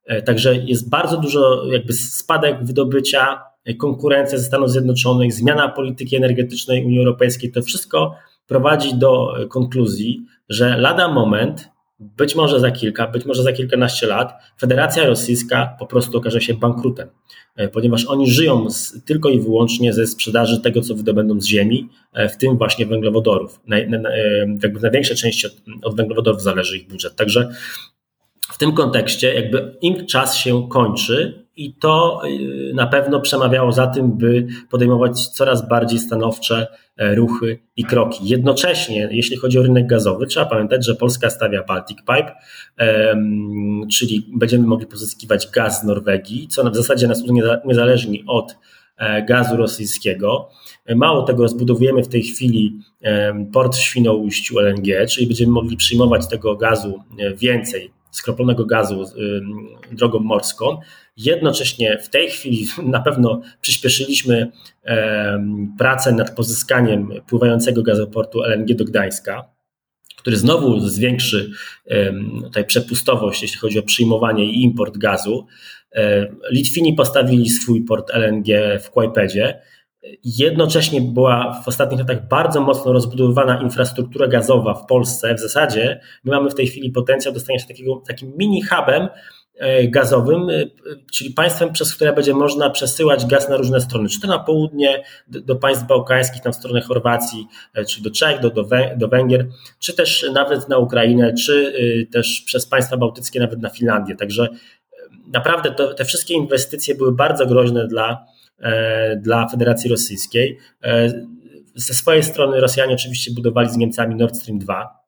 E, 0.07 0.23
także 0.23 0.55
jest 0.57 0.91
bardzo 0.91 1.17
dużo 1.17 1.67
jakby 1.73 1.93
spadek 1.93 2.65
wydobycia, 2.65 3.43
e, 3.65 3.75
konkurencja 3.75 4.39
ze 4.39 4.45
Stanów 4.45 4.71
Zjednoczonych, 4.71 5.33
zmiana 5.33 5.69
polityki 5.69 6.17
energetycznej 6.17 6.85
Unii 6.85 6.99
Europejskiej, 6.99 7.53
to 7.53 7.63
wszystko 7.63 8.15
prowadzi 8.47 8.95
do 8.95 9.35
konkluzji, 9.49 10.27
że 10.49 10.77
lada 10.79 11.09
moment 11.09 11.69
być 12.01 12.35
może 12.35 12.61
za 12.61 12.71
kilka, 12.71 13.07
być 13.07 13.25
może 13.25 13.43
za 13.43 13.53
kilkanaście 13.53 14.07
lat 14.07 14.33
Federacja 14.61 15.07
Rosyjska 15.07 15.77
po 15.79 15.87
prostu 15.87 16.19
okaże 16.19 16.41
się 16.41 16.55
bankrutem, 16.55 17.09
e, 17.57 17.69
ponieważ 17.69 18.05
oni 18.05 18.31
żyją 18.31 18.71
z, 18.71 19.05
tylko 19.05 19.29
i 19.29 19.41
wyłącznie 19.41 19.93
ze 19.93 20.07
sprzedaży 20.07 20.61
tego, 20.61 20.81
co 20.81 20.95
wydobędą 20.95 21.41
z 21.41 21.47
ziemi, 21.47 21.89
e, 22.13 22.29
w 22.29 22.37
tym 22.37 22.59
właśnie 22.59 22.87
węglowodorów. 22.87 23.61
Na, 23.67 23.77
na, 23.89 24.09
e, 24.09 24.47
jakby 24.63 24.81
na 24.81 24.91
większej 24.91 25.17
części 25.17 25.47
od, 25.47 25.53
od 25.83 25.97
węglowodorów 25.97 26.43
zależy 26.43 26.77
ich 26.79 26.89
budżet. 26.89 27.17
Także 27.17 27.49
w 28.53 28.59
tym 28.59 28.73
kontekście 28.73 29.35
jakby 29.35 29.77
im 29.81 30.07
czas 30.07 30.37
się 30.37 30.69
kończy 30.69 31.46
i 31.57 31.75
to 31.75 32.21
y, 32.25 32.73
na 32.75 32.87
pewno 32.87 33.21
przemawiało 33.21 33.73
za 33.73 33.87
tym, 33.87 34.13
by 34.13 34.47
podejmować 34.71 35.27
coraz 35.27 35.69
bardziej 35.69 35.99
stanowcze 35.99 36.67
e, 36.97 37.15
ruchy 37.15 37.59
i 37.77 37.85
kroki. 37.85 38.29
Jednocześnie, 38.29 39.09
jeśli 39.11 39.37
chodzi 39.37 39.59
o 39.59 39.63
rynek 39.63 39.87
gazowy, 39.87 40.27
trzeba 40.27 40.47
pamiętać, 40.47 40.87
że 40.87 40.95
Polska 40.95 41.31
stawia 41.31 41.63
Baltic 41.63 41.99
Pipe, 41.99 42.33
czyli 43.93 44.27
będziemy 44.37 44.67
mogli 44.67 44.87
pozyskiwać 44.87 45.49
gaz 45.51 45.81
z 45.81 45.85
Norwegii, 45.85 46.49
co 46.49 46.71
w 46.71 46.77
zasadzie 46.77 47.09
nas 47.09 47.23
uniezależni 47.65 48.25
od 48.27 48.57
e, 48.97 49.23
gazu 49.23 49.57
rosyjskiego. 49.57 50.49
Mało 50.97 51.23
tego, 51.23 51.43
rozbudowujemy 51.43 52.03
w 52.03 52.09
tej 52.09 52.23
chwili 52.23 52.79
port 53.53 53.75
w 53.77 53.81
Świnoujściu 53.81 54.59
LNG, 54.59 55.07
czyli 55.09 55.27
będziemy 55.27 55.53
mogli 55.53 55.77
przyjmować 55.77 56.29
tego 56.29 56.57
gazu 56.57 57.01
e, 57.19 57.35
więcej 57.35 57.96
skroplonego 58.17 58.67
gazu 58.67 59.05
drogą 59.93 60.19
morską. 60.19 60.79
Jednocześnie 61.17 61.99
w 61.99 62.09
tej 62.09 62.31
chwili 62.31 62.67
na 62.83 63.01
pewno 63.01 63.41
przyspieszyliśmy 63.61 64.53
pracę 65.79 66.13
nad 66.13 66.37
pozyskaniem 66.37 67.11
pływającego 67.29 67.83
gazoportu 67.83 68.43
LNG 68.43 68.75
do 68.75 68.85
Gdańska, 68.85 69.45
który 70.17 70.37
znowu 70.37 70.81
zwiększy 70.81 71.51
tutaj 72.43 72.65
przepustowość, 72.65 73.43
jeśli 73.43 73.59
chodzi 73.59 73.79
o 73.79 73.83
przyjmowanie 73.83 74.45
i 74.45 74.63
import 74.63 74.99
gazu. 74.99 75.47
Litwini 76.51 76.95
postawili 76.95 77.49
swój 77.49 77.85
port 77.85 78.11
LNG 78.11 78.79
w 78.83 78.91
Kłajpedzie. 78.91 79.61
Jednocześnie 80.25 81.01
była 81.01 81.63
w 81.65 81.69
ostatnich 81.69 82.01
latach 82.01 82.29
bardzo 82.29 82.61
mocno 82.61 82.93
rozbudowywana 82.93 83.63
infrastruktura 83.63 84.29
gazowa 84.29 84.75
w 84.75 84.87
Polsce. 84.87 85.35
W 85.35 85.41
zasadzie 85.41 86.01
my 86.25 86.33
mamy 86.33 86.51
w 86.51 86.55
tej 86.55 86.67
chwili 86.67 86.91
potencjał 86.91 87.35
do 87.35 87.41
stania 87.41 87.59
się 87.59 87.67
takiego, 87.67 88.03
takim 88.09 88.33
mini 88.37 88.63
hubem 88.63 89.09
e, 89.59 89.89
gazowym, 89.89 90.51
e, 90.51 90.65
czyli 91.13 91.31
państwem, 91.31 91.73
przez 91.73 91.95
które 91.95 92.13
będzie 92.13 92.35
można 92.35 92.71
przesyłać 92.71 93.27
gaz 93.27 93.49
na 93.49 93.57
różne 93.57 93.81
strony, 93.81 94.09
czy 94.09 94.21
to 94.21 94.27
na 94.27 94.39
południe, 94.39 95.03
do, 95.29 95.57
państw 95.57 95.87
bałkańskich, 95.87 96.43
tam 96.43 96.53
w 96.53 96.57
stronę 96.57 96.81
Chorwacji, 96.81 97.47
e, 97.75 97.85
czy 97.85 98.03
do 98.03 98.11
Czech, 98.11 98.41
do, 98.41 98.51
do, 98.97 99.09
Węgier, 99.09 99.49
czy 99.79 99.95
też 99.95 100.27
nawet 100.33 100.69
na 100.69 100.79
Ukrainę, 100.79 101.35
czy 101.35 101.73
też 102.13 102.43
przez 102.47 102.67
państwa 102.67 102.97
bałtyckie, 102.97 103.41
nawet 103.41 103.63
na 103.63 103.69
Finlandię. 103.69 104.17
Także 104.17 104.49
naprawdę 105.33 105.71
to, 105.71 105.95
te 105.95 106.05
wszystkie 106.05 106.35
inwestycje 106.35 106.95
były 106.95 107.13
bardzo 107.13 107.47
groźne 107.47 107.87
dla 107.87 108.36
dla 109.17 109.49
Federacji 109.49 109.91
Rosyjskiej. 109.91 110.59
E, 110.85 111.09
ze 111.75 111.95
swojej 111.95 112.23
strony 112.23 112.61
Rosjanie 112.61 112.95
oczywiście 112.95 113.35
budowali 113.35 113.71
z 113.71 113.77
Niemcami 113.77 114.15
Nord 114.15 114.37
Stream 114.37 114.59
2, 114.59 115.05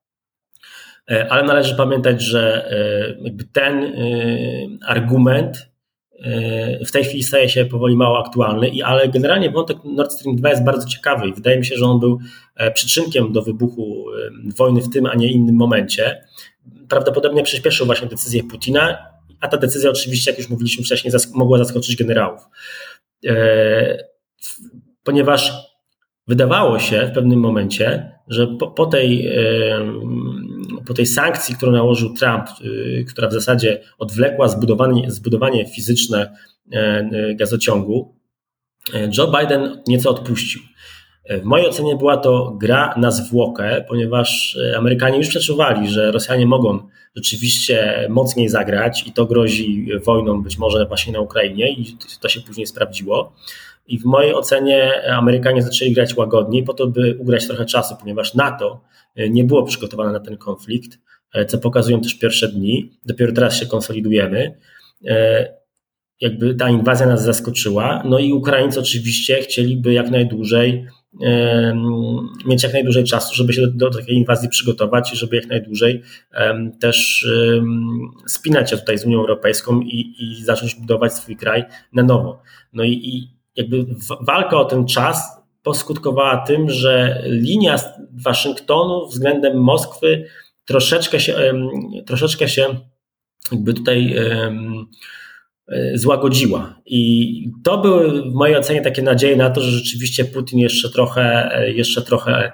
e, 1.10 1.32
ale 1.32 1.42
należy 1.42 1.74
pamiętać, 1.74 2.22
że 2.22 2.70
ten 3.52 3.92
argument 4.86 5.68
w 6.86 6.90
tej 6.90 7.04
chwili 7.04 7.22
staje 7.22 7.48
się 7.48 7.64
powoli 7.64 7.96
mało 7.96 8.26
aktualny, 8.26 8.70
ale 8.84 9.08
generalnie 9.08 9.50
wątek 9.50 9.76
Nord 9.84 10.12
Stream 10.12 10.36
2 10.36 10.50
jest 10.50 10.64
bardzo 10.64 10.88
ciekawy 10.88 11.28
i 11.28 11.34
wydaje 11.34 11.58
mi 11.58 11.66
się, 11.66 11.76
że 11.76 11.86
on 11.86 12.00
był 12.00 12.18
przyczynkiem 12.74 13.32
do 13.32 13.42
wybuchu 13.42 14.04
wojny 14.56 14.80
w 14.80 14.90
tym, 14.90 15.06
a 15.06 15.14
nie 15.14 15.32
innym 15.32 15.56
momencie. 15.56 16.24
Prawdopodobnie 16.88 17.42
przyspieszył 17.42 17.86
właśnie 17.86 18.08
decyzję 18.08 18.44
Putina, 18.44 18.98
a 19.40 19.48
ta 19.48 19.56
decyzja 19.56 19.90
oczywiście, 19.90 20.30
jak 20.30 20.38
już 20.38 20.48
mówiliśmy 20.48 20.84
wcześniej, 20.84 21.14
mogła 21.34 21.58
zaskoczyć 21.58 21.96
generałów. 21.96 22.40
E, 23.26 24.04
ponieważ 25.04 25.52
wydawało 26.26 26.78
się 26.78 27.06
w 27.06 27.14
pewnym 27.14 27.40
momencie, 27.40 28.12
że 28.28 28.46
po, 28.46 28.70
po, 28.70 28.86
tej, 28.86 29.26
e, 29.26 29.92
po 30.86 30.94
tej 30.94 31.06
sankcji, 31.06 31.54
którą 31.54 31.72
nałożył 31.72 32.14
Trump, 32.14 32.48
e, 32.48 33.04
która 33.04 33.28
w 33.28 33.32
zasadzie 33.32 33.80
odwlekła 33.98 34.48
zbudowanie, 34.48 35.10
zbudowanie 35.10 35.66
fizyczne 35.66 36.36
gazociągu, 37.34 38.14
Joe 39.18 39.32
Biden 39.40 39.82
nieco 39.86 40.10
odpuścił. 40.10 40.62
W 41.28 41.44
mojej 41.44 41.68
ocenie 41.68 41.96
była 41.96 42.16
to 42.16 42.56
gra 42.60 42.94
na 42.96 43.10
zwłokę, 43.10 43.84
ponieważ 43.88 44.58
Amerykanie 44.76 45.18
już 45.18 45.28
przeczuwali, 45.28 45.88
że 45.88 46.12
Rosjanie 46.12 46.46
mogą 46.46 46.78
rzeczywiście 47.16 48.06
mocniej 48.08 48.48
zagrać 48.48 49.06
i 49.06 49.12
to 49.12 49.26
grozi 49.26 49.88
wojną 50.04 50.42
być 50.42 50.58
może 50.58 50.86
właśnie 50.86 51.12
na 51.12 51.20
Ukrainie 51.20 51.72
i 51.72 51.96
to 52.20 52.28
się 52.28 52.40
później 52.40 52.66
sprawdziło. 52.66 53.32
I 53.86 53.98
w 53.98 54.04
mojej 54.04 54.34
ocenie 54.34 54.92
Amerykanie 55.12 55.62
zaczęli 55.62 55.92
grać 55.92 56.16
łagodniej 56.16 56.62
po 56.62 56.74
to, 56.74 56.86
by 56.86 57.16
ugrać 57.18 57.46
trochę 57.46 57.64
czasu, 57.64 57.94
ponieważ 58.00 58.34
NATO 58.34 58.80
nie 59.30 59.44
było 59.44 59.62
przygotowane 59.62 60.12
na 60.12 60.20
ten 60.20 60.36
konflikt, 60.36 60.98
co 61.48 61.58
pokazują 61.58 62.00
też 62.00 62.14
pierwsze 62.14 62.48
dni. 62.48 62.90
Dopiero 63.06 63.32
teraz 63.32 63.56
się 63.56 63.66
konsolidujemy. 63.66 64.54
jakby 66.20 66.54
ta 66.54 66.70
inwazja 66.70 67.06
nas 67.06 67.22
zaskoczyła. 67.22 68.02
No 68.04 68.18
i 68.18 68.32
Ukraińcy 68.32 68.80
oczywiście 68.80 69.36
chcieliby 69.36 69.92
jak 69.92 70.10
najdłużej 70.10 70.86
mieć 72.46 72.62
jak 72.62 72.72
najdłużej 72.72 73.04
czasu, 73.04 73.34
żeby 73.34 73.52
się 73.52 73.66
do, 73.66 73.90
do 73.90 73.98
takiej 73.98 74.16
inwazji 74.16 74.48
przygotować 74.48 75.12
i 75.12 75.16
żeby 75.16 75.36
jak 75.36 75.46
najdłużej 75.46 76.02
też 76.80 77.26
spinać 78.26 78.70
się 78.70 78.76
tutaj 78.76 78.98
z 78.98 79.04
Unią 79.04 79.18
Europejską 79.18 79.80
i, 79.80 80.14
i 80.18 80.44
zacząć 80.44 80.74
budować 80.74 81.14
swój 81.14 81.36
kraj 81.36 81.64
na 81.92 82.02
nowo. 82.02 82.42
No 82.72 82.84
i, 82.84 82.92
i 82.92 83.30
jakby 83.56 83.86
walka 84.20 84.56
o 84.56 84.64
ten 84.64 84.86
czas 84.86 85.38
poskutkowała 85.62 86.36
tym, 86.36 86.70
że 86.70 87.22
linia 87.26 87.76
Waszyngtonu 88.12 89.06
względem 89.06 89.60
Moskwy 89.60 90.24
troszeczkę 90.64 91.20
się, 91.20 91.34
troszeczkę 92.06 92.48
się 92.48 92.74
jakby 93.52 93.74
tutaj 93.74 94.14
złagodziła. 95.94 96.74
I 96.86 97.50
to 97.64 97.78
były 97.78 98.30
w 98.30 98.34
mojej 98.34 98.56
ocenie 98.56 98.82
takie 98.82 99.02
nadzieje 99.02 99.36
na 99.36 99.50
to, 99.50 99.60
że 99.60 99.70
rzeczywiście 99.70 100.24
Putin 100.24 100.58
jeszcze 100.58 100.90
trochę, 100.90 101.50
jeszcze 101.74 102.02
trochę 102.02 102.52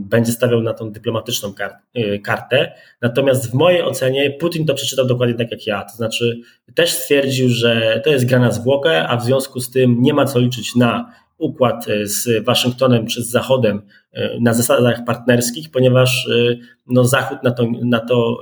będzie 0.00 0.32
stawiał 0.32 0.60
na 0.60 0.74
tą 0.74 0.92
dyplomatyczną 0.92 1.54
e, 1.94 2.18
kartę. 2.18 2.72
Natomiast 3.02 3.50
w 3.50 3.54
mojej 3.54 3.82
ocenie 3.82 4.30
Putin 4.30 4.66
to 4.66 4.74
przeczytał 4.74 5.06
dokładnie 5.06 5.34
tak 5.34 5.50
jak 5.50 5.66
ja. 5.66 5.84
To 5.84 5.96
znaczy 5.96 6.40
też 6.74 6.90
stwierdził, 6.90 7.48
że 7.48 8.00
to 8.04 8.10
jest 8.10 8.26
gra 8.26 8.38
na 8.38 8.50
zwłokę, 8.50 9.08
a 9.08 9.16
w 9.16 9.24
związku 9.24 9.60
z 9.60 9.70
tym 9.70 10.02
nie 10.02 10.14
ma 10.14 10.24
co 10.24 10.38
liczyć 10.38 10.76
na 10.76 11.12
układ 11.38 11.88
e, 11.88 12.06
z 12.06 12.44
Waszyngtonem 12.44 13.06
czy 13.06 13.22
z 13.22 13.30
Zachodem 13.30 13.82
e, 14.12 14.40
na 14.40 14.54
zasadach 14.54 15.04
partnerskich, 15.04 15.70
ponieważ 15.70 16.28
no, 16.86 17.04
Zachód 17.04 17.42
na 17.42 17.50
to, 17.50 17.66
na 17.82 18.00
to 18.00 18.38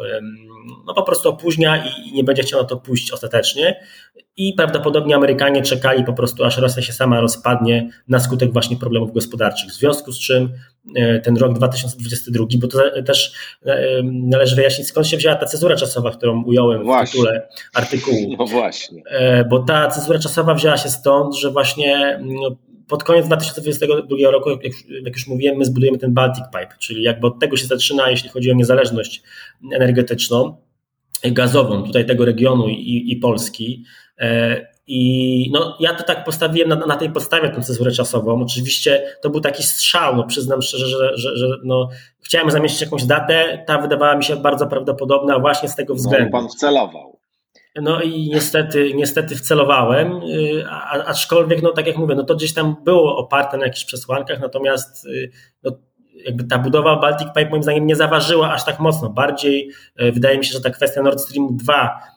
no, 0.86 0.94
po 0.94 1.02
prostu 1.02 1.28
opóźnia 1.28 1.84
i 1.86 2.12
nie 2.12 2.24
będzie 2.24 2.42
chciał 2.42 2.60
na 2.60 2.66
to 2.66 2.76
pójść 2.76 3.12
ostatecznie. 3.12 3.80
I 4.36 4.54
prawdopodobnie 4.54 5.16
Amerykanie 5.16 5.62
czekali 5.62 6.04
po 6.04 6.12
prostu, 6.12 6.44
aż 6.44 6.58
Rosja 6.58 6.82
się 6.82 6.92
sama 6.92 7.20
rozpadnie 7.20 7.90
na 8.08 8.20
skutek 8.20 8.52
właśnie 8.52 8.76
problemów 8.76 9.12
gospodarczych. 9.12 9.70
W 9.70 9.74
związku 9.74 10.12
z 10.12 10.18
czym 10.18 10.52
e, 10.96 11.20
ten 11.20 11.36
rok 11.36 11.52
2022, 11.52 12.44
bo 12.58 12.68
to 12.68 13.02
też 13.06 13.32
należy 14.04 14.56
wyjaśnić, 14.56 14.88
skąd 14.88 15.06
się 15.06 15.16
wzięła 15.16 15.34
ta 15.34 15.46
cezura 15.46 15.76
czasowa, 15.76 16.10
którą 16.10 16.44
ująłem 16.44 16.84
właśnie. 16.84 17.06
w 17.06 17.24
tytule 17.24 17.48
artykułu. 17.74 18.36
No 18.38 18.46
właśnie. 18.46 19.02
Bo 19.50 19.58
ta 19.58 19.88
cezura 19.88 20.18
czasowa 20.18 20.54
wzięła 20.54 20.76
się 20.76 20.88
stąd, 20.88 21.36
że 21.36 21.50
właśnie 21.50 22.20
no, 22.22 22.56
pod 22.88 23.04
koniec 23.04 23.26
2022 23.26 24.30
roku, 24.30 24.50
jak, 24.50 24.62
jak 25.04 25.14
już 25.14 25.26
mówiłem, 25.26 25.56
my 25.56 25.64
zbudujemy 25.64 25.98
ten 25.98 26.14
Baltic 26.14 26.44
Pipe, 26.44 26.74
czyli 26.78 27.02
jakby 27.02 27.26
od 27.26 27.38
tego 27.40 27.56
się 27.56 27.66
zaczyna, 27.66 28.10
jeśli 28.10 28.28
chodzi 28.28 28.50
o 28.50 28.54
niezależność 28.54 29.22
energetyczną, 29.72 30.56
gazową 31.24 31.82
tutaj 31.82 32.06
tego 32.06 32.24
regionu 32.24 32.68
i, 32.68 33.12
i 33.12 33.16
Polski. 33.16 33.84
E, 34.18 34.66
I 34.86 35.50
no, 35.52 35.76
ja 35.80 35.94
to 35.94 36.04
tak 36.04 36.24
postawiłem 36.24 36.68
na, 36.68 36.76
na 36.76 36.96
tej 36.96 37.10
podstawie 37.10 37.50
tę 37.50 37.62
cezurę 37.62 37.92
czasową. 37.92 38.42
Oczywiście 38.42 39.02
to 39.22 39.30
był 39.30 39.40
taki 39.40 39.62
strzał, 39.62 40.16
no, 40.16 40.24
przyznam 40.24 40.62
szczerze, 40.62 40.86
że, 40.86 41.16
że, 41.16 41.36
że 41.36 41.46
no, 41.64 41.88
chciałem 42.20 42.50
zamieścić 42.50 42.80
jakąś 42.80 43.04
datę, 43.04 43.64
ta 43.66 43.78
wydawała 43.78 44.16
mi 44.16 44.24
się 44.24 44.36
bardzo 44.36 44.66
prawdopodobna 44.66 45.38
właśnie 45.38 45.68
z 45.68 45.74
tego 45.74 45.94
no, 45.94 45.98
względu. 45.98 46.30
No, 46.32 46.40
pan 46.40 46.48
wcelował. 46.48 47.18
No 47.82 48.00
i 48.00 48.28
niestety, 48.28 48.94
niestety 48.94 49.36
wcelowałem, 49.36 50.12
y, 50.22 50.64
a, 50.70 51.04
aczkolwiek, 51.04 51.62
no 51.62 51.72
tak 51.72 51.86
jak 51.86 51.96
mówię, 51.96 52.14
no 52.14 52.22
to 52.22 52.34
gdzieś 52.34 52.54
tam 52.54 52.76
było 52.84 53.16
oparte 53.16 53.56
na 53.56 53.64
jakichś 53.64 53.84
przesłankach, 53.84 54.40
natomiast 54.40 55.06
y, 55.06 55.30
no, 55.62 55.70
jakby 56.24 56.44
ta 56.44 56.58
budowa 56.58 56.96
Baltic 56.96 57.28
Pipe 57.28 57.50
moim 57.50 57.62
zdaniem 57.62 57.86
nie 57.86 57.96
zaważyła 57.96 58.52
aż 58.52 58.64
tak 58.64 58.80
mocno. 58.80 59.10
Bardziej 59.10 59.70
y, 60.00 60.12
wydaje 60.12 60.38
mi 60.38 60.44
się, 60.44 60.52
że 60.52 60.60
ta 60.60 60.70
kwestia 60.70 61.02
Nord 61.02 61.20
Stream 61.20 61.56
2 61.56 62.00
E, 62.06 62.15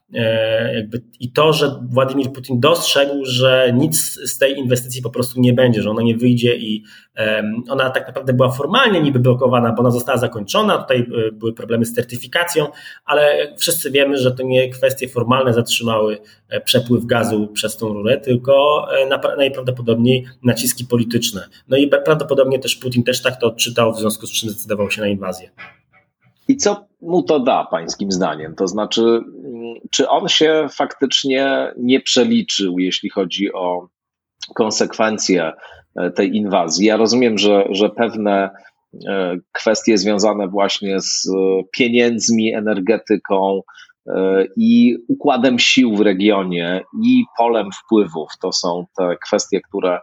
jakby 0.74 1.02
I 1.20 1.32
to, 1.32 1.54
że 1.54 1.80
Władimir 1.92 2.32
Putin 2.32 2.60
dostrzegł, 2.60 3.26
że 3.26 3.72
nic 3.74 4.20
z 4.26 4.38
tej 4.38 4.58
inwestycji 4.58 5.02
po 5.02 5.10
prostu 5.10 5.42
nie 5.42 5.54
będzie, 5.54 5.82
że 5.82 5.90
ona 5.90 6.02
nie 6.02 6.18
wyjdzie 6.18 6.56
i 6.56 6.84
ona 7.70 7.90
tak 7.90 8.08
naprawdę 8.08 8.34
była 8.34 8.52
formalnie 8.52 9.02
niby 9.02 9.20
blokowana, 9.20 9.72
bo 9.72 9.80
ona 9.80 9.92
została 9.92 10.18
zakończona. 10.18 10.78
Tutaj 10.78 11.00
e, 11.00 11.32
były 11.32 11.54
problemy 11.54 11.86
z 11.86 11.94
certyfikacją, 11.94 12.68
ale 13.06 13.54
wszyscy 13.58 13.92
wiemy, 13.92 14.18
że 14.18 14.32
to 14.32 14.44
nie 14.44 14.70
kwestie 14.70 15.08
formalne 15.08 15.54
zatrzymały 15.54 16.18
e, 16.50 16.62
przepływ 16.62 17.06
gazu 17.06 17.48
przez 17.48 17.78
tą 17.78 17.94
rurę, 17.94 18.18
tylko 18.18 18.88
najprawdopodobniej 19.38 20.26
naciski 20.44 20.86
polityczne. 20.86 21.48
No 21.68 21.78
i 21.78 21.88
prawdopodobnie 21.88 22.60
też 22.60 22.76
Putin 22.76 23.04
też 23.04 23.22
tak 23.22 23.40
to 23.40 23.48
odczytał, 23.48 23.94
w 23.94 24.00
związku 24.00 24.28
z 24.28 24.32
czym 24.32 24.50
zdecydował 24.50 24.92
się 24.92 25.02
na 25.02 25.08
inwazję. 25.08 25.50
I 26.48 26.58
co 26.58 26.89
mu 27.02 27.24
to 27.24 27.40
da, 27.40 27.66
pańskim 27.72 28.12
zdaniem? 28.12 28.56
To 28.56 28.68
znaczy, 28.68 29.22
czy 29.92 30.10
on 30.10 30.28
się 30.28 30.68
faktycznie 30.72 31.74
nie 31.78 32.00
przeliczył, 32.02 32.80
jeśli 32.80 33.10
chodzi 33.10 33.54
o 33.54 33.88
konsekwencje 34.56 35.52
e, 35.96 36.12
tej 36.12 36.36
inwazji? 36.36 36.86
Ja 36.86 36.98
rozumiem, 36.98 37.38
że, 37.38 37.66
że 37.70 37.90
pewne 37.90 38.50
e, 39.08 39.38
kwestie 39.52 39.98
związane 39.98 40.48
właśnie 40.48 41.02
z 41.02 41.30
pieniędzmi, 41.72 42.54
energetyką 42.54 43.62
e, 44.08 44.46
i 44.58 44.98
układem 45.08 45.60
sił 45.60 45.96
w 45.96 46.02
regionie 46.02 46.82
i 47.04 47.24
polem 47.38 47.70
wpływów 47.72 48.30
to 48.42 48.52
są 48.52 48.86
te 48.98 49.18
kwestie, 49.26 49.62
które 49.62 50.00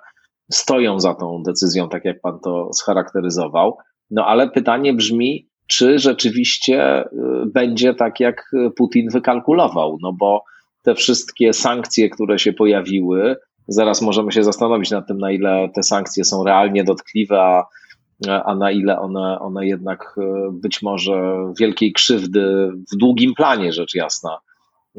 stoją 0.53 1.01
za 1.01 1.14
tą 1.14 1.42
decyzją, 1.42 1.88
tak 1.88 2.05
jak 2.05 2.20
pan 2.20 2.38
to 2.40 2.72
scharakteryzował. 2.72 3.78
No 4.11 4.26
ale 4.26 4.51
pytanie 4.51 4.94
brzmi, 4.94 5.49
czy 5.66 5.98
rzeczywiście 5.98 7.04
y, 7.04 7.06
będzie 7.46 7.94
tak, 7.94 8.20
jak 8.20 8.50
Putin 8.76 9.10
wykalkulował. 9.10 9.98
No 10.02 10.12
bo 10.12 10.44
te 10.82 10.94
wszystkie 10.94 11.52
sankcje, 11.52 12.10
które 12.10 12.38
się 12.38 12.52
pojawiły, 12.52 13.36
zaraz 13.68 14.02
możemy 14.02 14.32
się 14.32 14.44
zastanowić 14.44 14.90
nad 14.90 15.06
tym, 15.06 15.18
na 15.18 15.30
ile 15.30 15.68
te 15.74 15.82
sankcje 15.82 16.24
są 16.24 16.44
realnie 16.44 16.84
dotkliwe, 16.84 17.40
a, 17.40 17.64
a 18.44 18.54
na 18.54 18.70
ile 18.70 19.00
one, 19.00 19.38
one 19.38 19.66
jednak 19.66 20.14
y, 20.18 20.22
być 20.52 20.82
może 20.82 21.36
wielkiej 21.60 21.92
krzywdy 21.92 22.72
w 22.92 22.96
długim 22.96 23.34
planie, 23.34 23.72
rzecz 23.72 23.94
jasna, 23.94 24.38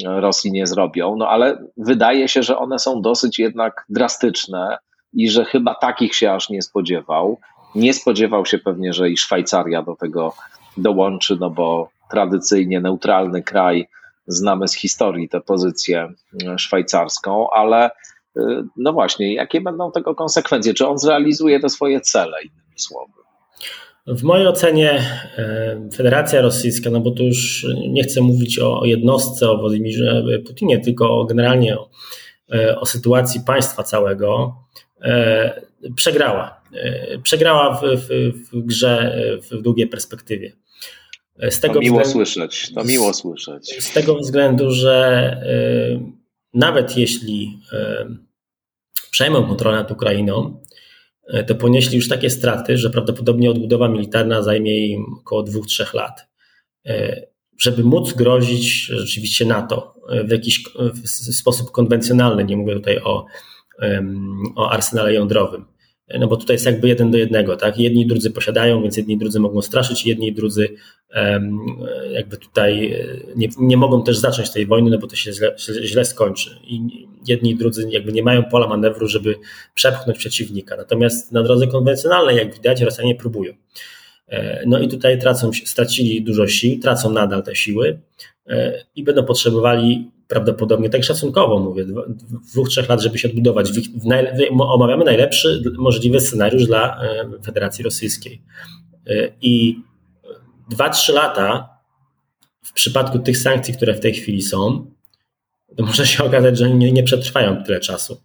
Rosji 0.05 0.51
nie 0.51 0.68
zrobią. 0.68 1.15
No 1.15 1.30
ale 1.30 1.63
wydaje 1.78 2.28
się, 2.28 2.43
że 2.43 2.57
one 2.57 2.80
są 2.80 3.01
dosyć 3.01 3.39
jednak 3.39 3.86
drastyczne 3.89 4.78
i 5.13 5.30
że 5.30 5.45
chyba 5.45 5.76
takich 5.76 6.15
się 6.15 6.32
aż 6.32 6.49
nie 6.49 6.61
spodziewał. 6.61 7.39
Nie 7.76 7.93
spodziewał 7.93 8.45
się 8.45 8.57
pewnie, 8.57 8.93
że 8.93 9.09
i 9.09 9.18
Szwajcaria 9.18 9.84
do 9.84 9.95
tego 9.95 10.34
dołączy, 10.78 11.38
no 11.39 11.49
bo 11.49 11.89
tradycyjnie 12.11 12.82
neutralny 12.82 13.43
kraj, 13.43 13.88
znamy 14.28 14.67
z 14.67 14.75
historii 14.75 15.30
tę 15.30 15.41
pozycję 15.41 16.13
e, 16.47 16.59
szwajcarską, 16.59 17.49
ale 17.49 17.86
e, 17.86 18.63
no 18.78 18.93
właśnie, 18.93 19.34
jakie 19.34 19.61
będą 19.61 19.91
tego 19.91 20.15
konsekwencje? 20.15 20.73
Czy 20.73 20.88
on 20.88 20.97
zrealizuje 20.97 21.59
te 21.59 21.69
swoje 21.69 22.01
cele, 22.01 22.38
innymi 22.41 22.80
słowy? 22.80 23.11
W 24.07 24.23
mojej 24.23 24.47
ocenie 24.47 24.91
e, 25.38 25.89
Federacja 25.95 26.41
Rosyjska, 26.41 26.89
no 26.89 26.99
bo 26.99 27.11
tu 27.11 27.23
już 27.23 27.67
nie 27.89 28.03
chcę 28.03 28.21
mówić 28.21 28.59
o 28.59 28.86
jednostce, 28.86 29.49
o 29.49 29.57
Władimirze 29.57 30.23
Putinie, 30.47 30.80
tylko 30.80 31.25
generalnie 31.25 31.78
o, 31.78 31.89
o 32.80 32.86
sytuacji 32.86 33.41
państwa 33.45 33.84
całego, 33.84 34.55
przegrała. 35.95 36.61
Przegrała 37.23 37.73
w, 37.73 37.82
w, 37.82 38.09
w 38.51 38.65
grze 38.65 39.17
w 39.51 39.61
długiej 39.61 39.88
perspektywie. 39.88 40.51
Z 41.42 41.60
tego 41.60 41.74
to 41.74 41.80
miło 41.80 42.00
względu, 42.00 42.26
słyszeć, 42.26 42.74
to 42.74 42.84
miło 42.84 43.14
słyszeć. 43.14 43.84
Z 43.84 43.94
tego 43.94 44.16
względu, 44.16 44.72
że 44.72 45.38
y, 45.46 46.00
nawet 46.54 46.98
jeśli 46.98 47.60
y, 47.74 49.08
przejmą 49.12 49.48
kontrolę 49.48 49.78
nad 49.78 49.92
Ukrainą, 49.92 50.64
y, 51.34 51.44
to 51.44 51.56
ponieśli 51.56 51.96
już 51.96 52.08
takie 52.08 52.30
straty, 52.30 52.78
że 52.78 52.90
prawdopodobnie 52.90 53.52
odbudowa 53.52 53.88
militarna 53.90 54.42
zajmie 54.42 54.88
im 54.88 55.06
około 55.20 55.44
2-3 55.44 55.94
lat. 55.96 56.28
Żeby 57.58 57.84
móc 57.84 58.14
grozić 58.14 58.66
rzeczywiście 58.86 59.46
NATO 59.46 59.96
w 60.26 60.32
jakiś 60.32 60.64
w 61.04 61.36
sposób 61.36 61.72
konwencjonalny, 61.72 62.44
nie 62.44 62.58
mówię 62.58 62.74
tutaj 62.74 63.00
o, 63.00 63.26
o 64.56 64.72
arsenale 64.72 65.14
jądrowym, 65.14 65.66
no 66.20 66.28
bo 66.28 66.38
tutaj 66.38 66.53
jest 66.53 66.66
jakby 66.66 66.88
jeden 66.88 67.12
do 67.12 67.18
jednego, 67.18 67.55
tak? 67.55 67.80
Jedni 67.80 68.01
i 68.01 68.08
drudzy 68.08 68.32
posiadają, 68.32 68.82
więc 68.82 68.97
jedni 68.97 69.14
i 69.14 69.18
drudzy 69.18 69.39
mogą 69.39 69.62
straszyć, 69.62 70.05
jedni 70.05 70.28
i 70.28 70.34
drudzy 70.34 70.70
jakby 72.12 72.38
tutaj 72.38 72.91
e, 72.91 73.05
nie, 73.36 73.47
nie 73.60 73.78
mogą 73.78 74.03
też 74.03 74.18
zacząć 74.18 74.49
tej 74.49 74.66
wojny, 74.66 74.89
no 74.89 74.97
bo 74.97 75.08
to 75.08 75.16
się 75.16 75.34
źle, 75.34 75.55
źle 75.84 76.05
skończy. 76.05 76.49
I 76.64 77.08
jedni 77.28 77.51
i 77.51 77.55
drudzy 77.55 77.88
jakby 77.91 78.12
nie 78.12 78.24
mają 78.24 78.43
pola 78.43 78.68
manewru, 78.68 79.08
żeby 79.08 79.36
przepchnąć 79.74 80.18
przeciwnika. 80.18 80.78
Natomiast 80.78 81.32
na 81.32 81.43
drodze 81.43 81.68
konwencjonalnej, 81.68 82.38
jak 82.38 82.53
widać, 82.53 82.82
Rosjanie 82.82 83.16
próbują. 83.16 83.53
E, 84.28 84.64
no 84.66 84.80
i 84.80 84.88
tutaj 84.88 85.20
tracą, 85.20 85.51
stracili 85.66 86.24
dużo 86.24 86.47
sił, 86.47 86.80
tracą 86.80 87.10
nadal 87.10 87.43
te 87.43 87.55
siły 87.55 87.99
e, 88.47 88.84
i 88.95 89.03
będą 89.03 89.26
potrzebowali 89.26 90.12
prawdopodobnie, 90.28 90.89
tak 90.89 91.03
szacunkowo 91.03 91.59
mówię, 91.59 91.86
dwóch, 92.51 92.69
trzech 92.69 92.89
lat, 92.89 93.01
żeby 93.01 93.17
się 93.17 93.28
odbudować. 93.28 93.71
Omawiamy 94.59 95.05
najlepszy 95.05 95.63
możliwy 95.78 96.19
scenariusz 96.19 96.65
dla 96.65 97.03
e, 97.03 97.25
Federacji 97.45 97.84
Rosyjskiej. 97.84 98.41
E, 99.07 99.32
I 99.41 99.82
dwa, 100.69 100.89
trzy 100.89 101.13
lata 101.13 101.69
w 102.63 102.73
przypadku 102.73 103.19
tych 103.19 103.38
sankcji, 103.38 103.73
które 103.73 103.93
w 103.93 103.99
tej 103.99 104.13
chwili 104.13 104.41
są, 104.41 104.91
to 105.78 105.86
może 105.86 106.07
się 106.07 106.23
okazać, 106.23 106.57
że 106.57 106.69
nie, 106.69 106.91
nie 106.91 107.03
przetrwają 107.03 107.63
tyle 107.63 107.80
czasu. 107.80 108.21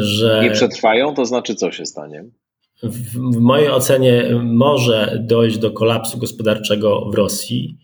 Że 0.00 0.40
nie 0.42 0.50
przetrwają, 0.50 1.14
to 1.14 1.24
znaczy 1.24 1.54
co 1.54 1.72
się 1.72 1.86
stanie? 1.86 2.24
W, 2.82 3.32
w 3.34 3.40
mojej 3.40 3.70
ocenie 3.70 4.24
może 4.42 5.18
dojść 5.20 5.58
do 5.58 5.70
kolapsu 5.70 6.18
gospodarczego 6.18 7.10
w 7.10 7.14
Rosji 7.14 7.78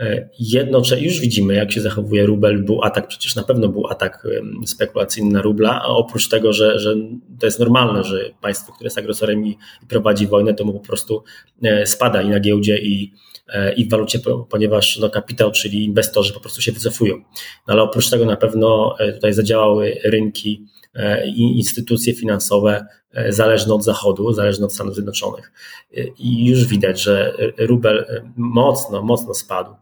E, 0.00 0.28
jedno, 0.38 0.82
już 1.00 1.20
widzimy, 1.20 1.54
jak 1.54 1.72
się 1.72 1.80
zachowuje 1.80 2.26
rubel. 2.26 2.64
Był 2.64 2.82
atak, 2.82 3.08
przecież 3.08 3.34
na 3.34 3.42
pewno 3.42 3.68
był 3.68 3.86
atak 3.86 4.26
spekulacyjny 4.66 5.30
na 5.30 5.42
rubla, 5.42 5.82
a 5.82 5.86
oprócz 5.86 6.28
tego, 6.28 6.52
że, 6.52 6.78
że 6.78 6.94
to 7.40 7.46
jest 7.46 7.58
normalne, 7.58 8.04
że 8.04 8.30
państwo, 8.40 8.72
które 8.72 8.86
jest 8.86 8.98
agresorem 8.98 9.46
i 9.46 9.58
prowadzi 9.88 10.26
wojnę, 10.26 10.54
to 10.54 10.64
mu 10.64 10.72
po 10.72 10.86
prostu 10.86 11.24
e, 11.62 11.86
spada 11.86 12.22
i 12.22 12.28
na 12.28 12.40
giełdzie, 12.40 12.78
i, 12.78 13.12
e, 13.48 13.74
i 13.74 13.84
w 13.84 13.90
walucie, 13.90 14.18
ponieważ 14.50 14.98
no, 14.98 15.10
kapitał, 15.10 15.52
czyli 15.52 15.84
inwestorzy 15.84 16.32
po 16.32 16.40
prostu 16.40 16.62
się 16.62 16.72
wycofują. 16.72 17.16
No, 17.68 17.74
ale 17.74 17.82
oprócz 17.82 18.10
tego 18.10 18.24
na 18.24 18.36
pewno 18.36 18.96
tutaj 19.14 19.32
zadziałały 19.32 19.98
rynki 20.04 20.66
i 21.26 21.42
instytucje 21.42 22.14
finansowe 22.14 22.86
zależne 23.28 23.74
od 23.74 23.84
Zachodu, 23.84 24.32
zależne 24.32 24.66
od 24.66 24.72
Stanów 24.72 24.94
Zjednoczonych. 24.94 25.52
I 26.18 26.46
już 26.46 26.64
widać, 26.64 27.02
że 27.02 27.34
rubel 27.58 28.22
mocno, 28.36 29.02
mocno 29.02 29.34
spadł 29.34 29.74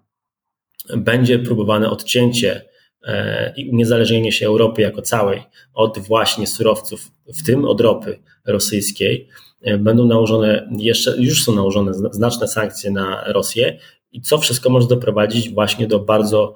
będzie 0.96 1.38
próbowane 1.38 1.90
odcięcie 1.90 2.64
e, 3.02 3.54
i 3.56 3.70
uniezależnienie 3.70 4.32
się 4.32 4.46
Europy 4.46 4.82
jako 4.82 5.02
całej 5.02 5.42
od 5.74 5.98
właśnie 5.98 6.46
surowców, 6.46 7.10
w 7.26 7.42
tym 7.46 7.64
od 7.64 7.80
ropy 7.80 8.18
rosyjskiej, 8.46 9.28
e, 9.62 9.78
będą 9.78 10.06
nałożone, 10.06 10.68
jeszcze 10.78 11.16
już 11.16 11.44
są 11.44 11.54
nałożone 11.54 11.94
znaczne 11.94 12.48
sankcje 12.48 12.90
na 12.90 13.24
Rosję 13.26 13.78
i 14.12 14.20
co 14.20 14.38
wszystko 14.38 14.70
może 14.70 14.88
doprowadzić 14.88 15.50
właśnie 15.50 15.86
do 15.86 15.98
bardzo, 15.98 16.54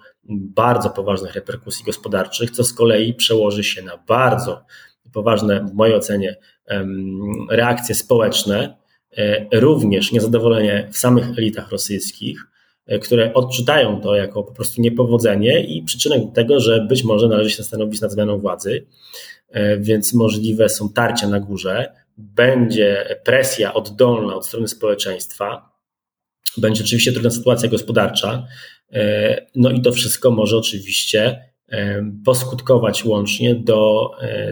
bardzo 0.55 0.91
poważnych 0.91 1.35
reperkusji 1.35 1.85
gospodarczych, 1.85 2.51
co 2.51 2.65
z 2.65 2.73
kolei 2.73 3.15
przełoży 3.15 3.65
się 3.65 3.83
na 3.83 3.97
bardzo 3.97 4.65
poważne, 5.13 5.61
w 5.61 5.75
mojej 5.75 5.95
ocenie, 5.95 6.37
reakcje 7.51 7.95
społeczne, 7.95 8.77
e, 9.17 9.61
również 9.61 10.13
niezadowolenie 10.13 10.89
w 10.93 10.99
samych 10.99 11.39
elitach 11.39 11.71
rosyjskich, 11.71 12.47
E, 12.87 12.99
które 12.99 13.35
odczytają 13.35 14.01
to 14.01 14.17
jako 14.17 14.43
po 14.43 14.53
prostu 14.53 14.81
niepowodzenie 14.81 15.65
i 15.65 15.83
przyczynek 15.83 16.23
tego, 16.35 16.61
że 16.61 16.81
być 16.81 17.05
może 17.05 17.29
należy 17.29 17.51
się 17.51 17.57
zastanowić 17.57 18.01
nad 18.01 18.13
zmianą 18.13 18.39
władzy, 18.39 18.87
e, 19.51 19.79
więc 19.79 20.15
możliwe 20.15 20.69
są 20.69 20.89
tarcia 20.89 21.29
na 21.29 21.41
górze, 21.41 21.93
będzie 22.19 23.19
presja 23.25 23.75
oddolna 23.75 24.35
od 24.35 24.47
strony 24.47 24.69
społeczeństwa, 24.69 25.71
będzie 26.57 26.85
oczywiście 26.85 27.13
trudna 27.13 27.31
sytuacja 27.31 27.69
gospodarcza, 27.69 28.47
no 29.55 29.71
i 29.71 29.83
to 29.83 29.93
wszystko 29.93 30.31
może 30.31 30.57
oczywiście 30.57 31.49
poskutkować 32.25 33.05
łącznie 33.05 33.55
do 33.55 34.11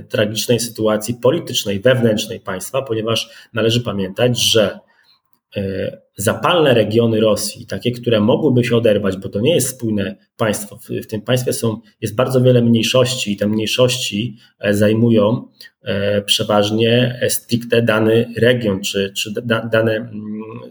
tragicznej 0.09 0.61
sytuacji 0.61 1.15
politycznej, 1.15 1.81
wewnętrznej 1.81 2.41
państwa, 2.41 2.83
ponieważ 2.83 3.31
należy 3.53 3.81
pamiętać, 3.81 4.39
że 4.39 4.79
E, 5.57 6.02
zapalne 6.17 6.75
regiony 6.75 7.21
Rosji, 7.21 7.67
takie, 7.67 7.93
które 7.93 8.21
mogłyby 8.21 8.65
się 8.65 8.77
oderwać, 8.77 9.17
bo 9.17 9.29
to 9.29 9.41
nie 9.41 9.55
jest 9.55 9.69
spójne 9.69 10.17
państwo. 10.37 10.77
W, 10.77 11.07
tym 11.07 11.21
państwie 11.21 11.53
są, 11.53 11.81
jest 12.01 12.15
bardzo 12.15 12.41
wiele 12.41 12.63
mniejszości 12.63 13.33
i 13.33 13.37
te 13.37 13.47
mniejszości 13.47 14.37
e, 14.61 14.75
zajmują 14.75 15.49
e, 15.83 16.23
przeważnie 16.23 17.21
stricte 17.29 17.83
dany 17.83 18.33
region, 18.37 18.81
czy, 18.81 19.13
czy 19.17 19.33
dane 19.73 19.97
mm, 19.97 20.13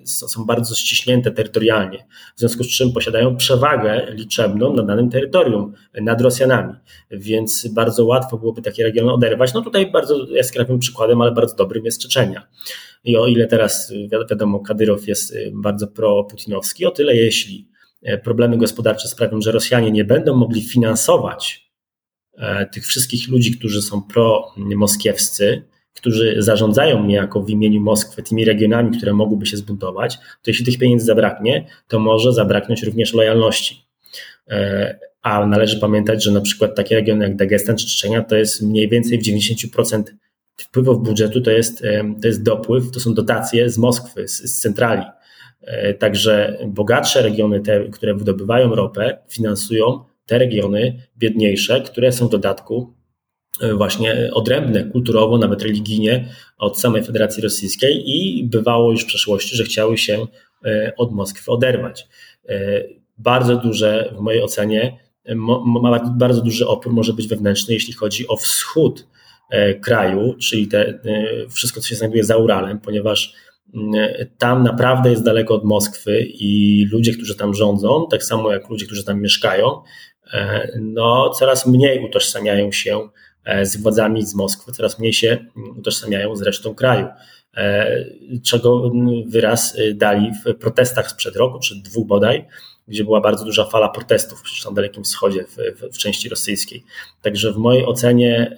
są 0.05 0.45
bardzo 0.45 0.75
ściśnięte 0.75 1.31
terytorialnie, 1.31 2.05
w 2.35 2.39
związku 2.39 2.63
z 2.63 2.67
czym 2.67 2.93
posiadają 2.93 3.37
przewagę 3.37 4.07
liczebną 4.13 4.73
na 4.73 4.83
danym 4.83 5.09
terytorium 5.09 5.73
nad 6.01 6.21
Rosjanami, 6.21 6.73
więc 7.11 7.67
bardzo 7.67 8.05
łatwo 8.05 8.37
byłoby 8.37 8.61
takie 8.61 8.83
regiony 8.83 9.13
oderwać. 9.13 9.53
No 9.53 9.61
tutaj 9.61 9.91
bardzo 9.91 10.27
jaskrawym 10.29 10.79
przykładem, 10.79 11.21
ale 11.21 11.31
bardzo 11.31 11.55
dobrym 11.55 11.85
jest 11.85 12.01
Czeczenia. 12.01 12.47
I 13.03 13.17
o 13.17 13.27
ile 13.27 13.47
teraz 13.47 13.93
wiadomo, 14.29 14.59
Kadyrow 14.59 15.07
jest 15.07 15.31
y, 15.31 15.51
bardzo 15.53 15.87
pro-putinowski, 15.87 16.85
o 16.85 16.91
tyle 16.91 17.15
jeśli 17.15 17.67
e, 18.03 18.17
problemy 18.17 18.57
gospodarcze 18.57 19.07
sprawią, 19.07 19.41
że 19.41 19.51
Rosjanie 19.51 19.91
nie 19.91 20.05
będą 20.05 20.35
mogli 20.35 20.61
finansować 20.61 21.71
e, 22.37 22.65
tych 22.65 22.85
wszystkich 22.85 23.27
ludzi, 23.27 23.57
którzy 23.57 23.81
są 23.81 24.01
pro-moskiewscy, 24.01 25.63
którzy 25.93 26.35
zarządzają 26.37 27.05
niejako 27.05 27.43
w 27.43 27.49
imieniu 27.49 27.81
Moskwy 27.81 28.23
tymi 28.23 28.45
regionami, 28.45 28.97
które 28.97 29.13
mogłyby 29.13 29.45
się 29.45 29.57
zbuntować, 29.57 30.17
to 30.17 30.47
jeśli 30.47 30.65
tych 30.65 30.77
pieniędzy 30.77 31.05
zabraknie, 31.05 31.67
to 31.87 31.99
może 31.99 32.33
zabraknąć 32.33 32.83
również 32.83 33.13
lojalności. 33.13 33.85
E, 34.49 34.99
a 35.21 35.45
należy 35.45 35.79
pamiętać, 35.79 36.23
że 36.23 36.31
na 36.31 36.41
przykład 36.41 36.75
takie 36.75 36.95
regiony 36.95 37.23
jak 37.23 37.35
Dagestan 37.35 37.77
czy 37.77 37.87
Czeczenia 37.87 38.23
to 38.23 38.35
jest 38.35 38.61
mniej 38.61 38.89
więcej 38.89 39.19
w 39.19 39.23
90% 39.23 40.03
wpływów 40.57 41.03
budżetu 41.03 41.41
to 41.41 41.51
jest, 41.51 41.83
to 42.21 42.27
jest 42.27 42.43
dopływ, 42.43 42.91
to 42.91 42.99
są 42.99 43.13
dotacje 43.13 43.69
z 43.69 43.77
Moskwy, 43.77 44.27
z, 44.27 44.37
z 44.37 44.59
centrali. 44.59 45.03
E, 45.61 45.93
także 45.93 46.57
bogatsze 46.67 47.21
regiony, 47.21 47.59
te, 47.59 47.89
które 47.89 48.13
wydobywają 48.13 48.75
ropę, 48.75 49.17
finansują 49.29 50.03
te 50.25 50.37
regiony 50.37 51.07
biedniejsze, 51.17 51.81
które 51.81 52.11
są 52.11 52.27
w 52.27 52.31
dodatku 52.31 52.93
e, 53.61 53.73
właśnie 53.73 54.29
odrębne 54.33 54.83
kulturowo, 54.83 55.37
nawet 55.37 55.61
religijnie 55.61 56.29
od 56.57 56.79
samej 56.79 57.03
Federacji 57.03 57.43
Rosyjskiej 57.43 58.03
i 58.05 58.43
bywało 58.43 58.91
już 58.91 59.03
w 59.03 59.07
przeszłości, 59.07 59.55
że 59.55 59.63
chciały 59.63 59.97
się 59.97 60.27
e, 60.65 60.93
od 60.97 61.11
Moskwy 61.11 61.51
oderwać. 61.51 62.07
Bardzo 63.17 63.55
duże, 63.55 64.13
w 64.17 64.19
mojej 64.19 64.41
ocenie, 64.43 64.97
bardzo 66.17 66.41
duży 66.41 66.67
opór 66.67 66.93
może 66.93 67.13
być 67.13 67.27
wewnętrzny, 67.27 67.73
jeśli 67.73 67.93
chodzi 67.93 68.27
o 68.27 68.37
wschód 68.37 69.07
kraju, 69.81 70.35
czyli 70.39 70.67
te, 70.67 70.87
e, 70.87 70.99
wszystko, 71.49 71.81
co 71.81 71.87
się 71.87 71.95
znajduje 71.95 72.23
za 72.23 72.37
Uralem, 72.37 72.79
ponieważ 72.79 73.33
mm, 73.73 73.93
tam 74.37 74.63
naprawdę 74.63 75.11
jest 75.11 75.23
daleko 75.23 75.55
od 75.55 75.63
Moskwy 75.63 76.25
i 76.25 76.85
ludzie, 76.91 77.13
którzy 77.13 77.35
tam 77.35 77.53
rządzą, 77.53 78.07
tak 78.11 78.23
samo 78.23 78.51
jak 78.51 78.69
ludzie, 78.69 78.85
którzy 78.85 79.03
tam 79.03 79.21
mieszkają, 79.21 79.81
e, 80.33 80.69
no, 80.81 81.29
coraz 81.29 81.67
mniej 81.67 82.05
utożsamiają 82.05 82.71
się 82.71 83.09
z 83.63 83.77
władzami 83.77 84.25
z 84.25 84.35
Moskwy, 84.35 84.71
coraz 84.71 84.99
mniej 84.99 85.13
się 85.13 85.37
utożsamiają 85.77 86.35
z 86.35 86.41
resztą 86.41 86.75
kraju. 86.75 87.07
Czego 88.45 88.91
wyraz 89.27 89.77
dali 89.93 90.31
w 90.45 90.55
protestach 90.55 91.11
sprzed 91.11 91.35
roku, 91.35 91.59
czy 91.59 91.75
dwóch 91.75 92.07
bodaj, 92.07 92.45
gdzie 92.87 93.03
była 93.03 93.21
bardzo 93.21 93.45
duża 93.45 93.65
fala 93.65 93.89
protestów 93.89 94.41
przecież 94.41 94.65
na 94.65 94.71
Dalekim 94.71 95.03
Wschodzie, 95.03 95.43
w, 95.43 95.55
w, 95.55 95.95
w 95.95 95.97
części 95.97 96.29
rosyjskiej. 96.29 96.83
Także 97.21 97.53
w 97.53 97.57
mojej 97.57 97.85
ocenie 97.85 98.57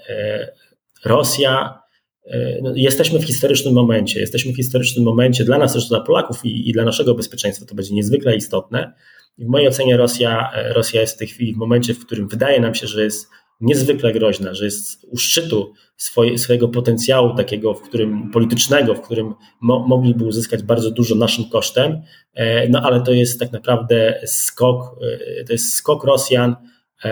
Rosja, 1.06 1.80
e, 2.26 2.60
no, 2.62 2.74
jesteśmy 2.76 3.20
w 3.20 3.26
historycznym 3.26 3.74
momencie. 3.74 4.20
Jesteśmy 4.20 4.54
w 4.54 4.56
historycznym 4.56 5.06
momencie 5.06 5.44
dla 5.44 5.58
nas, 5.58 5.74
też 5.74 5.88
dla 5.88 6.02
Polaków 6.02 6.46
i, 6.46 6.70
i, 6.70 6.74
dla 6.74 6.84
naszego 6.84 7.16
bezpieczeństwa 7.16 7.66
to 7.66 7.76
będzie 7.76 7.96
niezwykle 7.96 8.36
istotne. 8.36 8.94
W 9.38 9.48
mojej 9.48 9.68
ocenie 9.68 9.98
Rosja, 9.98 10.52
e, 10.54 10.74
Rosja 10.74 11.02
jest 11.02 11.16
w 11.16 11.18
tej 11.18 11.28
chwili 11.28 11.54
w 11.54 11.58
momencie, 11.58 11.94
w 11.94 12.06
którym 12.06 12.28
wydaje 12.28 12.60
nam 12.60 12.76
się, 12.76 12.88
że 12.88 13.04
jest 13.04 13.28
niezwykle 13.62 14.14
groźna, 14.14 14.54
że 14.54 14.66
jest 14.66 15.06
u 15.12 15.18
szczytu 15.18 15.74
swoje, 15.98 16.38
swojego 16.38 16.68
potencjału 16.68 17.36
takiego, 17.36 17.74
w 17.74 17.82
którym 17.82 18.32
politycznego, 18.32 18.96
w 18.96 19.02
którym 19.02 19.34
mo, 19.62 19.88
mogliby 19.88 20.26
uzyskać 20.26 20.64
bardzo 20.64 20.92
dużo 20.92 21.16
naszym 21.16 21.46
kosztem, 21.50 22.02
e, 22.34 22.70
no 22.70 22.82
ale 22.82 23.02
to 23.02 23.12
jest 23.12 23.40
tak 23.40 23.52
naprawdę 23.52 24.22
skok, 24.26 25.00
to 25.48 25.54
jest 25.54 25.74
skok 25.74 26.04
Rosjan 26.04 26.56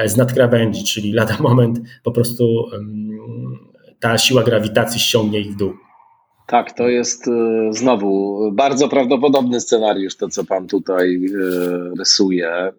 z 0.05 0.17
nadkrawędzi, 0.17 0.83
czyli 0.83 1.13
lada 1.13 1.37
moment 1.39 1.79
po 2.03 2.11
prostu 2.11 2.65
ta 4.01 4.17
siła 4.17 4.43
grawitacji 4.43 4.99
ściągnie 4.99 5.39
ich 5.39 5.53
w 5.53 5.55
dół. 5.55 5.73
Tak, 6.47 6.71
to 6.71 6.89
jest 6.89 7.27
e, 7.27 7.31
znowu 7.73 8.39
bardzo 8.51 8.89
prawdopodobny 8.89 9.61
scenariusz, 9.61 10.17
to 10.17 10.29
co 10.29 10.43
pan 10.43 10.67
tutaj 10.67 11.15
e, 11.15 11.19
rysuje. 11.99 12.71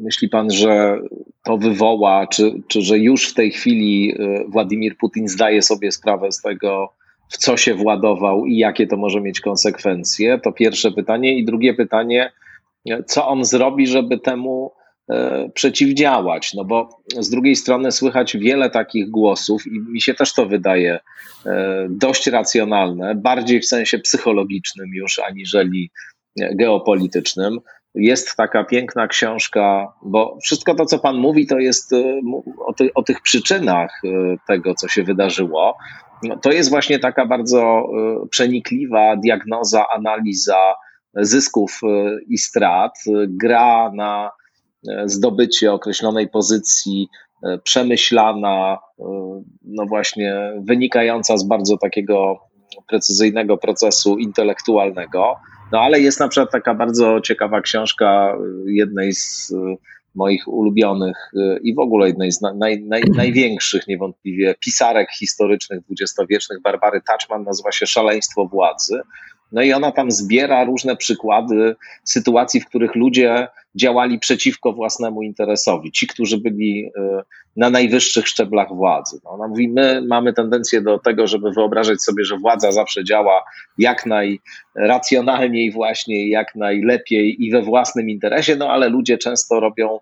Myśli 0.00 0.28
pan, 0.28 0.50
że 0.50 0.98
to 1.44 1.56
wywoła, 1.56 2.26
czy, 2.26 2.62
czy 2.68 2.82
że 2.82 2.98
już 2.98 3.28
w 3.28 3.34
tej 3.34 3.50
chwili 3.50 4.14
e, 4.18 4.44
Władimir 4.48 4.96
Putin 4.96 5.28
zdaje 5.28 5.62
sobie 5.62 5.92
sprawę 5.92 6.32
z 6.32 6.42
tego, 6.42 6.92
w 7.28 7.36
co 7.36 7.56
się 7.56 7.74
władował 7.74 8.46
i 8.46 8.56
jakie 8.56 8.86
to 8.86 8.96
może 8.96 9.20
mieć 9.20 9.40
konsekwencje? 9.40 10.38
To 10.38 10.52
pierwsze 10.52 10.92
pytanie. 10.92 11.38
I 11.38 11.44
drugie 11.44 11.74
pytanie, 11.74 12.32
co 13.06 13.28
on 13.28 13.44
zrobi, 13.44 13.86
żeby 13.86 14.18
temu 14.18 14.72
przeciwdziałać. 15.54 16.54
No 16.54 16.64
bo 16.64 16.88
z 17.18 17.30
drugiej 17.30 17.56
strony 17.56 17.92
słychać 17.92 18.36
wiele 18.36 18.70
takich 18.70 19.10
głosów 19.10 19.66
i 19.66 19.80
mi 19.80 20.00
się 20.00 20.14
też 20.14 20.34
to 20.34 20.46
wydaje 20.46 20.98
e, 21.46 21.86
dość 21.90 22.26
racjonalne, 22.26 23.14
bardziej 23.14 23.60
w 23.60 23.66
sensie 23.66 23.98
psychologicznym 23.98 24.86
już 24.94 25.18
aniżeli 25.18 25.90
geopolitycznym. 26.36 27.58
Jest 27.94 28.36
taka 28.36 28.64
piękna 28.64 29.08
książka, 29.08 29.92
bo 30.02 30.38
wszystko 30.42 30.74
to, 30.74 30.86
co 30.86 30.98
Pan 30.98 31.16
mówi, 31.16 31.46
to 31.46 31.58
jest 31.58 31.92
e, 31.92 32.20
o, 32.66 32.72
ty, 32.72 32.94
o 32.94 33.02
tych 33.02 33.20
przyczynach 33.20 34.00
tego, 34.46 34.74
co 34.74 34.88
się 34.88 35.04
wydarzyło. 35.04 35.76
To 36.42 36.52
jest 36.52 36.70
właśnie 36.70 36.98
taka 36.98 37.26
bardzo 37.26 37.88
przenikliwa 38.30 39.16
diagnoza, 39.16 39.86
analiza 39.96 40.74
zysków 41.14 41.80
i 42.28 42.38
strat, 42.38 42.92
gra 43.28 43.90
na 43.94 44.30
zdobycie 45.04 45.72
określonej 45.72 46.28
pozycji, 46.28 47.08
przemyślana, 47.64 48.78
no 49.64 49.86
właśnie 49.88 50.52
wynikająca 50.60 51.36
z 51.36 51.44
bardzo 51.44 51.76
takiego 51.76 52.38
precyzyjnego 52.88 53.56
procesu 53.56 54.18
intelektualnego. 54.18 55.36
No 55.72 55.80
ale 55.80 56.00
jest 56.00 56.20
na 56.20 56.28
przykład 56.28 56.52
taka 56.52 56.74
bardzo 56.74 57.20
ciekawa 57.20 57.60
książka 57.60 58.36
jednej 58.66 59.12
z 59.12 59.52
moich 60.14 60.48
ulubionych 60.48 61.16
i 61.62 61.74
w 61.74 61.78
ogóle 61.78 62.06
jednej 62.06 62.32
z 62.32 62.40
naj, 62.40 62.82
naj, 62.82 63.02
największych 63.22 63.88
niewątpliwie 63.88 64.54
pisarek 64.60 65.08
historycznych 65.18 65.80
dwudziestowiecznych, 65.80 66.62
Barbary 66.62 67.00
Touchman, 67.06 67.44
nazywa 67.44 67.72
się 67.72 67.86
Szaleństwo 67.86 68.46
Władzy. 68.46 69.00
No 69.52 69.62
i 69.62 69.72
ona 69.72 69.92
tam 69.92 70.10
zbiera 70.10 70.64
różne 70.64 70.96
przykłady 70.96 71.76
sytuacji, 72.04 72.60
w 72.60 72.66
których 72.66 72.94
ludzie 72.94 73.48
działali 73.74 74.18
przeciwko 74.18 74.72
własnemu 74.72 75.22
interesowi. 75.22 75.92
Ci, 75.92 76.06
którzy 76.06 76.38
byli 76.38 76.86
y, 76.86 76.90
na 77.56 77.70
najwyższych 77.70 78.28
szczeblach 78.28 78.68
władzy. 78.68 79.20
No 79.24 79.30
ona 79.30 79.48
mówi, 79.48 79.68
my 79.68 80.02
mamy 80.06 80.32
tendencję 80.32 80.80
do 80.80 80.98
tego, 80.98 81.26
żeby 81.26 81.50
wyobrażać 81.50 82.02
sobie, 82.02 82.24
że 82.24 82.36
władza 82.36 82.72
zawsze 82.72 83.04
działa 83.04 83.44
jak 83.78 84.06
najracjonalniej 84.06 85.72
właśnie, 85.72 86.28
jak 86.28 86.54
najlepiej 86.54 87.44
i 87.44 87.50
we 87.50 87.62
własnym 87.62 88.10
interesie, 88.10 88.56
no 88.56 88.70
ale 88.70 88.88
ludzie 88.88 89.18
często 89.18 89.60
robią 89.60 89.98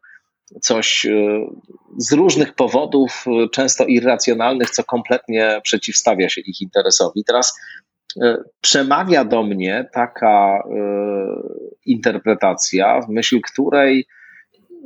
coś 0.61 1.05
y, 1.05 1.40
z 1.97 2.12
różnych 2.12 2.55
powodów, 2.55 3.24
y, 3.44 3.49
często 3.49 3.84
irracjonalnych, 3.84 4.70
co 4.70 4.84
kompletnie 4.84 5.61
przeciwstawia 5.62 6.28
się 6.28 6.40
ich 6.40 6.61
interesowi. 6.61 7.24
Teraz 7.24 7.55
przemawia 8.60 9.24
do 9.24 9.42
mnie 9.42 9.88
taka 9.92 10.58
e, 10.58 10.86
interpretacja, 11.86 13.00
w 13.00 13.08
myśl 13.08 13.40
której 13.40 14.06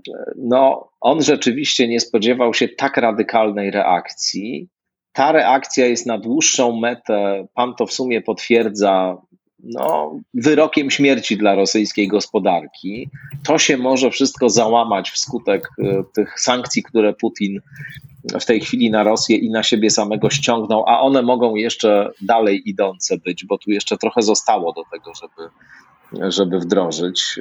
e, 0.09 0.13
no, 0.37 0.91
on 1.01 1.23
rzeczywiście 1.23 1.89
nie 1.89 2.01
spodziewał 2.01 2.55
się 2.55 2.69
tak 2.69 2.97
radykalnej 2.97 3.71
reakcji. 3.71 4.69
Ta 5.13 5.33
reakcja 5.33 5.87
jest 5.87 6.07
na 6.07 6.19
dłuższą 6.19 6.81
metę, 6.81 7.47
pan 7.55 7.75
to 7.75 7.87
w 7.87 7.93
sumie 7.93 8.23
potwierdza, 8.23 9.17
no, 9.63 10.21
wyrokiem 10.35 10.91
śmierci 10.91 11.37
dla 11.37 11.55
rosyjskiej 11.55 12.09
gospodarki. 12.09 13.09
To 13.47 13.59
się 13.59 13.77
może 13.77 14.11
wszystko 14.11 14.51
załamać 14.51 15.11
wskutek 15.11 15.69
tych 16.15 16.41
sankcji, 16.41 16.83
które 16.83 17.15
Putin 17.15 17.61
w 18.41 18.45
tej 18.45 18.61
chwili 18.61 18.91
na 18.91 19.03
Rosję 19.03 19.37
i 19.37 19.51
na 19.51 19.63
siebie 19.63 19.91
samego 19.91 20.31
ściągnął, 20.31 20.85
a 20.87 21.01
one 21.01 21.23
mogą 21.23 21.55
jeszcze 21.55 22.11
dalej 22.23 22.63
idące 22.67 23.19
być, 23.19 23.45
bo 23.45 23.59
tu 23.59 23.71
jeszcze 23.71 23.97
trochę 23.97 24.23
zostało 24.23 24.73
do 24.73 24.83
tego, 24.93 25.13
żeby, 25.15 26.31
żeby 26.33 26.59
wdrożyć, 26.59 27.41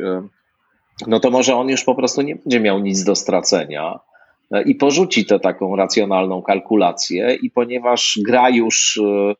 no 1.07 1.19
to 1.19 1.31
może 1.31 1.55
on 1.55 1.69
już 1.69 1.83
po 1.83 1.95
prostu 1.95 2.21
nie 2.21 2.35
będzie 2.35 2.59
miał 2.59 2.79
nic 2.79 3.03
do 3.03 3.15
stracenia 3.15 3.99
i 4.65 4.75
porzuci 4.75 5.25
tę 5.25 5.39
taką 5.39 5.75
racjonalną 5.75 6.41
kalkulację 6.41 7.37
i 7.41 7.51
ponieważ 7.51 8.19
gra 8.25 8.49
już 8.49 9.01
e, 9.03 9.35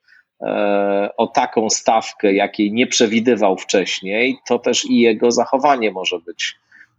o 1.18 1.28
taką 1.28 1.70
stawkę, 1.70 2.34
jakiej 2.34 2.72
nie 2.72 2.88
przewidywał 2.88 3.58
wcześniej, 3.58 4.38
to 4.48 4.60
też 4.60 4.86
i 4.86 5.00
jego 5.00 5.32
zachowanie 5.32 5.92
może 5.92 6.20
być 6.20 6.56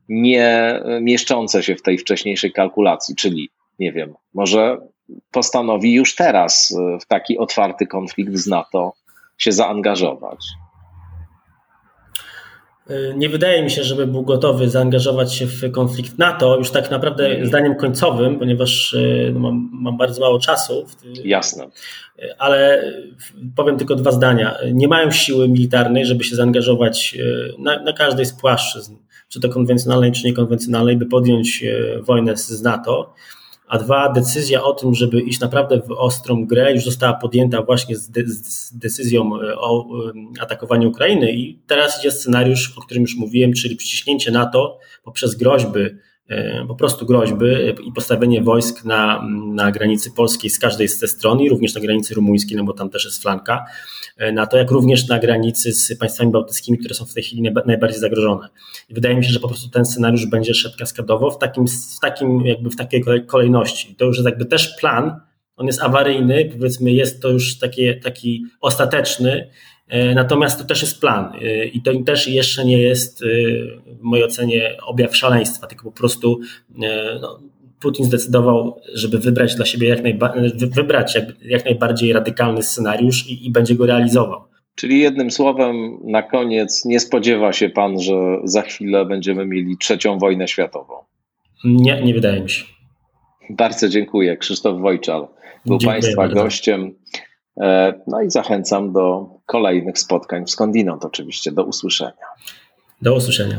nie 0.08 0.80
mieszczące 1.00 1.62
się 1.62 1.76
w 1.76 1.82
tej 1.82 1.98
wcześniejszej 1.98 2.52
kalkulacji, 2.52 3.16
czyli 3.16 3.50
nie 3.78 3.92
wiem, 3.92 4.14
może 4.34 4.78
postanowi 5.30 5.92
już 5.92 6.14
teraz 6.14 6.76
e, 6.78 6.98
w 6.98 7.06
taki 7.06 7.38
otwarty 7.38 7.86
konflikt 7.86 8.34
z 8.34 8.46
NATO 8.46 8.92
się 9.38 9.52
zaangażować. 9.52 10.38
E, 12.88 13.14
nie 13.14 13.28
wydaje 13.28 13.62
mi 13.62 13.70
się, 13.70 13.84
żeby 13.84 14.06
był 14.06 14.22
gotowy 14.22 14.70
zaangażować 14.70 15.34
się 15.34 15.46
w 15.46 15.72
konflikt 15.72 16.18
NATO, 16.18 16.56
już 16.56 16.70
tak 16.70 16.90
naprawdę 16.90 17.28
hmm. 17.28 17.46
zdaniem 17.46 17.74
końcowym, 17.74 18.38
ponieważ 18.38 18.94
e, 18.94 19.30
no, 19.32 19.40
mam, 19.40 19.70
mam, 19.72 19.96
bardzo 19.96 20.20
mało 20.20 20.38
czasu. 20.38 20.86
Jasne. 21.24 21.66
Ale 22.38 22.84
powiem 23.56 23.78
tylko 23.78 23.94
dwa 23.94 24.12
zdania. 24.12 24.56
Nie 24.72 24.88
mają 24.88 25.10
siły 25.10 25.48
militarnej, 25.48 26.06
żeby 26.06 26.24
się 26.24 26.36
zaangażować 26.36 27.18
na, 27.58 27.82
na 27.82 27.92
każdej 27.92 28.26
z 28.26 28.32
płaszczyzn, 28.32 28.96
czy 29.28 29.40
to 29.40 29.48
konwencjonalnej, 29.48 30.12
czy 30.12 30.26
niekonwencjonalnej, 30.26 30.96
by 30.96 31.06
podjąć 31.06 31.64
wojnę 32.00 32.36
z 32.36 32.62
NATO 32.62 33.14
a 33.70 33.78
dwa, 33.78 34.12
decyzja 34.12 34.62
o 34.62 34.72
tym, 34.72 34.94
żeby 34.94 35.20
iść 35.20 35.40
naprawdę 35.40 35.80
w 35.80 35.90
ostrą 35.90 36.46
grę 36.46 36.72
już 36.74 36.84
została 36.84 37.12
podjęta 37.12 37.62
właśnie 37.62 37.96
z, 37.96 38.10
de 38.10 38.22
z 38.26 38.78
decyzją 38.78 39.40
e, 39.40 39.58
o 39.58 39.86
e, 40.38 40.42
atakowaniu 40.42 40.88
Ukrainy. 40.88 41.32
I 41.32 41.58
teraz 41.66 41.98
idzie 42.00 42.10
scenariusz, 42.10 42.78
o 42.78 42.80
którym 42.80 43.02
już 43.02 43.16
mówiłem, 43.16 43.52
czyli 43.52 43.76
przyciśnięcie 43.76 44.30
NATO 44.30 44.78
poprzez 45.04 45.34
groźby 45.34 45.80
po 46.68 46.74
prostu 46.74 47.06
groźby 47.06 47.46
i 47.84 47.92
postawienie 47.92 48.42
wojsk 48.42 48.84
na, 48.84 49.22
na 49.54 49.70
granicy 49.70 50.10
polskiej 50.10 50.50
z 50.50 50.58
każdej 50.58 50.88
z 50.88 50.98
te 50.98 51.08
stron 51.08 51.40
i 51.40 51.48
również 51.48 51.74
na 51.74 51.80
granicy 51.80 52.14
rumuńskiej, 52.14 52.56
no 52.56 52.64
bo 52.64 52.72
tam 52.72 52.90
też 52.90 53.04
jest 53.04 53.22
flanka, 53.22 53.64
e, 54.16 54.32
na 54.32 54.46
to 54.46 54.56
jak 54.56 54.70
również 54.70 55.08
na 55.08 55.18
granicy 55.18 55.72
z 55.72 55.98
państwami 55.98 56.30
bałtyckimi, 56.30 56.78
które 56.78 56.94
są 56.94 57.04
w 57.04 57.14
tej 57.14 57.22
chwili 57.22 57.42
najbardziej 57.66 58.00
zagrożone. 58.00 58.48
I 58.88 58.94
wydaje 58.94 59.16
mi 59.16 59.24
się, 59.24 59.30
że 59.30 59.40
po 59.40 59.48
prostu 59.48 59.70
ten 59.70 59.84
scenariusz 59.84 60.26
będzie 60.26 60.54
szedł 60.54 60.78
kaskadowo 60.78 61.30
w 61.30 61.38
takim, 61.38 61.66
w 61.68 62.00
takim 62.00 62.46
jakby 62.46 62.70
w 62.70 62.76
takiej 62.76 63.04
kolejności. 63.26 63.94
To 63.94 64.04
już 64.04 64.16
jest 64.16 64.26
jakby 64.26 64.44
też 64.44 64.76
plan, 64.80 65.20
on 65.56 65.66
jest 65.66 65.82
awaryjny, 65.82 66.50
powiedzmy 66.52 66.92
jest 66.92 67.22
to 67.22 67.28
już 67.28 67.58
taki, 67.58 68.00
taki 68.00 68.44
ostateczny, 68.60 69.46
E, 69.46 69.69
natomiast 70.14 70.58
to 70.58 70.64
też 70.64 70.82
jest 70.82 71.00
plan 71.00 71.32
e, 71.42 71.64
i 71.64 71.82
to 71.82 71.90
też 72.06 72.28
jeszcze 72.28 72.64
nie 72.64 72.78
jest 72.78 73.22
e, 73.22 73.26
w 73.86 74.02
mojej 74.02 74.24
ocenie 74.24 74.76
objaw 74.86 75.16
szaleństwa, 75.16 75.66
tylko 75.66 75.84
po 75.84 75.96
prostu 75.96 76.40
no, 77.20 77.40
Putin 77.80 78.04
zdecydował, 78.04 78.80
żeby 78.94 79.18
wybrać 79.18 79.54
dla 79.54 79.66
siebie 79.66 79.88
jak, 79.88 80.02
najba, 80.02 80.34
wybrać 80.54 81.14
jak, 81.14 81.24
jak 81.42 81.64
najbardziej 81.64 82.12
radykalny 82.12 82.62
scenariusz 82.62 83.26
i, 83.26 83.46
i 83.46 83.50
będzie 83.50 83.74
go 83.74 83.86
realizował. 83.86 84.44
Czyli 84.74 85.00
jednym 85.00 85.30
słowem, 85.30 85.98
na 86.04 86.22
koniec 86.22 86.84
nie 86.84 87.00
spodziewa 87.00 87.52
się 87.52 87.68
pan, 87.68 88.00
że 88.00 88.14
za 88.44 88.62
chwilę 88.62 89.06
będziemy 89.06 89.46
mieli 89.46 89.76
trzecią 89.78 90.18
wojnę 90.18 90.48
światową? 90.48 90.94
Nie, 91.64 92.02
nie 92.02 92.14
wydaje 92.14 92.40
mi 92.40 92.50
się. 92.50 92.64
Bardzo 93.50 93.88
dziękuję. 93.88 94.36
Krzysztof 94.36 94.80
Wojczal 94.80 95.28
był 95.66 95.78
dziękuję 95.78 96.00
Państwa 96.00 96.22
bardzo. 96.22 96.42
gościem. 96.42 96.94
No 98.06 98.22
i 98.22 98.30
zachęcam 98.30 98.92
do 98.92 99.26
kolejnych 99.46 99.98
spotkań 99.98 100.46
Skądinąd 100.46 101.04
oczywiście. 101.04 101.52
Do 101.52 101.64
usłyszenia. 101.64 102.26
Do 103.02 103.14
usłyszenia. 103.14 103.58